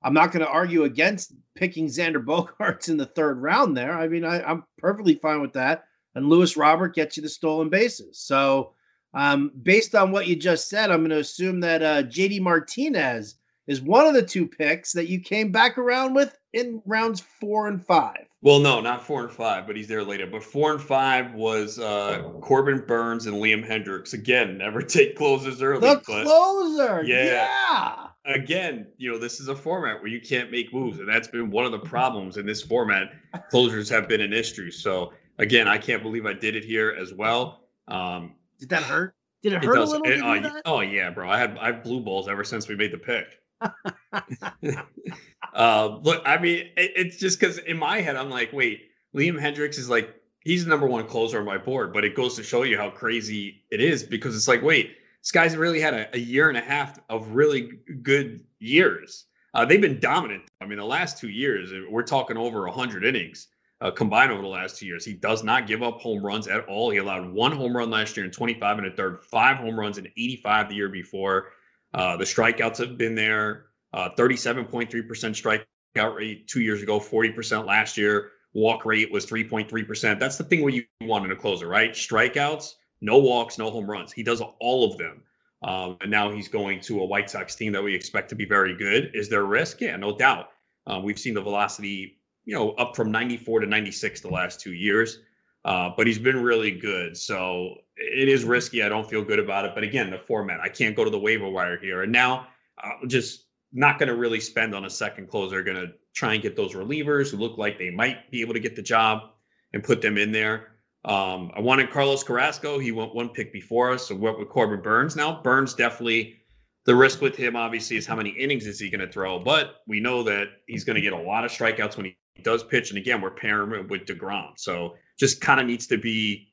I'm 0.05 0.13
not 0.13 0.31
going 0.31 0.45
to 0.45 0.51
argue 0.51 0.83
against 0.83 1.33
picking 1.55 1.87
Xander 1.87 2.23
Bogaerts 2.23 2.89
in 2.89 2.97
the 2.97 3.07
third 3.07 3.41
round 3.41 3.75
there. 3.75 3.97
I 3.97 4.07
mean, 4.07 4.23
I, 4.23 4.49
am 4.49 4.63
perfectly 4.77 5.15
fine 5.15 5.41
with 5.41 5.53
that. 5.53 5.85
And 6.13 6.29
Luis 6.29 6.55
Robert 6.55 6.93
gets 6.93 7.17
you 7.17 7.23
the 7.23 7.29
stolen 7.29 7.69
bases. 7.69 8.19
So, 8.19 8.73
um, 9.15 9.51
based 9.63 9.95
on 9.95 10.11
what 10.11 10.27
you 10.27 10.35
just 10.35 10.69
said, 10.69 10.91
I'm 10.91 10.99
going 10.99 11.09
to 11.09 11.19
assume 11.19 11.59
that 11.61 11.81
uh, 11.81 12.03
JD 12.03 12.41
Martinez 12.41 13.35
is 13.67 13.81
one 13.81 14.05
of 14.05 14.13
the 14.13 14.21
two 14.21 14.45
picks 14.47 14.91
that 14.93 15.09
you 15.09 15.19
came 15.19 15.51
back 15.51 15.77
around 15.77 16.13
with 16.13 16.37
in 16.53 16.81
rounds 16.85 17.21
four 17.21 17.67
and 17.67 17.83
five. 17.83 18.27
Well, 18.41 18.59
no, 18.59 18.79
not 18.81 19.03
four 19.03 19.23
and 19.23 19.31
five, 19.31 19.65
but 19.65 19.75
he's 19.75 19.87
there 19.87 20.03
later. 20.03 20.27
But 20.27 20.43
four 20.43 20.71
and 20.71 20.81
five 20.81 21.33
was 21.33 21.79
uh, 21.79 22.29
Corbin 22.41 22.83
Burnes 22.85 23.25
and 23.25 23.37
Liam 23.37 23.67
Hendriks. 23.67 24.13
Again, 24.13 24.59
never 24.59 24.81
take 24.83 25.17
closers 25.17 25.63
early. 25.63 25.79
The 25.79 25.99
closer, 26.01 27.03
yeah. 27.03 27.25
yeah. 27.25 28.07
Again, 28.25 28.87
you 28.97 29.11
know, 29.11 29.17
this 29.17 29.39
is 29.39 29.47
a 29.47 29.55
format 29.55 30.01
where 30.01 30.07
you 30.07 30.19
can't 30.19 30.51
make 30.51 30.73
moves, 30.73 30.99
and 30.99 31.07
that's 31.07 31.27
been 31.27 31.51
one 31.51 31.65
of 31.65 31.71
the 31.71 31.79
problems 31.79 32.37
in 32.37 32.45
this 32.45 32.61
format. 32.61 33.11
Closures 33.51 33.89
have 33.89 34.07
been 34.07 34.21
an 34.21 34.33
issue. 34.33 34.71
So 34.71 35.13
again, 35.37 35.67
I 35.67 35.77
can't 35.77 36.01
believe 36.01 36.25
I 36.25 36.33
did 36.33 36.55
it 36.55 36.63
here 36.63 36.95
as 36.99 37.13
well. 37.13 37.67
Um, 37.87 38.35
did 38.59 38.69
that 38.69 38.83
hurt? 38.83 39.15
Did 39.43 39.53
it 39.53 39.63
hurt 39.63 39.75
it 39.75 39.81
a 39.81 39.85
little? 39.85 40.07
It, 40.07 40.45
uh, 40.45 40.61
oh 40.65 40.79
yeah, 40.79 41.11
bro. 41.11 41.29
I 41.29 41.37
had 41.37 41.57
I 41.59 41.67
have 41.67 41.83
blue 41.83 41.99
balls 41.99 42.27
ever 42.27 42.43
since 42.43 42.67
we 42.67 42.75
made 42.75 42.91
the 42.91 42.97
pick. 42.97 43.27
uh, 45.53 45.99
look, 46.01 46.23
I 46.25 46.37
mean, 46.37 46.69
it, 46.77 46.91
it's 46.95 47.17
just 47.17 47.39
because 47.39 47.59
in 47.59 47.77
my 47.77 48.01
head, 48.01 48.15
I'm 48.15 48.29
like, 48.29 48.51
wait, 48.53 48.89
Liam 49.15 49.39
Hendriks 49.39 49.77
is 49.77 49.89
like, 49.89 50.13
he's 50.41 50.63
the 50.63 50.69
number 50.69 50.87
one 50.87 51.07
closer 51.07 51.39
on 51.39 51.45
my 51.45 51.57
board, 51.57 51.93
but 51.93 52.03
it 52.03 52.15
goes 52.15 52.35
to 52.35 52.43
show 52.43 52.63
you 52.63 52.77
how 52.77 52.89
crazy 52.89 53.63
it 53.71 53.81
is 53.81 54.03
because 54.03 54.35
it's 54.35 54.47
like, 54.47 54.61
wait, 54.61 54.95
this 55.25 55.31
guy's 55.31 55.57
really 55.57 55.79
had 55.79 55.95
a, 55.95 56.15
a 56.15 56.19
year 56.19 56.49
and 56.49 56.57
a 56.57 56.61
half 56.61 56.99
of 57.09 57.29
really 57.29 57.79
good 58.03 58.43
years. 58.59 59.25
Uh, 59.55 59.65
they've 59.65 59.81
been 59.81 59.99
dominant. 59.99 60.43
I 60.61 60.65
mean, 60.65 60.77
the 60.77 60.85
last 60.85 61.17
two 61.17 61.29
years, 61.29 61.71
we're 61.89 62.03
talking 62.03 62.37
over 62.37 62.61
100 62.67 63.03
innings 63.03 63.47
uh, 63.81 63.89
combined 63.89 64.31
over 64.31 64.43
the 64.43 64.47
last 64.47 64.77
two 64.77 64.85
years. 64.85 65.03
He 65.03 65.13
does 65.13 65.43
not 65.43 65.65
give 65.65 65.81
up 65.81 65.99
home 65.99 66.23
runs 66.23 66.47
at 66.47 66.67
all. 66.67 66.91
He 66.91 66.99
allowed 66.99 67.27
one 67.33 67.51
home 67.51 67.75
run 67.75 67.89
last 67.89 68.15
year 68.15 68.23
in 68.23 68.31
25 68.31 68.77
and 68.77 68.85
a 68.85 68.91
third, 68.91 69.23
five 69.23 69.57
home 69.57 69.79
runs 69.79 69.97
in 69.97 70.05
85 70.05 70.69
the 70.69 70.75
year 70.75 70.89
before. 70.89 71.53
Uh, 71.95 72.17
the 72.17 72.23
strikeouts 72.23 72.77
have 72.77 72.95
been 72.95 73.15
there. 73.15 73.65
Uh, 73.93 74.09
37.3% 74.15 75.65
strikeout 75.95 76.15
rate 76.15 76.47
two 76.47 76.61
years 76.61 76.83
ago, 76.83 76.99
40% 76.99 77.65
last 77.65 77.97
year. 77.97 78.31
Walk 78.53 78.85
rate 78.85 79.11
was 79.11 79.25
3.3%. 79.25 80.19
That's 80.19 80.37
the 80.37 80.43
thing 80.43 80.61
where 80.61 80.71
you 80.71 80.83
want 81.01 81.25
in 81.25 81.31
a 81.31 81.35
closer, 81.35 81.67
right? 81.67 81.93
Strikeouts, 81.93 82.73
no 83.01 83.17
walks, 83.17 83.57
no 83.57 83.69
home 83.69 83.89
runs. 83.89 84.11
He 84.11 84.23
does 84.23 84.41
all 84.59 84.91
of 84.91 84.97
them. 84.97 85.21
Um, 85.63 85.97
and 86.01 86.11
now 86.11 86.31
he's 86.31 86.47
going 86.47 86.79
to 86.81 87.01
a 87.01 87.05
White 87.05 87.29
Sox 87.29 87.55
team 87.55 87.71
that 87.73 87.83
we 87.83 87.95
expect 87.95 88.29
to 88.29 88.35
be 88.35 88.45
very 88.45 88.75
good. 88.75 89.11
Is 89.13 89.29
there 89.29 89.45
risk? 89.45 89.81
Yeah, 89.81 89.95
no 89.97 90.15
doubt. 90.15 90.49
Um, 90.87 91.03
we've 91.03 91.17
seen 91.17 91.33
the 91.33 91.41
velocity, 91.41 92.19
you 92.45 92.53
know, 92.53 92.71
up 92.71 92.95
from 92.95 93.11
94 93.11 93.61
to 93.61 93.65
96 93.65 94.21
the 94.21 94.29
last 94.29 94.59
two 94.59 94.73
years. 94.73 95.19
Uh, 95.63 95.89
but 95.97 96.05
he's 96.05 96.19
been 96.19 96.43
really 96.43 96.69
good. 96.69 97.17
So 97.17 97.75
it 97.97 98.29
is 98.29 98.43
risky. 98.43 98.83
I 98.83 98.89
don't 98.89 99.09
feel 99.09 99.23
good 99.23 99.39
about 99.39 99.65
it. 99.65 99.71
But 99.73 99.83
again, 99.83 100.11
the 100.11 100.19
format, 100.19 100.59
I 100.59 100.69
can't 100.69 100.95
go 100.95 101.03
to 101.03 101.09
the 101.09 101.19
waiver 101.19 101.49
wire 101.49 101.79
here. 101.79 102.03
And 102.03 102.11
now, 102.11 102.47
uh, 102.83 103.07
just 103.07 103.45
not 103.73 103.97
going 103.97 104.09
to 104.09 104.15
really 104.15 104.39
spend 104.39 104.75
on 104.75 104.85
a 104.85 104.89
second 104.89 105.27
closer. 105.27 105.63
Going 105.63 105.77
to 105.77 105.93
try 106.13 106.33
and 106.33 106.43
get 106.43 106.55
those 106.55 106.73
relievers 106.73 107.31
who 107.31 107.37
look 107.37 107.57
like 107.57 107.79
they 107.79 107.89
might 107.89 108.29
be 108.29 108.41
able 108.41 108.53
to 108.53 108.59
get 108.59 108.75
the 108.75 108.81
job 108.81 109.31
and 109.73 109.83
put 109.83 110.01
them 110.01 110.17
in 110.19 110.31
there. 110.31 110.74
Um, 111.05 111.51
I 111.55 111.59
wanted 111.59 111.91
Carlos 111.91 112.23
Carrasco. 112.23 112.79
He 112.79 112.91
went 112.91 113.13
one 113.13 113.29
pick 113.29 113.53
before 113.53 113.91
us. 113.91 114.07
So 114.07 114.15
what 114.15 114.39
with 114.39 114.49
Corbin 114.49 114.81
Burnes 114.81 115.15
Now 115.15 115.39
Burnes 115.41 115.75
definitely 115.75 116.37
the 116.85 116.95
risk 116.95 117.21
with 117.21 117.35
him 117.35 117.55
obviously 117.55 117.97
is 117.97 118.05
how 118.05 118.15
many 118.15 118.29
innings 118.29 118.65
is 118.65 118.79
he 118.79 118.89
going 118.89 119.05
to 119.05 119.11
throw. 119.11 119.39
But 119.39 119.81
we 119.87 119.99
know 119.99 120.23
that 120.23 120.47
he's 120.67 120.83
going 120.83 120.95
to 120.95 121.01
get 121.01 121.13
a 121.13 121.17
lot 121.17 121.43
of 121.43 121.51
strikeouts 121.51 121.97
when 121.97 122.05
he 122.05 122.15
does 122.43 122.63
pitch. 122.63 122.89
And 122.89 122.97
again, 122.97 123.21
we're 123.21 123.31
pairing 123.31 123.71
him 123.71 123.87
with 123.87 124.05
Degrom. 124.05 124.51
So 124.57 124.95
just 125.17 125.41
kind 125.41 125.59
of 125.59 125.67
needs 125.67 125.87
to 125.87 125.97
be. 125.97 126.47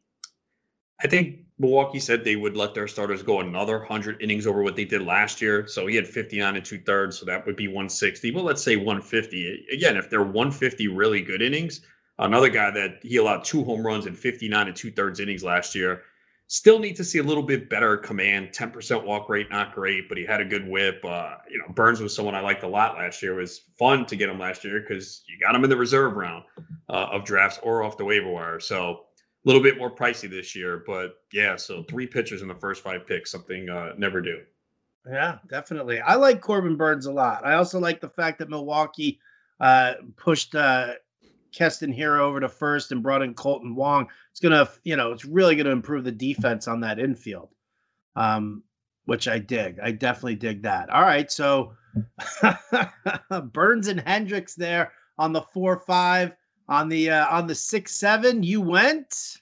I 1.02 1.08
think 1.08 1.40
Milwaukee 1.58 1.98
said 1.98 2.24
they 2.24 2.36
would 2.36 2.56
let 2.56 2.74
their 2.74 2.86
starters 2.86 3.22
go 3.22 3.40
another 3.40 3.78
100 3.78 4.22
innings 4.22 4.46
over 4.46 4.62
what 4.62 4.76
they 4.76 4.84
did 4.84 5.02
last 5.02 5.42
year. 5.42 5.66
So 5.66 5.86
he 5.86 5.96
had 5.96 6.06
59 6.06 6.56
and 6.56 6.64
two 6.64 6.78
thirds. 6.78 7.18
So 7.18 7.26
that 7.26 7.44
would 7.44 7.56
be 7.56 7.68
160. 7.68 8.30
But 8.30 8.44
let's 8.44 8.62
say 8.62 8.76
150. 8.76 9.66
Again, 9.72 9.96
if 9.96 10.08
they're 10.08 10.22
150 10.22 10.88
really 10.88 11.20
good 11.20 11.42
innings, 11.42 11.80
another 12.22 12.48
guy 12.48 12.70
that 12.70 12.98
he 13.02 13.16
allowed 13.16 13.44
two 13.44 13.64
home 13.64 13.86
runs 13.86 14.06
in 14.06 14.14
59 14.14 14.68
and 14.68 14.76
two 14.76 14.90
thirds 14.90 15.20
innings 15.20 15.44
last 15.44 15.74
year. 15.74 16.02
Still 16.46 16.78
need 16.78 16.96
to 16.96 17.04
see 17.04 17.18
a 17.18 17.22
little 17.22 17.42
bit 17.42 17.70
better 17.70 17.96
command. 17.96 18.50
10% 18.50 19.04
walk 19.04 19.28
rate, 19.28 19.50
not 19.50 19.74
great, 19.74 20.08
but 20.08 20.18
he 20.18 20.26
had 20.26 20.40
a 20.40 20.44
good 20.44 20.68
whip. 20.68 21.02
Uh, 21.02 21.36
you 21.50 21.58
know, 21.58 21.72
Burnes 21.72 22.00
was 22.00 22.14
someone 22.14 22.34
I 22.34 22.40
liked 22.40 22.62
a 22.62 22.68
lot 22.68 22.96
last 22.96 23.22
year. 23.22 23.38
It 23.38 23.42
was 23.42 23.62
fun 23.78 24.04
to 24.06 24.16
get 24.16 24.28
him 24.28 24.38
last 24.38 24.62
year 24.62 24.80
because 24.80 25.22
you 25.26 25.38
got 25.40 25.54
him 25.54 25.64
in 25.64 25.70
the 25.70 25.76
reserve 25.76 26.14
round 26.14 26.44
uh, 26.90 27.08
of 27.10 27.24
drafts 27.24 27.58
or 27.62 27.82
off 27.82 27.96
the 27.96 28.04
waiver 28.04 28.30
wire. 28.30 28.60
So 28.60 29.04
a 29.44 29.48
little 29.48 29.62
bit 29.62 29.78
more 29.78 29.90
pricey 29.90 30.28
this 30.28 30.54
year, 30.54 30.84
but 30.86 31.14
yeah. 31.32 31.56
So 31.56 31.82
three 31.84 32.06
pitchers 32.06 32.42
in 32.42 32.48
the 32.48 32.54
first 32.54 32.82
five 32.82 33.06
picks, 33.06 33.30
something 33.30 33.68
uh, 33.70 33.94
never 33.96 34.20
do. 34.20 34.40
Yeah, 35.10 35.38
definitely. 35.48 36.00
I 36.00 36.14
like 36.14 36.40
Corbin 36.40 36.76
Burnes 36.76 37.06
a 37.06 37.12
lot. 37.12 37.44
I 37.44 37.54
also 37.54 37.80
like 37.80 38.00
the 38.00 38.10
fact 38.10 38.38
that 38.38 38.50
Milwaukee 38.50 39.18
uh, 39.58 39.94
pushed 40.16 40.54
uh, 40.54 40.94
Keston 41.52 41.94
Hiura 41.94 42.20
over 42.20 42.40
to 42.40 42.48
first 42.48 42.92
and 42.92 43.02
brought 43.02 43.22
in 43.22 43.34
Kolten 43.34 43.74
Wong. 43.74 44.08
It's 44.30 44.40
gonna, 44.40 44.68
you 44.84 44.96
know, 44.96 45.12
it's 45.12 45.24
really 45.24 45.54
gonna 45.54 45.70
improve 45.70 46.04
the 46.04 46.12
defense 46.12 46.66
on 46.68 46.80
that 46.80 46.98
infield. 46.98 47.50
Um, 48.16 48.62
which 49.06 49.28
I 49.28 49.38
dig. 49.38 49.78
I 49.82 49.90
definitely 49.90 50.36
dig 50.36 50.62
that. 50.62 50.90
All 50.90 51.02
right, 51.02 51.30
so 51.30 51.72
Burnes 53.52 53.88
and 53.88 54.00
Hendriks 54.00 54.54
there 54.54 54.92
on 55.18 55.32
the 55.32 55.42
four 55.42 55.78
five 55.80 56.32
on 56.68 56.88
the 56.88 57.10
uh, 57.10 57.26
on 57.28 57.46
the 57.46 57.54
six 57.54 57.96
seven. 57.96 58.42
You 58.42 58.60
went. 58.60 59.38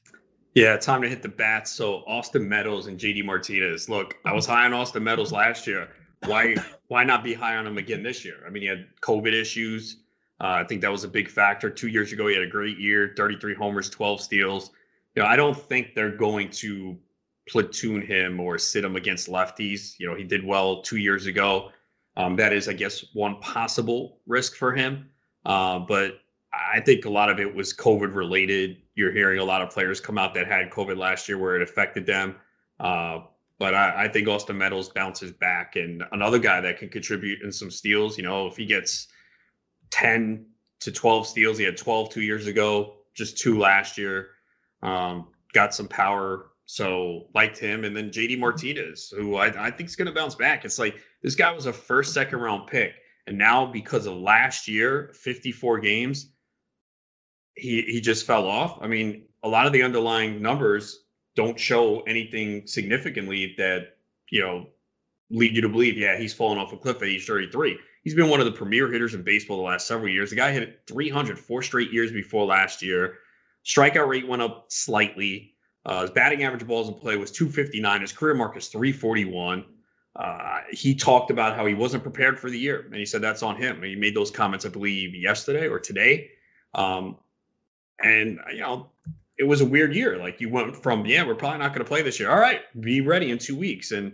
Yeah, 0.55 0.77
time 0.77 1.03
to 1.03 1.09
hit 1.09 1.23
the 1.23 1.29
bats. 1.29 1.71
So 1.71 2.03
Austin 2.07 2.49
Meadows 2.49 2.89
and 2.89 2.99
JD 2.99 3.25
Martinez. 3.25 3.89
Look, 3.89 4.17
I 4.25 4.33
was 4.33 4.47
high 4.47 4.65
on 4.65 4.73
Austin 4.73 5.05
Meadows 5.05 5.31
last 5.31 5.67
year. 5.67 5.89
Why 6.27 6.57
why 6.89 7.05
not 7.05 7.23
be 7.23 7.35
high 7.35 7.57
on 7.57 7.67
him 7.67 7.79
again 7.79 8.03
this 8.03 8.25
year? 8.25 8.43
I 8.47 8.51
mean, 8.51 8.63
he 8.63 8.69
had 8.69 8.87
COVID 9.03 9.33
issues. 9.33 9.99
Uh, 10.41 10.61
I 10.63 10.65
think 10.65 10.81
that 10.81 10.91
was 10.91 11.05
a 11.05 11.09
big 11.09 11.29
factor. 11.29 11.69
Two 11.69 11.89
years 11.89 12.13
ago, 12.13 12.27
he 12.27 12.35
had 12.35 12.43
a 12.43 12.49
great 12.49 12.79
year 12.79 13.13
33 13.17 13.55
homers, 13.55 13.91
12 13.91 14.21
steals. 14.21 14.71
You 15.15 15.23
know, 15.23 15.29
I 15.29 15.37
don't 15.37 15.57
think 15.57 15.95
they're 15.95 16.17
going 16.17 16.51
to 16.51 16.97
platoon 17.49 18.01
him 18.01 18.41
or 18.41 18.59
sit 18.59 18.85
him 18.85 18.97
against 18.97 19.29
lefties. 19.29 19.99
You 19.99 20.09
know, 20.09 20.15
he 20.15 20.25
did 20.25 20.45
well 20.45 20.83
two 20.83 20.97
years 20.97 21.27
ago. 21.27 21.71
Um, 22.17 22.37
that 22.37 22.53
is, 22.53 22.69
I 22.69 22.73
guess, 22.73 23.05
one 23.13 23.39
possible 23.41 24.19
risk 24.27 24.57
for 24.57 24.73
him. 24.73 25.11
Uh, 25.45 25.81
but 25.81 26.21
I 26.53 26.81
think 26.81 27.05
a 27.05 27.11
lot 27.11 27.31
of 27.31 27.39
it 27.39 27.55
was 27.55 27.73
COVID 27.73 28.15
related. 28.15 28.79
You're 28.95 29.13
hearing 29.13 29.41
a 29.41 29.45
lot 29.45 29.63
of 29.63 29.71
players 29.71 30.01
come 30.01 30.19
out 30.19 30.35
that 30.35 30.47
had 30.47 30.71
COVID 30.71 30.97
last 30.97 31.29
year 31.29 31.39
where 31.39 31.57
it 31.57 31.63
affected 31.63 32.07
them. 32.07 32.37
Uh, 32.79 33.21
but 33.59 33.75
I, 33.75 34.05
I, 34.05 34.09
think 34.09 34.27
Austin 34.27 34.57
Meadows 34.57 34.89
bounces 34.89 35.33
back, 35.33 35.77
and 35.77 36.03
another 36.13 36.39
guy 36.39 36.63
that 36.63 36.79
can 36.79 36.89
contribute 36.89 37.43
in 37.43 37.53
some 37.53 37.71
steals. 37.71 38.17
You 38.17 38.25
know, 38.25 38.47
if 38.47 38.57
he 38.57 38.65
gets 38.65 39.09
10 39.91 40.47
to 40.81 40.93
12 40.93 41.27
steals. 41.27 41.59
He 41.59 41.65
had 41.65 41.77
12 41.77 42.11
two 42.11 42.23
years 42.23 42.47
ago, 42.47 42.95
just 43.15 43.39
two 43.39 43.59
last 43.59 43.99
year. 43.99 44.31
Um, 44.83 45.29
got 45.53 45.75
some 45.75 45.89
power. 45.89 46.47
So 46.67 47.27
liked 47.35 47.59
him. 47.59 47.85
And 47.85 47.97
then 47.97 48.11
JD 48.11 48.39
Martinez, 48.39 49.13
who 49.15 49.37
I, 49.37 49.67
I 49.67 49.71
think 49.71 49.89
is 49.89 49.97
going 49.97 50.07
to 50.07 50.15
bounce 50.15 50.37
back. 50.37 50.65
It's 50.65 50.79
like 50.79 50.97
this 51.23 51.35
guy 51.35 51.53
was 51.53 51.67
a 51.67 51.73
first, 51.73 52.15
second 52.15 52.39
round 52.39 52.69
pick. 52.69 52.95
And 53.27 53.37
now 53.37 53.67
because 53.67 54.07
of 54.07 54.15
last 54.15 54.69
year, 54.69 55.11
54 55.15 55.81
games, 55.81 56.31
he, 57.57 57.83
he 57.83 58.01
just 58.01 58.27
fell 58.27 58.47
off. 58.47 58.79
I 58.81 58.87
mean, 58.87 59.27
a 59.43 59.49
lot 59.49 59.67
of 59.67 59.73
the 59.73 59.83
underlying 59.83 60.41
numbers 60.41 61.05
don't 61.37 61.59
show 61.59 62.01
anything 62.03 62.67
significantly 62.67 63.55
that, 63.59 63.97
you 64.31 64.41
know, 64.41 64.69
lead 65.31 65.55
you 65.55 65.63
to 65.63 65.69
believe, 65.69 65.97
yeah, 65.97 66.19
he's 66.19 66.35
falling 66.35 66.59
off 66.59 66.73
a 66.73 66.77
cliff 66.77 66.97
at 67.03 67.09
age 67.09 67.27
33. 67.27 67.79
He's 68.03 68.15
been 68.15 68.29
one 68.31 68.41
of 68.41 68.47
the 68.47 68.53
premier 68.53 68.91
hitters 68.91 69.15
in 69.15 69.23
baseball 69.23 69.59
the 69.59 69.63
last 69.63 69.87
several 69.87 70.09
years. 70.09 70.31
The 70.31 70.37
guy 70.37 70.53
hit 70.53 70.83
300 70.87 71.39
four 71.39 71.63
straight 71.63 71.93
years 71.93 72.13
before 72.13 72.47
last 72.47 72.83
year. 72.83 73.19
Strikeout 73.65 74.09
rate 74.09 74.27
went 74.27 74.43
up 74.43 74.67
slightly. 74.69 75.55
Uh, 75.85 76.03
his 76.03 76.11
batting 76.11 76.43
average 76.45 76.67
balls 76.67 76.89
in 76.89 76.95
play 76.95 77.17
was 77.17 77.31
259. 77.31 78.01
His 78.01 78.13
career 78.13 78.35
mark 78.35 78.57
is 78.57 78.69
341. 78.69 79.65
uh, 80.17 80.61
he 80.73 80.95
talked 80.95 81.31
about 81.31 81.57
how 81.57 81.67
he 81.67 81.75
wasn't 81.75 82.03
prepared 82.03 82.39
for 82.39 82.51
the 82.51 82.59
year, 82.59 82.83
and 82.87 82.95
he 82.97 83.07
said 83.07 83.23
that's 83.23 83.43
on 83.43 83.57
him. 83.57 83.83
He 83.83 83.95
made 83.97 84.15
those 84.15 84.31
comments, 84.31 84.67
I 84.67 84.69
believe, 84.71 85.15
yesterday 85.15 85.69
or 85.69 85.79
today. 85.79 86.31
Um, 86.75 87.17
and 88.03 88.39
you 88.53 88.61
know, 88.61 88.91
it 89.39 89.45
was 89.45 89.61
a 89.61 89.67
weird 89.67 89.95
year. 89.95 90.19
Like 90.19 90.41
you 90.41 90.49
went 90.51 90.77
from, 90.77 91.07
yeah, 91.07 91.25
we're 91.27 91.35
probably 91.35 91.59
not 91.59 91.69
going 91.69 91.85
to 91.85 91.89
play 91.89 92.03
this 92.03 92.19
year. 92.19 92.31
All 92.31 92.41
right, 92.41 92.61
be 92.81 93.01
ready 93.01 93.31
in 93.31 93.39
two 93.39 93.57
weeks. 93.57 93.93
And 93.93 94.13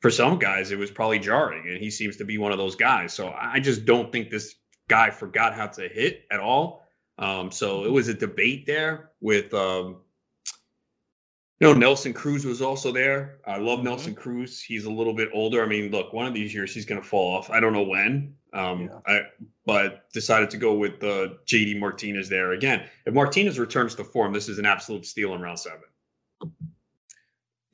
for 0.00 0.10
some 0.10 0.38
guys, 0.38 0.70
it 0.70 0.78
was 0.78 0.90
probably 0.90 1.18
jarring, 1.18 1.68
and 1.68 1.78
he 1.78 1.90
seems 1.90 2.16
to 2.16 2.24
be 2.24 2.38
one 2.38 2.52
of 2.52 2.58
those 2.58 2.76
guys. 2.76 3.12
So 3.12 3.34
I 3.38 3.60
just 3.60 3.84
don't 3.84 4.12
think 4.12 4.30
this 4.30 4.54
guy 4.88 5.10
forgot 5.10 5.54
how 5.54 5.66
to 5.66 5.88
hit 5.88 6.24
at 6.30 6.40
all. 6.40 6.84
Um, 7.18 7.50
so 7.50 7.84
it 7.84 7.90
was 7.90 8.08
a 8.08 8.14
debate 8.14 8.66
there 8.66 9.10
with 9.20 9.52
um, 9.54 9.98
you 11.60 11.66
know, 11.66 11.72
Nelson 11.72 12.12
Cruz 12.12 12.44
was 12.44 12.60
also 12.60 12.92
there. 12.92 13.38
I 13.46 13.56
love 13.56 13.78
mm-hmm. 13.78 13.88
Nelson 13.88 14.14
Cruz. 14.14 14.60
He's 14.60 14.84
a 14.84 14.90
little 14.90 15.14
bit 15.14 15.30
older. 15.32 15.62
I 15.62 15.66
mean, 15.66 15.90
look, 15.90 16.12
one 16.12 16.26
of 16.26 16.34
these 16.34 16.52
years 16.52 16.74
he's 16.74 16.84
going 16.84 17.00
to 17.00 17.06
fall 17.06 17.34
off. 17.34 17.48
I 17.48 17.60
don't 17.60 17.72
know 17.72 17.84
when. 17.84 18.34
Um, 18.52 18.82
yeah. 18.82 18.98
I, 19.06 19.20
but 19.64 20.10
decided 20.12 20.50
to 20.50 20.58
go 20.58 20.74
with 20.74 21.02
uh, 21.02 21.28
JD 21.46 21.80
Martinez 21.80 22.28
there 22.28 22.52
again. 22.52 22.88
If 23.06 23.14
Martinez 23.14 23.58
returns 23.58 23.94
to 23.96 24.04
form, 24.04 24.32
this 24.32 24.48
is 24.48 24.58
an 24.58 24.66
absolute 24.66 25.06
steal 25.06 25.34
in 25.34 25.40
round 25.40 25.58
seven. 25.58 25.80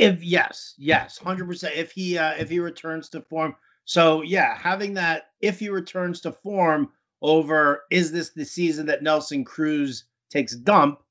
If 0.02 0.22
yes, 0.22 0.74
yes, 0.78 1.18
hundred 1.18 1.46
percent. 1.46 1.74
If 1.76 1.92
he 1.92 2.18
uh, 2.18 2.34
if 2.38 2.48
he 2.48 2.58
returns 2.58 3.08
to 3.10 3.20
form, 3.22 3.54
so 3.84 4.22
yeah, 4.22 4.56
having 4.56 4.94
that 4.94 5.30
if 5.40 5.58
he 5.58 5.68
returns 5.68 6.20
to 6.22 6.32
form 6.32 6.90
over 7.20 7.84
is 7.90 8.10
this 8.12 8.30
the 8.30 8.44
season 8.44 8.86
that 8.86 9.02
Nelson 9.02 9.44
Cruz 9.44 10.04
takes 10.30 10.54
dump? 10.54 11.02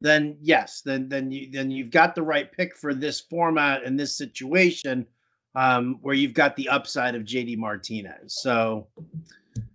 then 0.00 0.36
yes, 0.40 0.80
then 0.80 1.08
then 1.08 1.30
you 1.30 1.50
then 1.50 1.70
you've 1.70 1.90
got 1.90 2.14
the 2.14 2.22
right 2.22 2.50
pick 2.50 2.76
for 2.76 2.94
this 2.94 3.20
format 3.20 3.84
and 3.84 3.98
this 3.98 4.16
situation, 4.16 5.06
um, 5.54 5.98
where 6.00 6.14
you've 6.14 6.34
got 6.34 6.56
the 6.56 6.68
upside 6.68 7.14
of 7.14 7.22
JD 7.22 7.58
Martinez. 7.58 8.40
So 8.40 8.86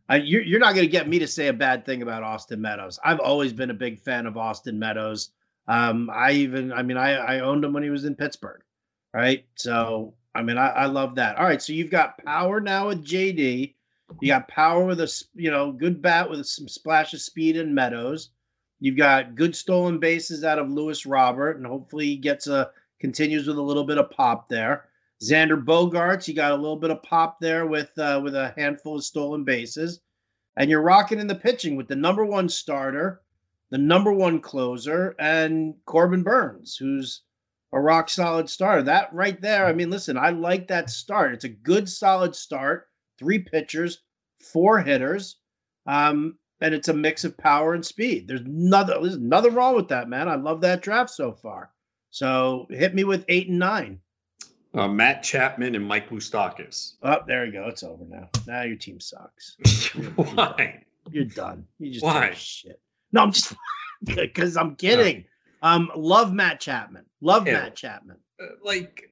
uh, 0.10 0.16
you're 0.16 0.42
you're 0.42 0.60
not 0.60 0.74
going 0.74 0.86
to 0.86 0.92
get 0.92 1.08
me 1.08 1.20
to 1.20 1.28
say 1.28 1.48
a 1.48 1.54
bad 1.54 1.86
thing 1.86 2.02
about 2.02 2.24
Austin 2.24 2.60
Meadows. 2.60 3.00
I've 3.04 3.20
always 3.20 3.54
been 3.54 3.70
a 3.70 3.76
big 3.76 4.00
fan 4.00 4.26
of 4.26 4.38
Austin 4.38 4.80
Meadows. 4.80 5.30
Um, 5.68 6.10
I 6.14 6.32
even 6.32 6.72
I 6.72 6.84
mean 6.84 6.98
I 6.98 7.14
I 7.14 7.40
owned 7.40 7.64
him 7.64 7.74
when 7.74 7.84
he 7.84 7.90
was 7.90 8.06
in 8.06 8.16
Pittsburgh, 8.16 8.62
right? 9.14 9.46
So 9.56 10.14
I 10.34 10.42
mean 10.42 10.58
I, 10.58 10.70
I 10.70 10.86
love 10.86 11.16
that. 11.16 11.38
All 11.38 11.46
right, 11.46 11.62
so 11.62 11.74
you've 11.74 11.92
got 11.92 12.24
power 12.24 12.60
now 12.60 12.88
with 12.88 13.06
JD. 13.06 13.74
You 14.22 14.28
got 14.28 14.48
power 14.48 14.86
with 14.86 15.00
a 15.00 15.24
you 15.34 15.50
know 15.50 15.72
good 15.72 16.02
bat 16.02 16.30
with 16.30 16.46
some 16.46 16.68
splash 16.68 17.14
of 17.14 17.22
speed 17.22 17.58
in 17.58 17.74
Meadows. 17.74 18.30
You've 18.80 18.98
got 18.98 19.36
good 19.36 19.56
stolen 19.56 20.00
bases 20.00 20.44
out 20.44 20.60
of 20.60 20.70
Luis 20.70 21.06
Robert, 21.06 21.58
and 21.58 21.66
hopefully 21.66 22.06
he 22.06 22.18
gets 22.18 22.48
a 22.48 22.70
continues 23.00 23.48
with 23.48 23.58
a 23.58 23.62
little 23.62 23.84
bit 23.84 23.98
of 23.98 24.12
pop 24.12 24.50
there. 24.50 24.86
Xander 25.24 25.64
Bogaerts, 25.64 26.28
you 26.28 26.34
got 26.34 26.52
a 26.52 26.56
little 26.56 26.76
bit 26.76 26.92
of 26.92 27.02
pop 27.02 27.40
there 27.40 27.66
with 27.66 27.98
uh, 27.98 28.20
with 28.24 28.36
a 28.36 28.54
handful 28.58 28.98
of 28.98 29.04
stolen 29.04 29.44
bases, 29.44 30.02
and 30.58 30.70
you're 30.70 30.82
rocking 30.82 31.20
in 31.20 31.28
the 31.28 31.36
pitching 31.36 31.76
with 31.76 31.88
the 31.88 31.96
number 31.96 32.26
one 32.26 32.50
starter, 32.50 33.22
the 33.76 33.80
number 33.82 34.14
one 34.14 34.40
closer, 34.40 35.18
and 35.20 35.74
Corbin 35.84 36.24
Burnes, 36.24 36.78
who's 36.78 37.24
a 37.74 37.80
rock 37.82 38.10
solid 38.10 38.50
starter. 38.50 38.82
That 38.82 39.14
right 39.14 39.42
there, 39.42 39.66
I 39.66 39.74
mean, 39.74 39.90
listen, 39.90 40.18
I 40.18 40.30
like 40.30 40.70
that 40.70 40.90
start. 40.90 41.34
It's 41.34 41.44
a 41.44 41.50
good 41.50 41.90
solid 41.90 42.34
start. 42.34 42.88
Three 43.20 43.40
pitchers, 43.40 44.02
four 44.40 44.80
hitters. 44.80 45.40
Um, 45.88 46.38
and 46.62 46.74
it's 46.74 46.88
a 46.88 46.94
mix 46.94 47.26
of 47.26 47.38
power 47.38 47.74
and 47.74 47.86
speed. 47.86 48.30
There's 48.30 48.46
nothing 48.46 48.96
there's 49.02 49.18
nothing 49.18 49.54
wrong 49.54 49.76
with 49.76 49.90
that, 49.90 50.08
man. 50.08 50.30
I 50.30 50.36
love 50.36 50.62
that 50.62 50.82
draft 50.82 51.10
so 51.10 51.34
far. 51.34 51.72
So 52.12 52.68
hit 52.70 52.96
me 52.96 53.04
with 53.04 53.26
eight 53.28 53.50
and 53.50 53.60
nine. 53.60 54.00
Uh, 54.74 54.88
Matt 54.88 55.22
Chapman 55.22 55.76
and 55.76 55.86
Mike 55.86 56.10
Moustakas. 56.12 56.94
Oh, 57.04 57.18
there 57.28 57.46
you 57.46 57.52
go. 57.52 57.68
It's 57.68 57.84
over 57.84 58.06
now. 58.06 58.30
Now 58.48 58.62
your 58.62 58.78
team 58.78 59.02
sucks. 59.02 59.58
Why? 60.16 60.82
You're 61.12 61.26
done. 61.26 61.68
You 61.78 61.92
just 61.92 62.06
Why? 62.06 62.32
shit. 62.34 62.80
No, 63.16 63.22
I'm 63.22 63.32
just 63.32 63.54
because 64.04 64.58
I'm 64.58 64.76
kidding. 64.76 65.26
Um, 65.62 65.90
love 65.96 66.34
Matt 66.34 66.60
Chapman. 66.60 67.06
Love 67.22 67.48
yeah. 67.48 67.54
Matt 67.54 67.76
Chapman. 67.76 68.18
Uh, 68.40 68.48
like, 68.64 69.10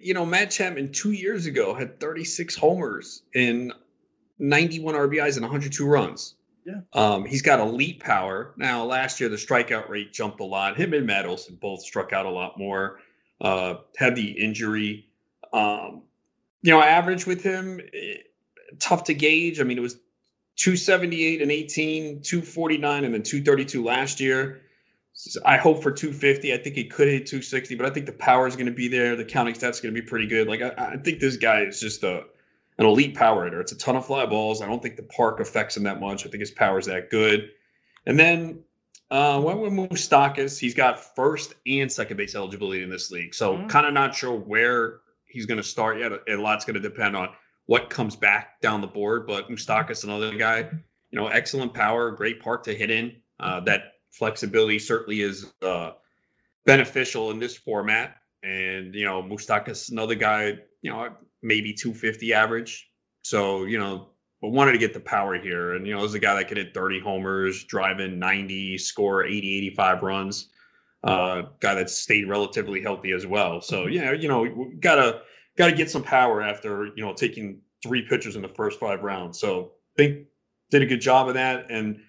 you 0.00 0.14
know, 0.14 0.24
Matt 0.24 0.50
Chapman 0.50 0.90
two 0.90 1.12
years 1.12 1.44
ago 1.46 1.74
had 1.74 2.00
36 2.00 2.56
homers 2.56 3.22
in 3.34 3.72
91 4.38 4.94
RBIs 4.94 5.34
and 5.34 5.42
102 5.42 5.86
runs. 5.86 6.34
Yeah. 6.64 6.80
Um, 6.94 7.26
he's 7.26 7.42
got 7.42 7.60
elite 7.60 8.00
power. 8.00 8.54
Now, 8.56 8.84
last 8.84 9.20
year 9.20 9.28
the 9.28 9.36
strikeout 9.36 9.88
rate 9.88 10.12
jumped 10.12 10.40
a 10.40 10.44
lot. 10.44 10.76
Him 10.76 10.94
and 10.94 11.06
Meadows 11.06 11.46
both 11.46 11.82
struck 11.82 12.12
out 12.12 12.26
a 12.26 12.30
lot 12.30 12.58
more. 12.58 12.98
Uh, 13.40 13.74
had 13.96 14.16
the 14.16 14.30
injury. 14.30 15.06
Um, 15.52 16.02
you 16.62 16.72
know, 16.72 16.80
average 16.80 17.26
with 17.26 17.42
him, 17.42 17.80
it, 17.92 17.92
eh, 17.92 18.74
tough 18.80 19.04
to 19.04 19.14
gauge. 19.14 19.60
I 19.60 19.62
mean, 19.62 19.78
it 19.78 19.82
was 19.82 19.98
278 20.56 21.42
and 21.42 21.50
18, 21.50 22.22
249, 22.22 23.04
and 23.04 23.14
then 23.14 23.22
232 23.22 23.84
last 23.84 24.20
year. 24.20 24.62
I 25.44 25.56
hope 25.56 25.82
for 25.82 25.90
250. 25.90 26.52
I 26.52 26.58
think 26.58 26.76
he 26.76 26.84
could 26.84 27.08
hit 27.08 27.26
260, 27.26 27.74
but 27.74 27.86
I 27.86 27.90
think 27.90 28.06
the 28.06 28.12
power 28.12 28.46
is 28.46 28.54
going 28.54 28.66
to 28.66 28.72
be 28.72 28.88
there. 28.88 29.16
The 29.16 29.24
counting 29.24 29.54
stats 29.54 29.82
going 29.82 29.94
to 29.94 30.00
be 30.00 30.06
pretty 30.06 30.26
good. 30.26 30.46
Like 30.46 30.60
I, 30.60 30.72
I 30.76 30.96
think 30.98 31.20
this 31.20 31.36
guy 31.36 31.62
is 31.62 31.80
just 31.80 32.02
a 32.02 32.24
an 32.78 32.84
elite 32.84 33.14
power 33.14 33.44
hitter. 33.44 33.60
It's 33.60 33.72
a 33.72 33.78
ton 33.78 33.96
of 33.96 34.04
fly 34.04 34.26
balls. 34.26 34.60
I 34.60 34.66
don't 34.66 34.82
think 34.82 34.96
the 34.96 35.02
park 35.04 35.40
affects 35.40 35.76
him 35.76 35.84
that 35.84 36.00
much. 36.00 36.26
I 36.26 36.28
think 36.28 36.40
his 36.40 36.50
power 36.50 36.78
is 36.78 36.86
that 36.86 37.10
good. 37.10 37.50
And 38.04 38.18
then 38.18 38.60
uh, 39.10 39.40
when 39.40 39.60
we 39.60 39.70
move 39.70 39.90
Moustakas, 39.90 40.58
he's 40.58 40.74
got 40.74 41.16
first 41.16 41.54
and 41.66 41.90
second 41.90 42.18
base 42.18 42.34
eligibility 42.34 42.82
in 42.82 42.90
this 42.90 43.10
league. 43.10 43.34
So 43.34 43.54
mm-hmm. 43.54 43.68
kind 43.68 43.86
of 43.86 43.94
not 43.94 44.14
sure 44.14 44.36
where 44.36 45.00
he's 45.26 45.46
going 45.46 45.56
to 45.56 45.62
start 45.62 45.98
yet. 45.98 46.12
A 46.28 46.36
lot's 46.36 46.64
going 46.66 46.74
to 46.74 46.80
depend 46.80 47.16
on 47.16 47.30
what 47.66 47.90
comes 47.90 48.16
back 48.16 48.60
down 48.60 48.80
the 48.80 48.86
board. 48.86 49.26
But 49.26 49.48
Moustakas, 49.48 50.04
another 50.04 50.36
guy, 50.36 50.68
you 51.10 51.18
know, 51.18 51.28
excellent 51.28 51.74
power, 51.74 52.10
great 52.10 52.40
park 52.40 52.62
to 52.64 52.74
hit 52.74 52.90
in. 52.90 53.16
Uh, 53.38 53.60
that 53.60 53.94
flexibility 54.10 54.78
certainly 54.78 55.20
is 55.20 55.52
uh, 55.62 55.92
beneficial 56.64 57.30
in 57.30 57.38
this 57.38 57.56
format. 57.56 58.16
And 58.42 58.94
you 58.94 59.04
know, 59.04 59.22
Moustakas, 59.22 59.90
another 59.90 60.14
guy, 60.14 60.58
you 60.82 60.90
know, 60.90 61.10
maybe 61.42 61.72
250 61.72 62.32
average. 62.32 62.88
So, 63.22 63.64
you 63.64 63.78
know, 63.78 64.10
but 64.40 64.50
wanted 64.50 64.72
to 64.72 64.78
get 64.78 64.94
the 64.94 65.00
power 65.00 65.38
here. 65.38 65.74
And, 65.74 65.86
you 65.86 65.94
know, 65.94 66.04
as 66.04 66.14
a 66.14 66.18
guy 66.18 66.34
that 66.34 66.48
could 66.48 66.58
hit 66.58 66.74
30 66.74 67.00
homers, 67.00 67.64
drive 67.64 68.00
in 68.00 68.18
90, 68.18 68.78
score 68.78 69.24
80, 69.24 69.56
85 69.56 70.02
runs, 70.02 70.48
uh, 71.04 71.42
guy 71.60 71.74
that's 71.74 71.96
stayed 71.96 72.28
relatively 72.28 72.82
healthy 72.82 73.12
as 73.12 73.26
well. 73.26 73.60
So, 73.60 73.86
yeah, 73.86 74.12
you 74.12 74.28
know, 74.28 74.70
gotta 74.80 75.22
gotta 75.56 75.72
get 75.72 75.90
some 75.90 76.02
power 76.02 76.42
after, 76.42 76.86
you 76.96 77.04
know, 77.04 77.12
taking 77.12 77.60
three 77.82 78.02
pitchers 78.02 78.36
in 78.36 78.42
the 78.42 78.48
first 78.48 78.80
five 78.80 79.02
rounds. 79.02 79.38
So 79.38 79.72
I 79.96 80.02
think 80.02 80.26
did 80.70 80.82
a 80.82 80.86
good 80.86 81.00
job 81.00 81.28
of 81.28 81.34
that. 81.34 81.66
And 81.70 82.00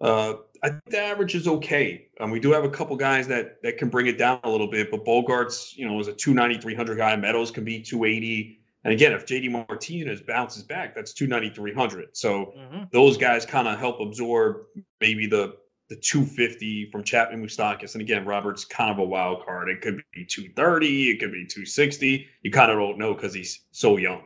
uh, 0.00 0.34
I 0.62 0.70
think 0.70 0.84
the 0.86 1.00
average 1.00 1.34
is 1.34 1.46
okay. 1.46 2.08
Um, 2.20 2.30
we 2.30 2.40
do 2.40 2.52
have 2.52 2.64
a 2.64 2.70
couple 2.70 2.96
guys 2.96 3.28
that 3.28 3.62
that 3.62 3.78
can 3.78 3.88
bring 3.88 4.06
it 4.06 4.18
down 4.18 4.40
a 4.44 4.50
little 4.50 4.70
bit, 4.70 4.90
but 4.90 5.04
Bogaerts, 5.04 5.76
you 5.76 5.86
know, 5.86 5.98
is 6.00 6.08
a 6.08 6.12
290, 6.12 6.60
300 6.60 6.96
guy. 6.96 7.16
Meadows 7.16 7.50
can 7.50 7.64
be 7.64 7.80
280. 7.80 8.60
And 8.84 8.92
again, 8.92 9.12
if 9.12 9.26
JD 9.26 9.50
Martinez 9.50 10.22
bounces 10.22 10.62
back, 10.62 10.94
that's 10.94 11.12
290, 11.12 11.54
300. 11.54 12.16
So 12.16 12.54
mm-hmm. 12.56 12.84
those 12.92 13.16
guys 13.16 13.44
kind 13.44 13.66
of 13.66 13.78
help 13.78 14.00
absorb 14.00 14.66
maybe 15.00 15.26
the 15.26 15.56
the 15.88 15.96
250 15.96 16.90
from 16.90 17.04
Chapman 17.04 17.44
Moustakas. 17.44 17.94
And 17.94 18.02
again, 18.02 18.24
Robert's 18.24 18.64
kind 18.64 18.90
of 18.90 18.98
a 18.98 19.04
wild 19.04 19.44
card. 19.44 19.68
It 19.68 19.80
could 19.80 20.02
be 20.12 20.24
230, 20.24 21.10
it 21.10 21.20
could 21.20 21.32
be 21.32 21.46
260. 21.46 22.26
You 22.42 22.50
kind 22.50 22.70
of 22.70 22.78
don't 22.78 22.98
know 22.98 23.14
because 23.14 23.34
he's 23.34 23.60
so 23.70 23.96
young. 23.96 24.22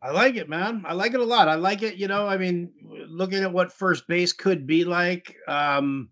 I 0.00 0.10
like 0.10 0.34
it, 0.34 0.48
man. 0.48 0.84
I 0.86 0.94
like 0.94 1.14
it 1.14 1.20
a 1.20 1.24
lot. 1.24 1.48
I 1.48 1.54
like 1.54 1.82
it, 1.82 1.96
you 1.96 2.08
know, 2.08 2.26
I 2.26 2.36
mean, 2.36 2.72
looking 3.08 3.44
at 3.44 3.52
what 3.52 3.72
first 3.72 4.08
base 4.08 4.32
could 4.32 4.66
be 4.66 4.84
like, 4.84 5.36
um, 5.46 6.08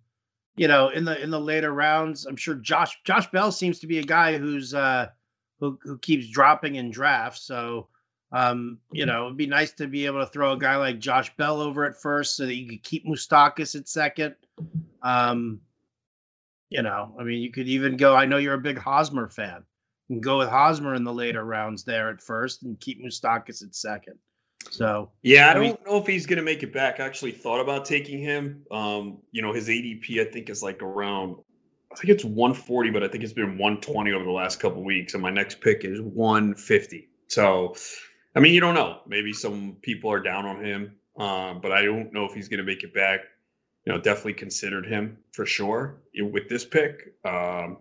you 0.57 0.69
know, 0.69 0.91
in 0.91 1.05
the 1.05 1.21
in 1.23 1.31
the 1.31 1.41
later 1.41 1.73
rounds, 1.73 2.27
I'm 2.27 2.37
sure 2.37 2.55
Josh 2.55 2.99
Josh 3.05 3.31
Bell 3.31 3.51
seems 3.51 3.81
to 3.81 3.87
be 3.87 3.99
a 3.99 4.03
guy 4.03 4.37
who's 4.37 4.75
uh 4.75 5.07
who 5.59 5.79
who 5.83 5.99
keeps 5.99 6.29
dropping 6.29 6.77
in 6.77 6.91
drafts. 6.91 7.43
So 7.43 7.89
um, 8.33 8.79
you 8.93 9.07
know, 9.07 9.27
it'd 9.27 9.37
be 9.37 9.47
nice 9.47 9.73
to 9.73 9.87
be 9.87 10.07
able 10.07 10.21
to 10.21 10.31
throw 10.31 10.53
a 10.53 10.59
guy 10.59 10.77
like 10.77 10.99
Josh 10.99 11.35
Bell 11.37 11.61
over 11.61 11.85
at 11.85 12.01
first 12.01 12.37
so 12.37 12.47
that 12.47 12.55
you 12.55 12.69
could 12.69 12.83
keep 12.83 13.07
Moustakas 13.07 13.75
at 13.75 13.89
second. 13.89 14.35
Um, 15.03 15.61
you 16.69 16.83
know, 16.83 17.15
I 17.19 17.25
mean, 17.25 17.41
you 17.41 17.51
could 17.51 17.67
even 17.67 17.97
go. 17.97 18.15
I 18.15 18.27
know 18.27 18.37
you're 18.37 18.55
a 18.55 18.59
big 18.59 18.79
Hosmer 18.79 19.29
fan. 19.29 19.65
You 20.09 20.17
can 20.17 20.21
go 20.21 20.39
with 20.39 20.49
Hosmer 20.49 20.95
in 20.95 21.05
the 21.05 21.13
later 21.13 21.45
rounds 21.45 21.83
there 21.85 22.09
at 22.11 22.23
first 22.23 22.63
and 22.63 22.79
keep 22.81 23.03
Moustakas 23.05 23.65
at 23.65 23.75
second. 23.75 24.15
So 24.71 25.11
yeah, 25.23 25.49
I, 25.49 25.51
I 25.51 25.55
don't 25.55 25.87
know 25.87 25.97
if 25.97 26.07
he's 26.07 26.27
gonna 26.27 26.43
make 26.43 26.63
it 26.63 26.73
back. 26.73 27.01
I 27.01 27.07
actually 27.07 27.33
thought 27.33 27.61
about 27.61 27.85
taking 27.85 28.21
him. 28.21 28.65
Um, 28.71 29.19
you 29.33 29.43
know, 29.43 29.53
his 29.53 29.69
ADP 29.69 30.21
I 30.21 30.31
think 30.31 30.51
is 30.51 30.63
like 30.63 30.83
around 30.83 31.37
I 31.93 31.97
think 31.97 32.11
it's 32.11 32.25
140, 32.25 32.91
but 32.91 33.03
I 33.03 33.09
think 33.09 33.25
it's 33.25 33.33
been 33.33 33.59
120 33.59 34.13
over 34.13 34.25
the 34.25 34.31
last 34.31 34.61
couple 34.61 34.85
weeks, 34.85 35.15
and 35.15 35.23
my 35.23 35.31
next 35.31 35.61
pick 35.61 35.85
is 35.85 36.01
150. 36.01 37.09
So, 37.27 37.75
I 38.35 38.41
mean, 38.41 38.55
you 38.55 38.61
don't 38.61 38.75
know. 38.75 39.01
Maybe 39.07 39.33
some 39.33 39.77
people 39.83 40.11
are 40.11 40.21
down 40.21 40.47
on 40.47 40.65
him, 40.65 40.97
um, 41.17 41.61
but 41.61 41.73
I 41.73 41.83
don't 41.83 42.13
know 42.13 42.25
if 42.25 42.33
he's 42.33 42.49
going 42.49 42.59
to 42.59 42.65
make 42.65 42.83
it 42.85 42.95
back. 42.95 43.21
You 43.85 43.93
know, 43.93 44.01
definitely 44.01 44.35
considered 44.35 44.87
him 44.87 45.19
for 45.33 45.47
sure 45.47 45.97
with 46.15 46.49
this 46.49 46.65
pick. 46.65 47.15
Um, 47.25 47.79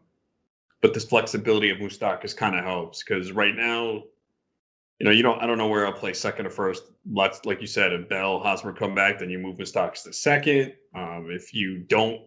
but 0.81 0.93
this 0.93 1.05
flexibility 1.05 1.69
of 1.69 1.77
Moustakas 1.77 2.35
kind 2.35 2.55
of 2.55 2.63
helps 2.63 3.03
because 3.03 3.31
right 3.31 3.55
now 3.55 4.03
you 4.99 5.05
know, 5.05 5.11
you 5.11 5.23
don't. 5.23 5.41
I 5.41 5.47
don't 5.47 5.57
know 5.57 5.67
where 5.67 5.85
I'll 5.85 5.93
play 5.93 6.13
second 6.13 6.45
or 6.45 6.49
first. 6.49 6.83
Let's, 7.09 7.45
like 7.45 7.61
you 7.61 7.67
said, 7.67 7.93
if 7.93 8.09
Bell 8.09 8.39
Hosmer 8.39 8.73
come 8.73 8.93
back, 8.93 9.19
then 9.19 9.29
you 9.29 9.39
move 9.39 9.57
Moustakas 9.57 10.03
to 10.03 10.13
second. 10.13 10.73
Um, 10.93 11.29
if 11.31 11.53
you 11.53 11.79
don't 11.79 12.21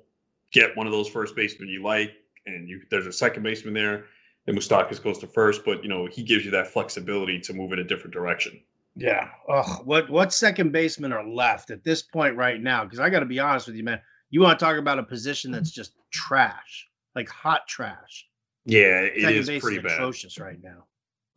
get 0.52 0.74
one 0.74 0.86
of 0.86 0.92
those 0.92 1.08
first 1.08 1.36
basemen 1.36 1.68
you 1.68 1.82
like, 1.82 2.12
and 2.46 2.68
you 2.68 2.80
there's 2.90 3.06
a 3.06 3.12
second 3.12 3.42
baseman 3.42 3.74
there, 3.74 4.06
then 4.46 4.56
Moustakas 4.56 5.02
goes 5.02 5.18
to 5.18 5.26
first. 5.26 5.64
But 5.64 5.82
you 5.82 5.88
know, 5.88 6.06
he 6.06 6.22
gives 6.22 6.44
you 6.44 6.50
that 6.52 6.68
flexibility 6.68 7.38
to 7.40 7.52
move 7.52 7.72
in 7.72 7.78
a 7.78 7.84
different 7.84 8.12
direction. 8.12 8.60
Yeah. 8.94 9.28
Ugh, 9.48 9.86
what 9.86 10.10
what 10.10 10.32
second 10.32 10.72
basemen 10.72 11.12
are 11.12 11.26
left 11.26 11.70
at 11.70 11.84
this 11.84 12.02
point 12.02 12.36
right 12.36 12.60
now? 12.60 12.84
Because 12.84 13.00
I 13.00 13.08
got 13.10 13.20
to 13.20 13.26
be 13.26 13.38
honest 13.40 13.66
with 13.66 13.76
you, 13.76 13.84
man. 13.84 14.00
You 14.30 14.40
want 14.40 14.58
to 14.58 14.64
talk 14.64 14.76
about 14.76 14.98
a 14.98 15.02
position 15.02 15.50
that's 15.50 15.70
just 15.70 15.92
trash, 16.10 16.88
like 17.14 17.28
hot 17.28 17.66
trash. 17.68 18.28
Yeah, 18.64 19.00
it 19.00 19.20
second 19.22 19.36
is 19.38 19.46
base 19.46 19.62
pretty 19.62 19.78
is 19.78 19.82
bad. 19.82 19.92
atrocious 19.92 20.38
right 20.38 20.62
now. 20.62 20.84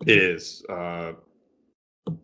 It 0.06 0.18
is. 0.18 0.64
Uh, 0.70 1.14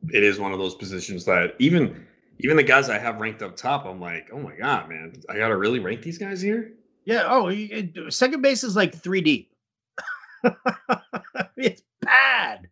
it 0.09 0.23
is 0.23 0.39
one 0.39 0.51
of 0.53 0.59
those 0.59 0.75
positions 0.75 1.25
that 1.25 1.55
even 1.59 2.05
even 2.39 2.57
the 2.57 2.63
guys 2.63 2.89
I 2.89 2.97
have 2.99 3.19
ranked 3.19 3.41
up 3.41 3.55
top, 3.55 3.86
I'm 3.86 3.99
like, 3.99 4.29
oh 4.34 4.39
my 4.39 4.55
god, 4.55 4.89
man, 4.89 5.13
I 5.29 5.38
gotta 5.38 5.57
really 5.57 5.79
rank 5.79 6.01
these 6.01 6.17
guys 6.17 6.41
here. 6.41 6.73
Yeah. 7.05 7.23
Oh, 7.27 7.47
it- 7.49 8.13
second 8.13 8.41
base 8.41 8.63
is 8.63 8.75
like 8.75 8.93
three 8.95 9.21
deep. 9.21 9.51
it's 11.58 11.84
bad. 12.02 12.68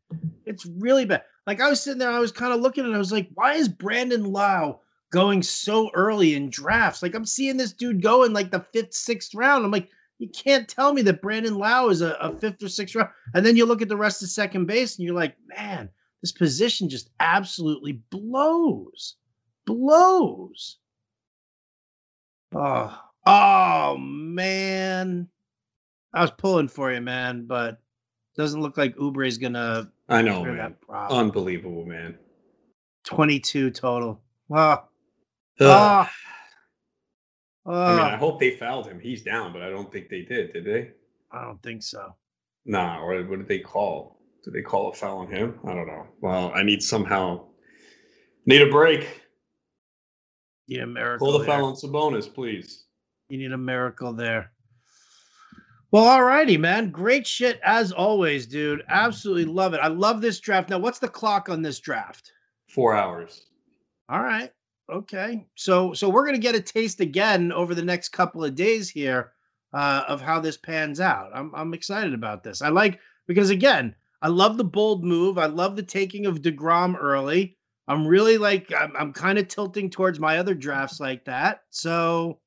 It's 0.46 0.66
really 0.66 1.06
bad. 1.06 1.24
Like 1.48 1.62
I 1.62 1.70
was 1.70 1.82
sitting 1.82 2.00
there, 2.00 2.12
I 2.12 2.20
was 2.20 2.32
kind 2.32 2.54
of 2.54 2.62
looking 2.62 2.86
and 2.86 2.96
I 2.96 3.00
was 3.00 3.12
like, 3.12 3.30
why 3.34 3.54
is 3.54 3.68
Brandon 3.68 4.24
Lowe 4.24 4.82
going 5.12 5.42
so 5.42 5.90
early 5.94 6.36
in 6.36 6.50
drafts? 6.50 7.02
Like 7.02 7.16
I'm 7.16 7.26
seeing 7.26 7.58
this 7.58 7.74
dude 7.74 8.02
go 8.02 8.24
in 8.24 8.34
like 8.34 8.52
the 8.52 8.66
fifth, 8.74 8.94
sixth 8.94 9.34
round. 9.34 9.66
I'm 9.66 9.72
like, 9.72 9.90
you 10.20 10.30
can't 10.30 10.68
tell 10.68 10.94
me 10.94 11.02
that 11.04 11.22
Brandon 11.22 11.58
Lowe 11.58 11.90
is 11.90 12.02
a, 12.02 12.12
a 12.22 12.36
fifth 12.38 12.62
or 12.62 12.70
sixth 12.70 12.96
round. 12.96 13.10
And 13.34 13.46
then 13.46 13.56
you 13.56 13.66
look 13.66 13.82
at 13.82 13.90
the 13.90 13.98
rest 13.98 14.22
of 14.22 14.30
second 14.30 14.66
base 14.66 14.98
and 14.98 15.06
you're 15.06 15.16
like, 15.16 15.36
man, 15.48 15.90
this 16.22 16.32
position 16.32 16.90
just 16.90 17.10
absolutely 17.20 18.02
blows. 18.10 19.16
Blows. 19.66 20.78
Oh, 22.54 23.00
oh 23.26 23.98
man. 23.98 25.30
I 26.14 26.22
was 26.22 26.32
pulling 26.32 26.68
for 26.68 26.92
you, 26.92 27.02
man, 27.02 27.46
but 27.46 27.80
doesn't 28.36 28.62
look 28.62 28.78
like 28.78 28.96
Oubre 28.96 29.28
is 29.28 29.38
gonna 29.38 29.92
I 30.08 30.22
know, 30.22 30.44
man. 30.44 30.76
Unbelievable, 30.90 31.86
man. 31.86 32.18
22 33.06 33.72
total. 33.72 34.22
Oh, 34.52 34.84
oh, 35.60 36.10
I 37.66 37.92
mean, 37.92 38.00
I 38.00 38.16
oh, 38.16 38.18
hope 38.18 38.40
they 38.40 38.52
fouled 38.52 38.88
him. 38.88 39.00
He's 39.00 39.22
down, 39.22 39.54
but 39.54 39.62
I 39.62 39.70
don't 39.70 39.92
think 39.92 40.10
they 40.10 40.22
did. 40.22 40.54
Did 40.54 40.66
they? 40.66 40.92
I 41.32 41.44
don't 41.44 41.62
think 41.62 41.84
so. 41.84 42.16
Nah. 42.66 43.00
Or 43.02 43.24
what 43.24 43.38
did 43.38 43.48
they 43.48 43.60
call? 43.60 44.20
Did 44.44 44.54
they 44.54 44.62
call 44.62 44.90
a 44.90 44.94
foul 44.94 45.20
on 45.20 45.28
him? 45.28 45.60
I 45.66 45.74
don't 45.74 45.86
know. 45.86 46.08
Well, 46.22 46.52
I 46.56 46.64
need 46.64 46.82
somehow 46.82 47.46
need 48.46 48.62
a 48.62 48.72
break. 48.72 49.22
You 50.66 50.78
need 50.78 50.84
a 50.84 50.88
miracle. 50.88 51.28
Pull 51.28 51.38
the 51.38 51.46
there. 51.46 51.58
foul 51.58 51.66
on 51.66 51.76
Sabonis, 51.76 52.34
please. 52.34 52.86
You 53.30 53.38
need 53.38 53.52
a 53.52 53.58
miracle 53.58 54.14
there. 54.14 54.52
Well, 55.92 56.04
all 56.04 56.24
righty, 56.24 56.58
man. 56.58 56.92
Great 56.92 57.26
shit 57.26 57.60
as 57.64 57.92
always, 57.92 58.46
dude. 58.46 58.84
Absolutely 58.90 59.46
love 59.46 59.74
it. 59.74 59.80
I 59.82 59.88
love 59.88 60.22
this 60.22 60.40
draft. 60.40 60.70
Now, 60.70 60.78
what's 60.78 61.00
the 61.00 61.08
clock 61.08 61.50
on 61.50 61.64
this 61.64 61.80
draft? 61.80 62.32
Four 62.68 62.96
hours. 62.96 63.48
All 64.08 64.22
right. 64.22 64.52
Okay. 64.92 65.46
So 65.56 65.94
so 65.94 66.10
we're 66.10 66.26
gonna 66.26 66.38
get 66.38 66.56
a 66.56 66.62
taste 66.62 67.00
again 67.00 67.52
over 67.52 67.74
the 67.74 67.84
next 67.84 68.10
couple 68.10 68.44
of 68.44 68.56
days 68.56 68.90
here 68.90 69.34
uh, 69.74 70.04
of 70.08 70.22
how 70.22 70.40
this 70.40 70.58
pans 70.58 71.00
out. 71.00 71.32
I'm 71.34 71.54
I'm 71.56 71.74
excited 71.74 72.14
about 72.14 72.44
this. 72.44 72.62
I 72.62 72.70
like 72.70 73.00
because 73.28 73.50
again, 73.50 73.96
I 74.22 74.28
love 74.28 74.58
the 74.58 74.64
bold 74.64 75.04
move. 75.04 75.38
I 75.38 75.46
love 75.46 75.76
the 75.76 75.84
taking 75.84 76.26
of 76.26 76.42
Degrom 76.42 76.96
early. 77.00 77.58
I'm 77.88 78.06
really 78.06 78.38
like 78.38 78.72
I'm 78.78 78.96
I'm 78.96 79.14
kind 79.14 79.40
of 79.40 79.48
tilting 79.48 79.90
towards 79.90 80.20
my 80.20 80.38
other 80.38 80.54
drafts 80.54 81.00
like 81.00 81.26
that. 81.26 81.64
So 81.70 82.40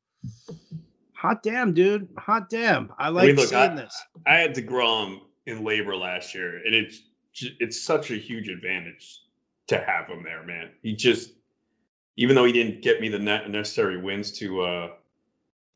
hot 1.23 1.43
damn, 1.45 1.73
dude. 1.73 2.09
Hot 2.19 2.51
damn. 2.51 2.93
I 2.99 3.09
like 3.11 3.37
look, 3.37 3.47
seeing 3.49 3.61
I- 3.63 3.75
this. 3.77 4.03
I 4.27 4.35
had 4.39 4.55
Degrom 4.57 5.21
in 5.47 5.61
LABR 5.63 5.99
last 5.99 6.35
year, 6.35 6.57
and 6.67 6.75
it's 6.75 7.03
it's 7.61 7.81
such 7.81 8.11
a 8.11 8.17
huge 8.17 8.49
advantage 8.49 9.21
to 9.69 9.79
have 9.79 10.09
him 10.09 10.23
there, 10.25 10.43
man. 10.43 10.71
He 10.83 10.95
just, 10.95 11.31
even 12.17 12.35
though 12.35 12.45
he 12.45 12.53
didn't 12.53 12.83
get 12.83 13.01
me 13.01 13.09
the 13.09 13.19
ne- 13.21 13.49
necessary 13.49 13.97
wins 14.03 14.33
to 14.39 14.61
uh 14.63 14.89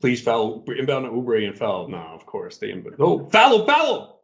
please 0.01 0.21
foul 0.21 0.63
inbound 0.77 1.05
to 1.05 1.11
Oubre 1.11 1.47
and 1.47 1.57
foul. 1.57 1.87
No, 1.87 1.97
of 1.97 2.25
course 2.25 2.57
they 2.57 2.71
inbound. 2.71 2.97
Oh, 2.99 3.27
foul, 3.29 3.65
foul! 3.65 4.21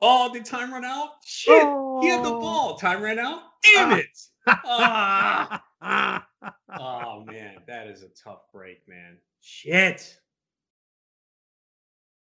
Oh, 0.00 0.32
did 0.32 0.44
time 0.46 0.72
run 0.72 0.84
out? 0.84 1.10
Shit, 1.24 1.62
he 2.02 2.08
had 2.08 2.24
the 2.24 2.30
Oh. 2.32 2.40
ball. 2.40 2.76
Time 2.78 3.02
ran 3.02 3.18
out. 3.18 3.42
Damn 3.62 3.92
Ah. 3.92 3.98
it! 3.98 5.62
Ah. 5.80 6.26
oh 6.80 7.24
man, 7.24 7.58
that 7.68 7.86
is 7.86 8.02
a 8.02 8.08
tough 8.08 8.50
break, 8.52 8.88
man. 8.88 9.18
Shit. 9.42 10.18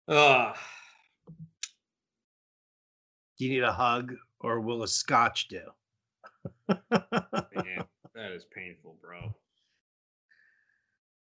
Ah. 0.08 0.54
Do 3.38 3.44
you 3.44 3.50
need 3.50 3.62
a 3.62 3.72
hug 3.72 4.14
or 4.40 4.60
will 4.60 4.82
a 4.82 4.88
scotch 4.88 5.48
do? 5.48 5.60
Man, 6.68 7.84
that 8.14 8.32
is 8.32 8.44
painful, 8.52 8.96
bro. 9.00 9.34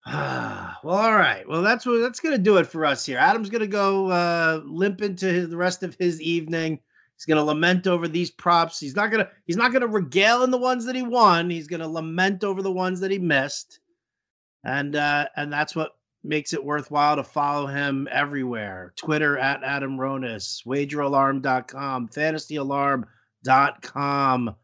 well, 0.13 0.77
all 0.85 1.15
right. 1.15 1.47
Well, 1.49 1.63
that's 1.63 1.85
what 1.85 2.01
that's 2.01 2.21
gonna 2.21 2.39
do 2.39 2.59
it 2.59 2.67
for 2.67 2.85
us 2.87 3.05
here. 3.05 3.19
Adam's 3.19 3.51
gonna 3.51 3.67
go 3.67 4.07
uh, 4.09 4.63
limp 4.65 5.03
into 5.03 5.27
his, 5.27 5.49
the 5.49 5.57
rest 5.57 5.83
of 5.83 5.97
his 5.99 6.23
evening. 6.23 6.79
He's 7.17 7.25
gonna 7.25 7.43
lament 7.43 7.89
over 7.89 8.07
these 8.07 8.31
props. 8.31 8.79
He's 8.79 8.95
not 8.95 9.11
gonna 9.11 9.29
he's 9.47 9.57
not 9.57 9.73
gonna 9.73 9.89
regale 9.89 10.45
in 10.45 10.53
the 10.53 10.59
ones 10.59 10.85
that 10.85 10.95
he 10.95 11.03
won. 11.03 11.51
He's 11.51 11.67
gonna 11.67 11.89
lament 11.89 12.45
over 12.45 12.63
the 12.63 12.71
ones 12.71 13.01
that 13.01 13.11
he 13.11 13.19
missed, 13.19 13.81
and 14.65 14.95
uh, 14.95 15.27
and 15.35 15.53
that's 15.53 15.75
what 15.75 15.97
makes 16.27 16.53
it 16.53 16.65
worthwhile 16.65 17.17
to 17.17 17.25
follow 17.25 17.67
him 17.67 18.09
everywhere. 18.11 18.93
Twitter 18.97 19.39
at 19.39 19.63
Adam 19.63 19.97
Ronis, 19.97 20.67
WagerAlarm.com, 20.67 22.09
FantasyAlarm.com, 22.09 24.49
uh, 24.49 24.55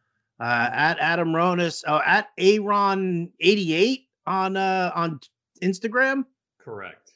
at 0.73 0.99
Adam 0.99 1.29
Ronis, 1.29 1.85
oh, 1.87 2.01
at 2.05 2.29
Aaron88 2.39 4.07
on 4.27 4.57
uh 4.57 4.91
on 4.95 5.21
Instagram. 5.63 6.25
Correct. 6.59 7.13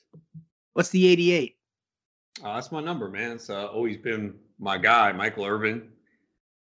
What's 0.74 0.90
the 0.90 1.08
88? 1.08 1.56
Uh, 2.44 2.54
that's 2.54 2.70
my 2.70 2.82
number, 2.82 3.08
man. 3.08 3.32
It's 3.32 3.48
uh, 3.48 3.66
always 3.66 3.96
been 3.96 4.34
my 4.58 4.76
guy, 4.76 5.10
Michael 5.12 5.46
Irvin. 5.46 5.88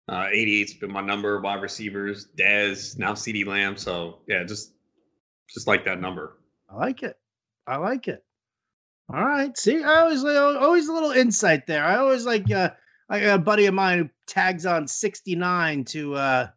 Uh, 0.07 0.25
88's 0.25 0.75
been 0.75 0.91
my 0.91 1.01
number. 1.01 1.41
Wide 1.41 1.61
receivers, 1.61 2.27
Dez, 2.37 2.97
now 2.97 3.13
CeeDee 3.13 3.45
Lamb. 3.45 3.75
So 3.75 4.19
yeah, 4.27 4.43
just 4.43 4.73
just 5.49 5.67
like 5.67 5.83
that 5.85 5.99
number. 5.99 6.37
I 6.69 6.77
like 6.77 7.03
it. 7.03 7.17
I 7.67 7.77
like 7.77 8.07
it. 8.07 8.23
All 9.13 9.23
right. 9.23 9.55
See, 9.57 9.83
I 9.83 10.01
always 10.01 10.23
always 10.23 10.87
a 10.87 10.93
little 10.93 11.11
insight 11.11 11.67
there. 11.67 11.83
I 11.83 11.97
always 11.97 12.25
like 12.25 12.49
uh 12.51 12.71
I 13.09 13.19
got 13.19 13.35
a 13.35 13.41
buddy 13.41 13.67
of 13.67 13.73
mine 13.73 13.99
who 13.99 14.09
tags 14.27 14.65
on 14.65 14.87
69 14.87 15.85
to 15.85 16.15
uh 16.15 16.47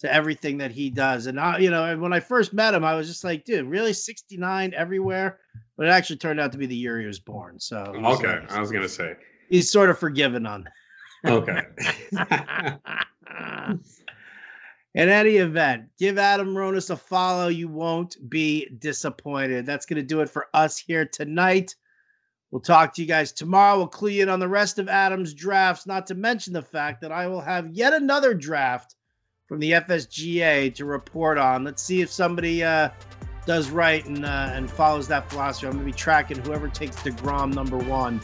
to 0.00 0.12
everything 0.12 0.58
that 0.58 0.70
he 0.70 0.90
does. 0.90 1.26
And 1.26 1.40
I, 1.40 1.58
you 1.58 1.70
know, 1.70 1.98
when 1.98 2.12
I 2.12 2.20
first 2.20 2.52
met 2.52 2.72
him, 2.72 2.84
I 2.84 2.94
was 2.94 3.08
just 3.08 3.24
like, 3.24 3.44
dude, 3.44 3.66
really 3.66 3.92
69 3.92 4.72
everywhere? 4.74 5.40
But 5.76 5.86
it 5.86 5.90
actually 5.90 6.18
turned 6.18 6.38
out 6.38 6.52
to 6.52 6.58
be 6.58 6.66
the 6.66 6.76
year 6.76 7.00
he 7.00 7.06
was 7.06 7.18
born. 7.18 7.58
So 7.58 7.92
he's, 7.96 8.04
Okay, 8.18 8.38
I 8.48 8.60
was 8.60 8.70
gonna 8.70 8.88
say. 8.88 9.14
he's 9.48 9.70
sort 9.70 9.90
of 9.90 9.98
forgiven 9.98 10.46
on 10.46 10.68
Okay. 11.26 11.62
In 14.98 15.08
any 15.08 15.36
event, 15.36 15.84
give 15.96 16.18
Adam 16.18 16.56
Ronis 16.56 16.90
a 16.90 16.96
follow. 16.96 17.46
You 17.46 17.68
won't 17.68 18.16
be 18.28 18.68
disappointed. 18.80 19.64
That's 19.64 19.86
going 19.86 20.02
to 20.02 20.02
do 20.02 20.22
it 20.22 20.28
for 20.28 20.48
us 20.54 20.76
here 20.76 21.04
tonight. 21.04 21.76
We'll 22.50 22.62
talk 22.62 22.94
to 22.94 23.02
you 23.02 23.06
guys 23.06 23.30
tomorrow. 23.30 23.76
We'll 23.76 23.86
clue 23.86 24.08
you 24.08 24.24
in 24.24 24.28
on 24.28 24.40
the 24.40 24.48
rest 24.48 24.80
of 24.80 24.88
Adam's 24.88 25.34
drafts, 25.34 25.86
not 25.86 26.08
to 26.08 26.16
mention 26.16 26.52
the 26.52 26.62
fact 26.62 27.00
that 27.02 27.12
I 27.12 27.28
will 27.28 27.40
have 27.40 27.70
yet 27.70 27.92
another 27.92 28.34
draft 28.34 28.96
from 29.46 29.60
the 29.60 29.70
FSGA 29.70 30.74
to 30.74 30.84
report 30.84 31.38
on. 31.38 31.62
Let's 31.62 31.84
see 31.84 32.00
if 32.00 32.10
somebody 32.10 32.64
uh, 32.64 32.88
does 33.46 33.70
right 33.70 34.04
and 34.04 34.24
uh, 34.24 34.50
and 34.52 34.68
follows 34.68 35.06
that 35.06 35.30
philosophy. 35.30 35.68
I'm 35.68 35.74
going 35.74 35.86
to 35.86 35.92
be 35.92 35.96
tracking 35.96 36.38
whoever 36.38 36.66
takes 36.66 36.96
DeGrom 36.96 37.54
number 37.54 37.78
one 37.78 38.20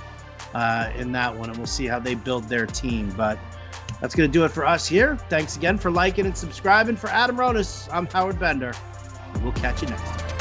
uh, 0.54 0.90
in 0.96 1.12
that 1.12 1.38
one, 1.38 1.50
and 1.50 1.56
we'll 1.56 1.68
see 1.68 1.86
how 1.86 2.00
they 2.00 2.16
build 2.16 2.48
their 2.48 2.66
team. 2.66 3.14
But 3.16 3.38
that's 4.00 4.14
going 4.14 4.30
to 4.30 4.32
do 4.32 4.44
it 4.44 4.50
for 4.50 4.66
us 4.66 4.86
here. 4.86 5.16
Thanks 5.28 5.56
again 5.56 5.78
for 5.78 5.90
liking 5.90 6.26
and 6.26 6.36
subscribing. 6.36 6.96
For 6.96 7.08
Adam 7.08 7.36
Ronis, 7.36 7.88
I'm 7.92 8.06
Howard 8.06 8.38
Bender. 8.38 8.74
We'll 9.42 9.52
catch 9.52 9.82
you 9.82 9.88
next 9.88 10.02
time. 10.02 10.33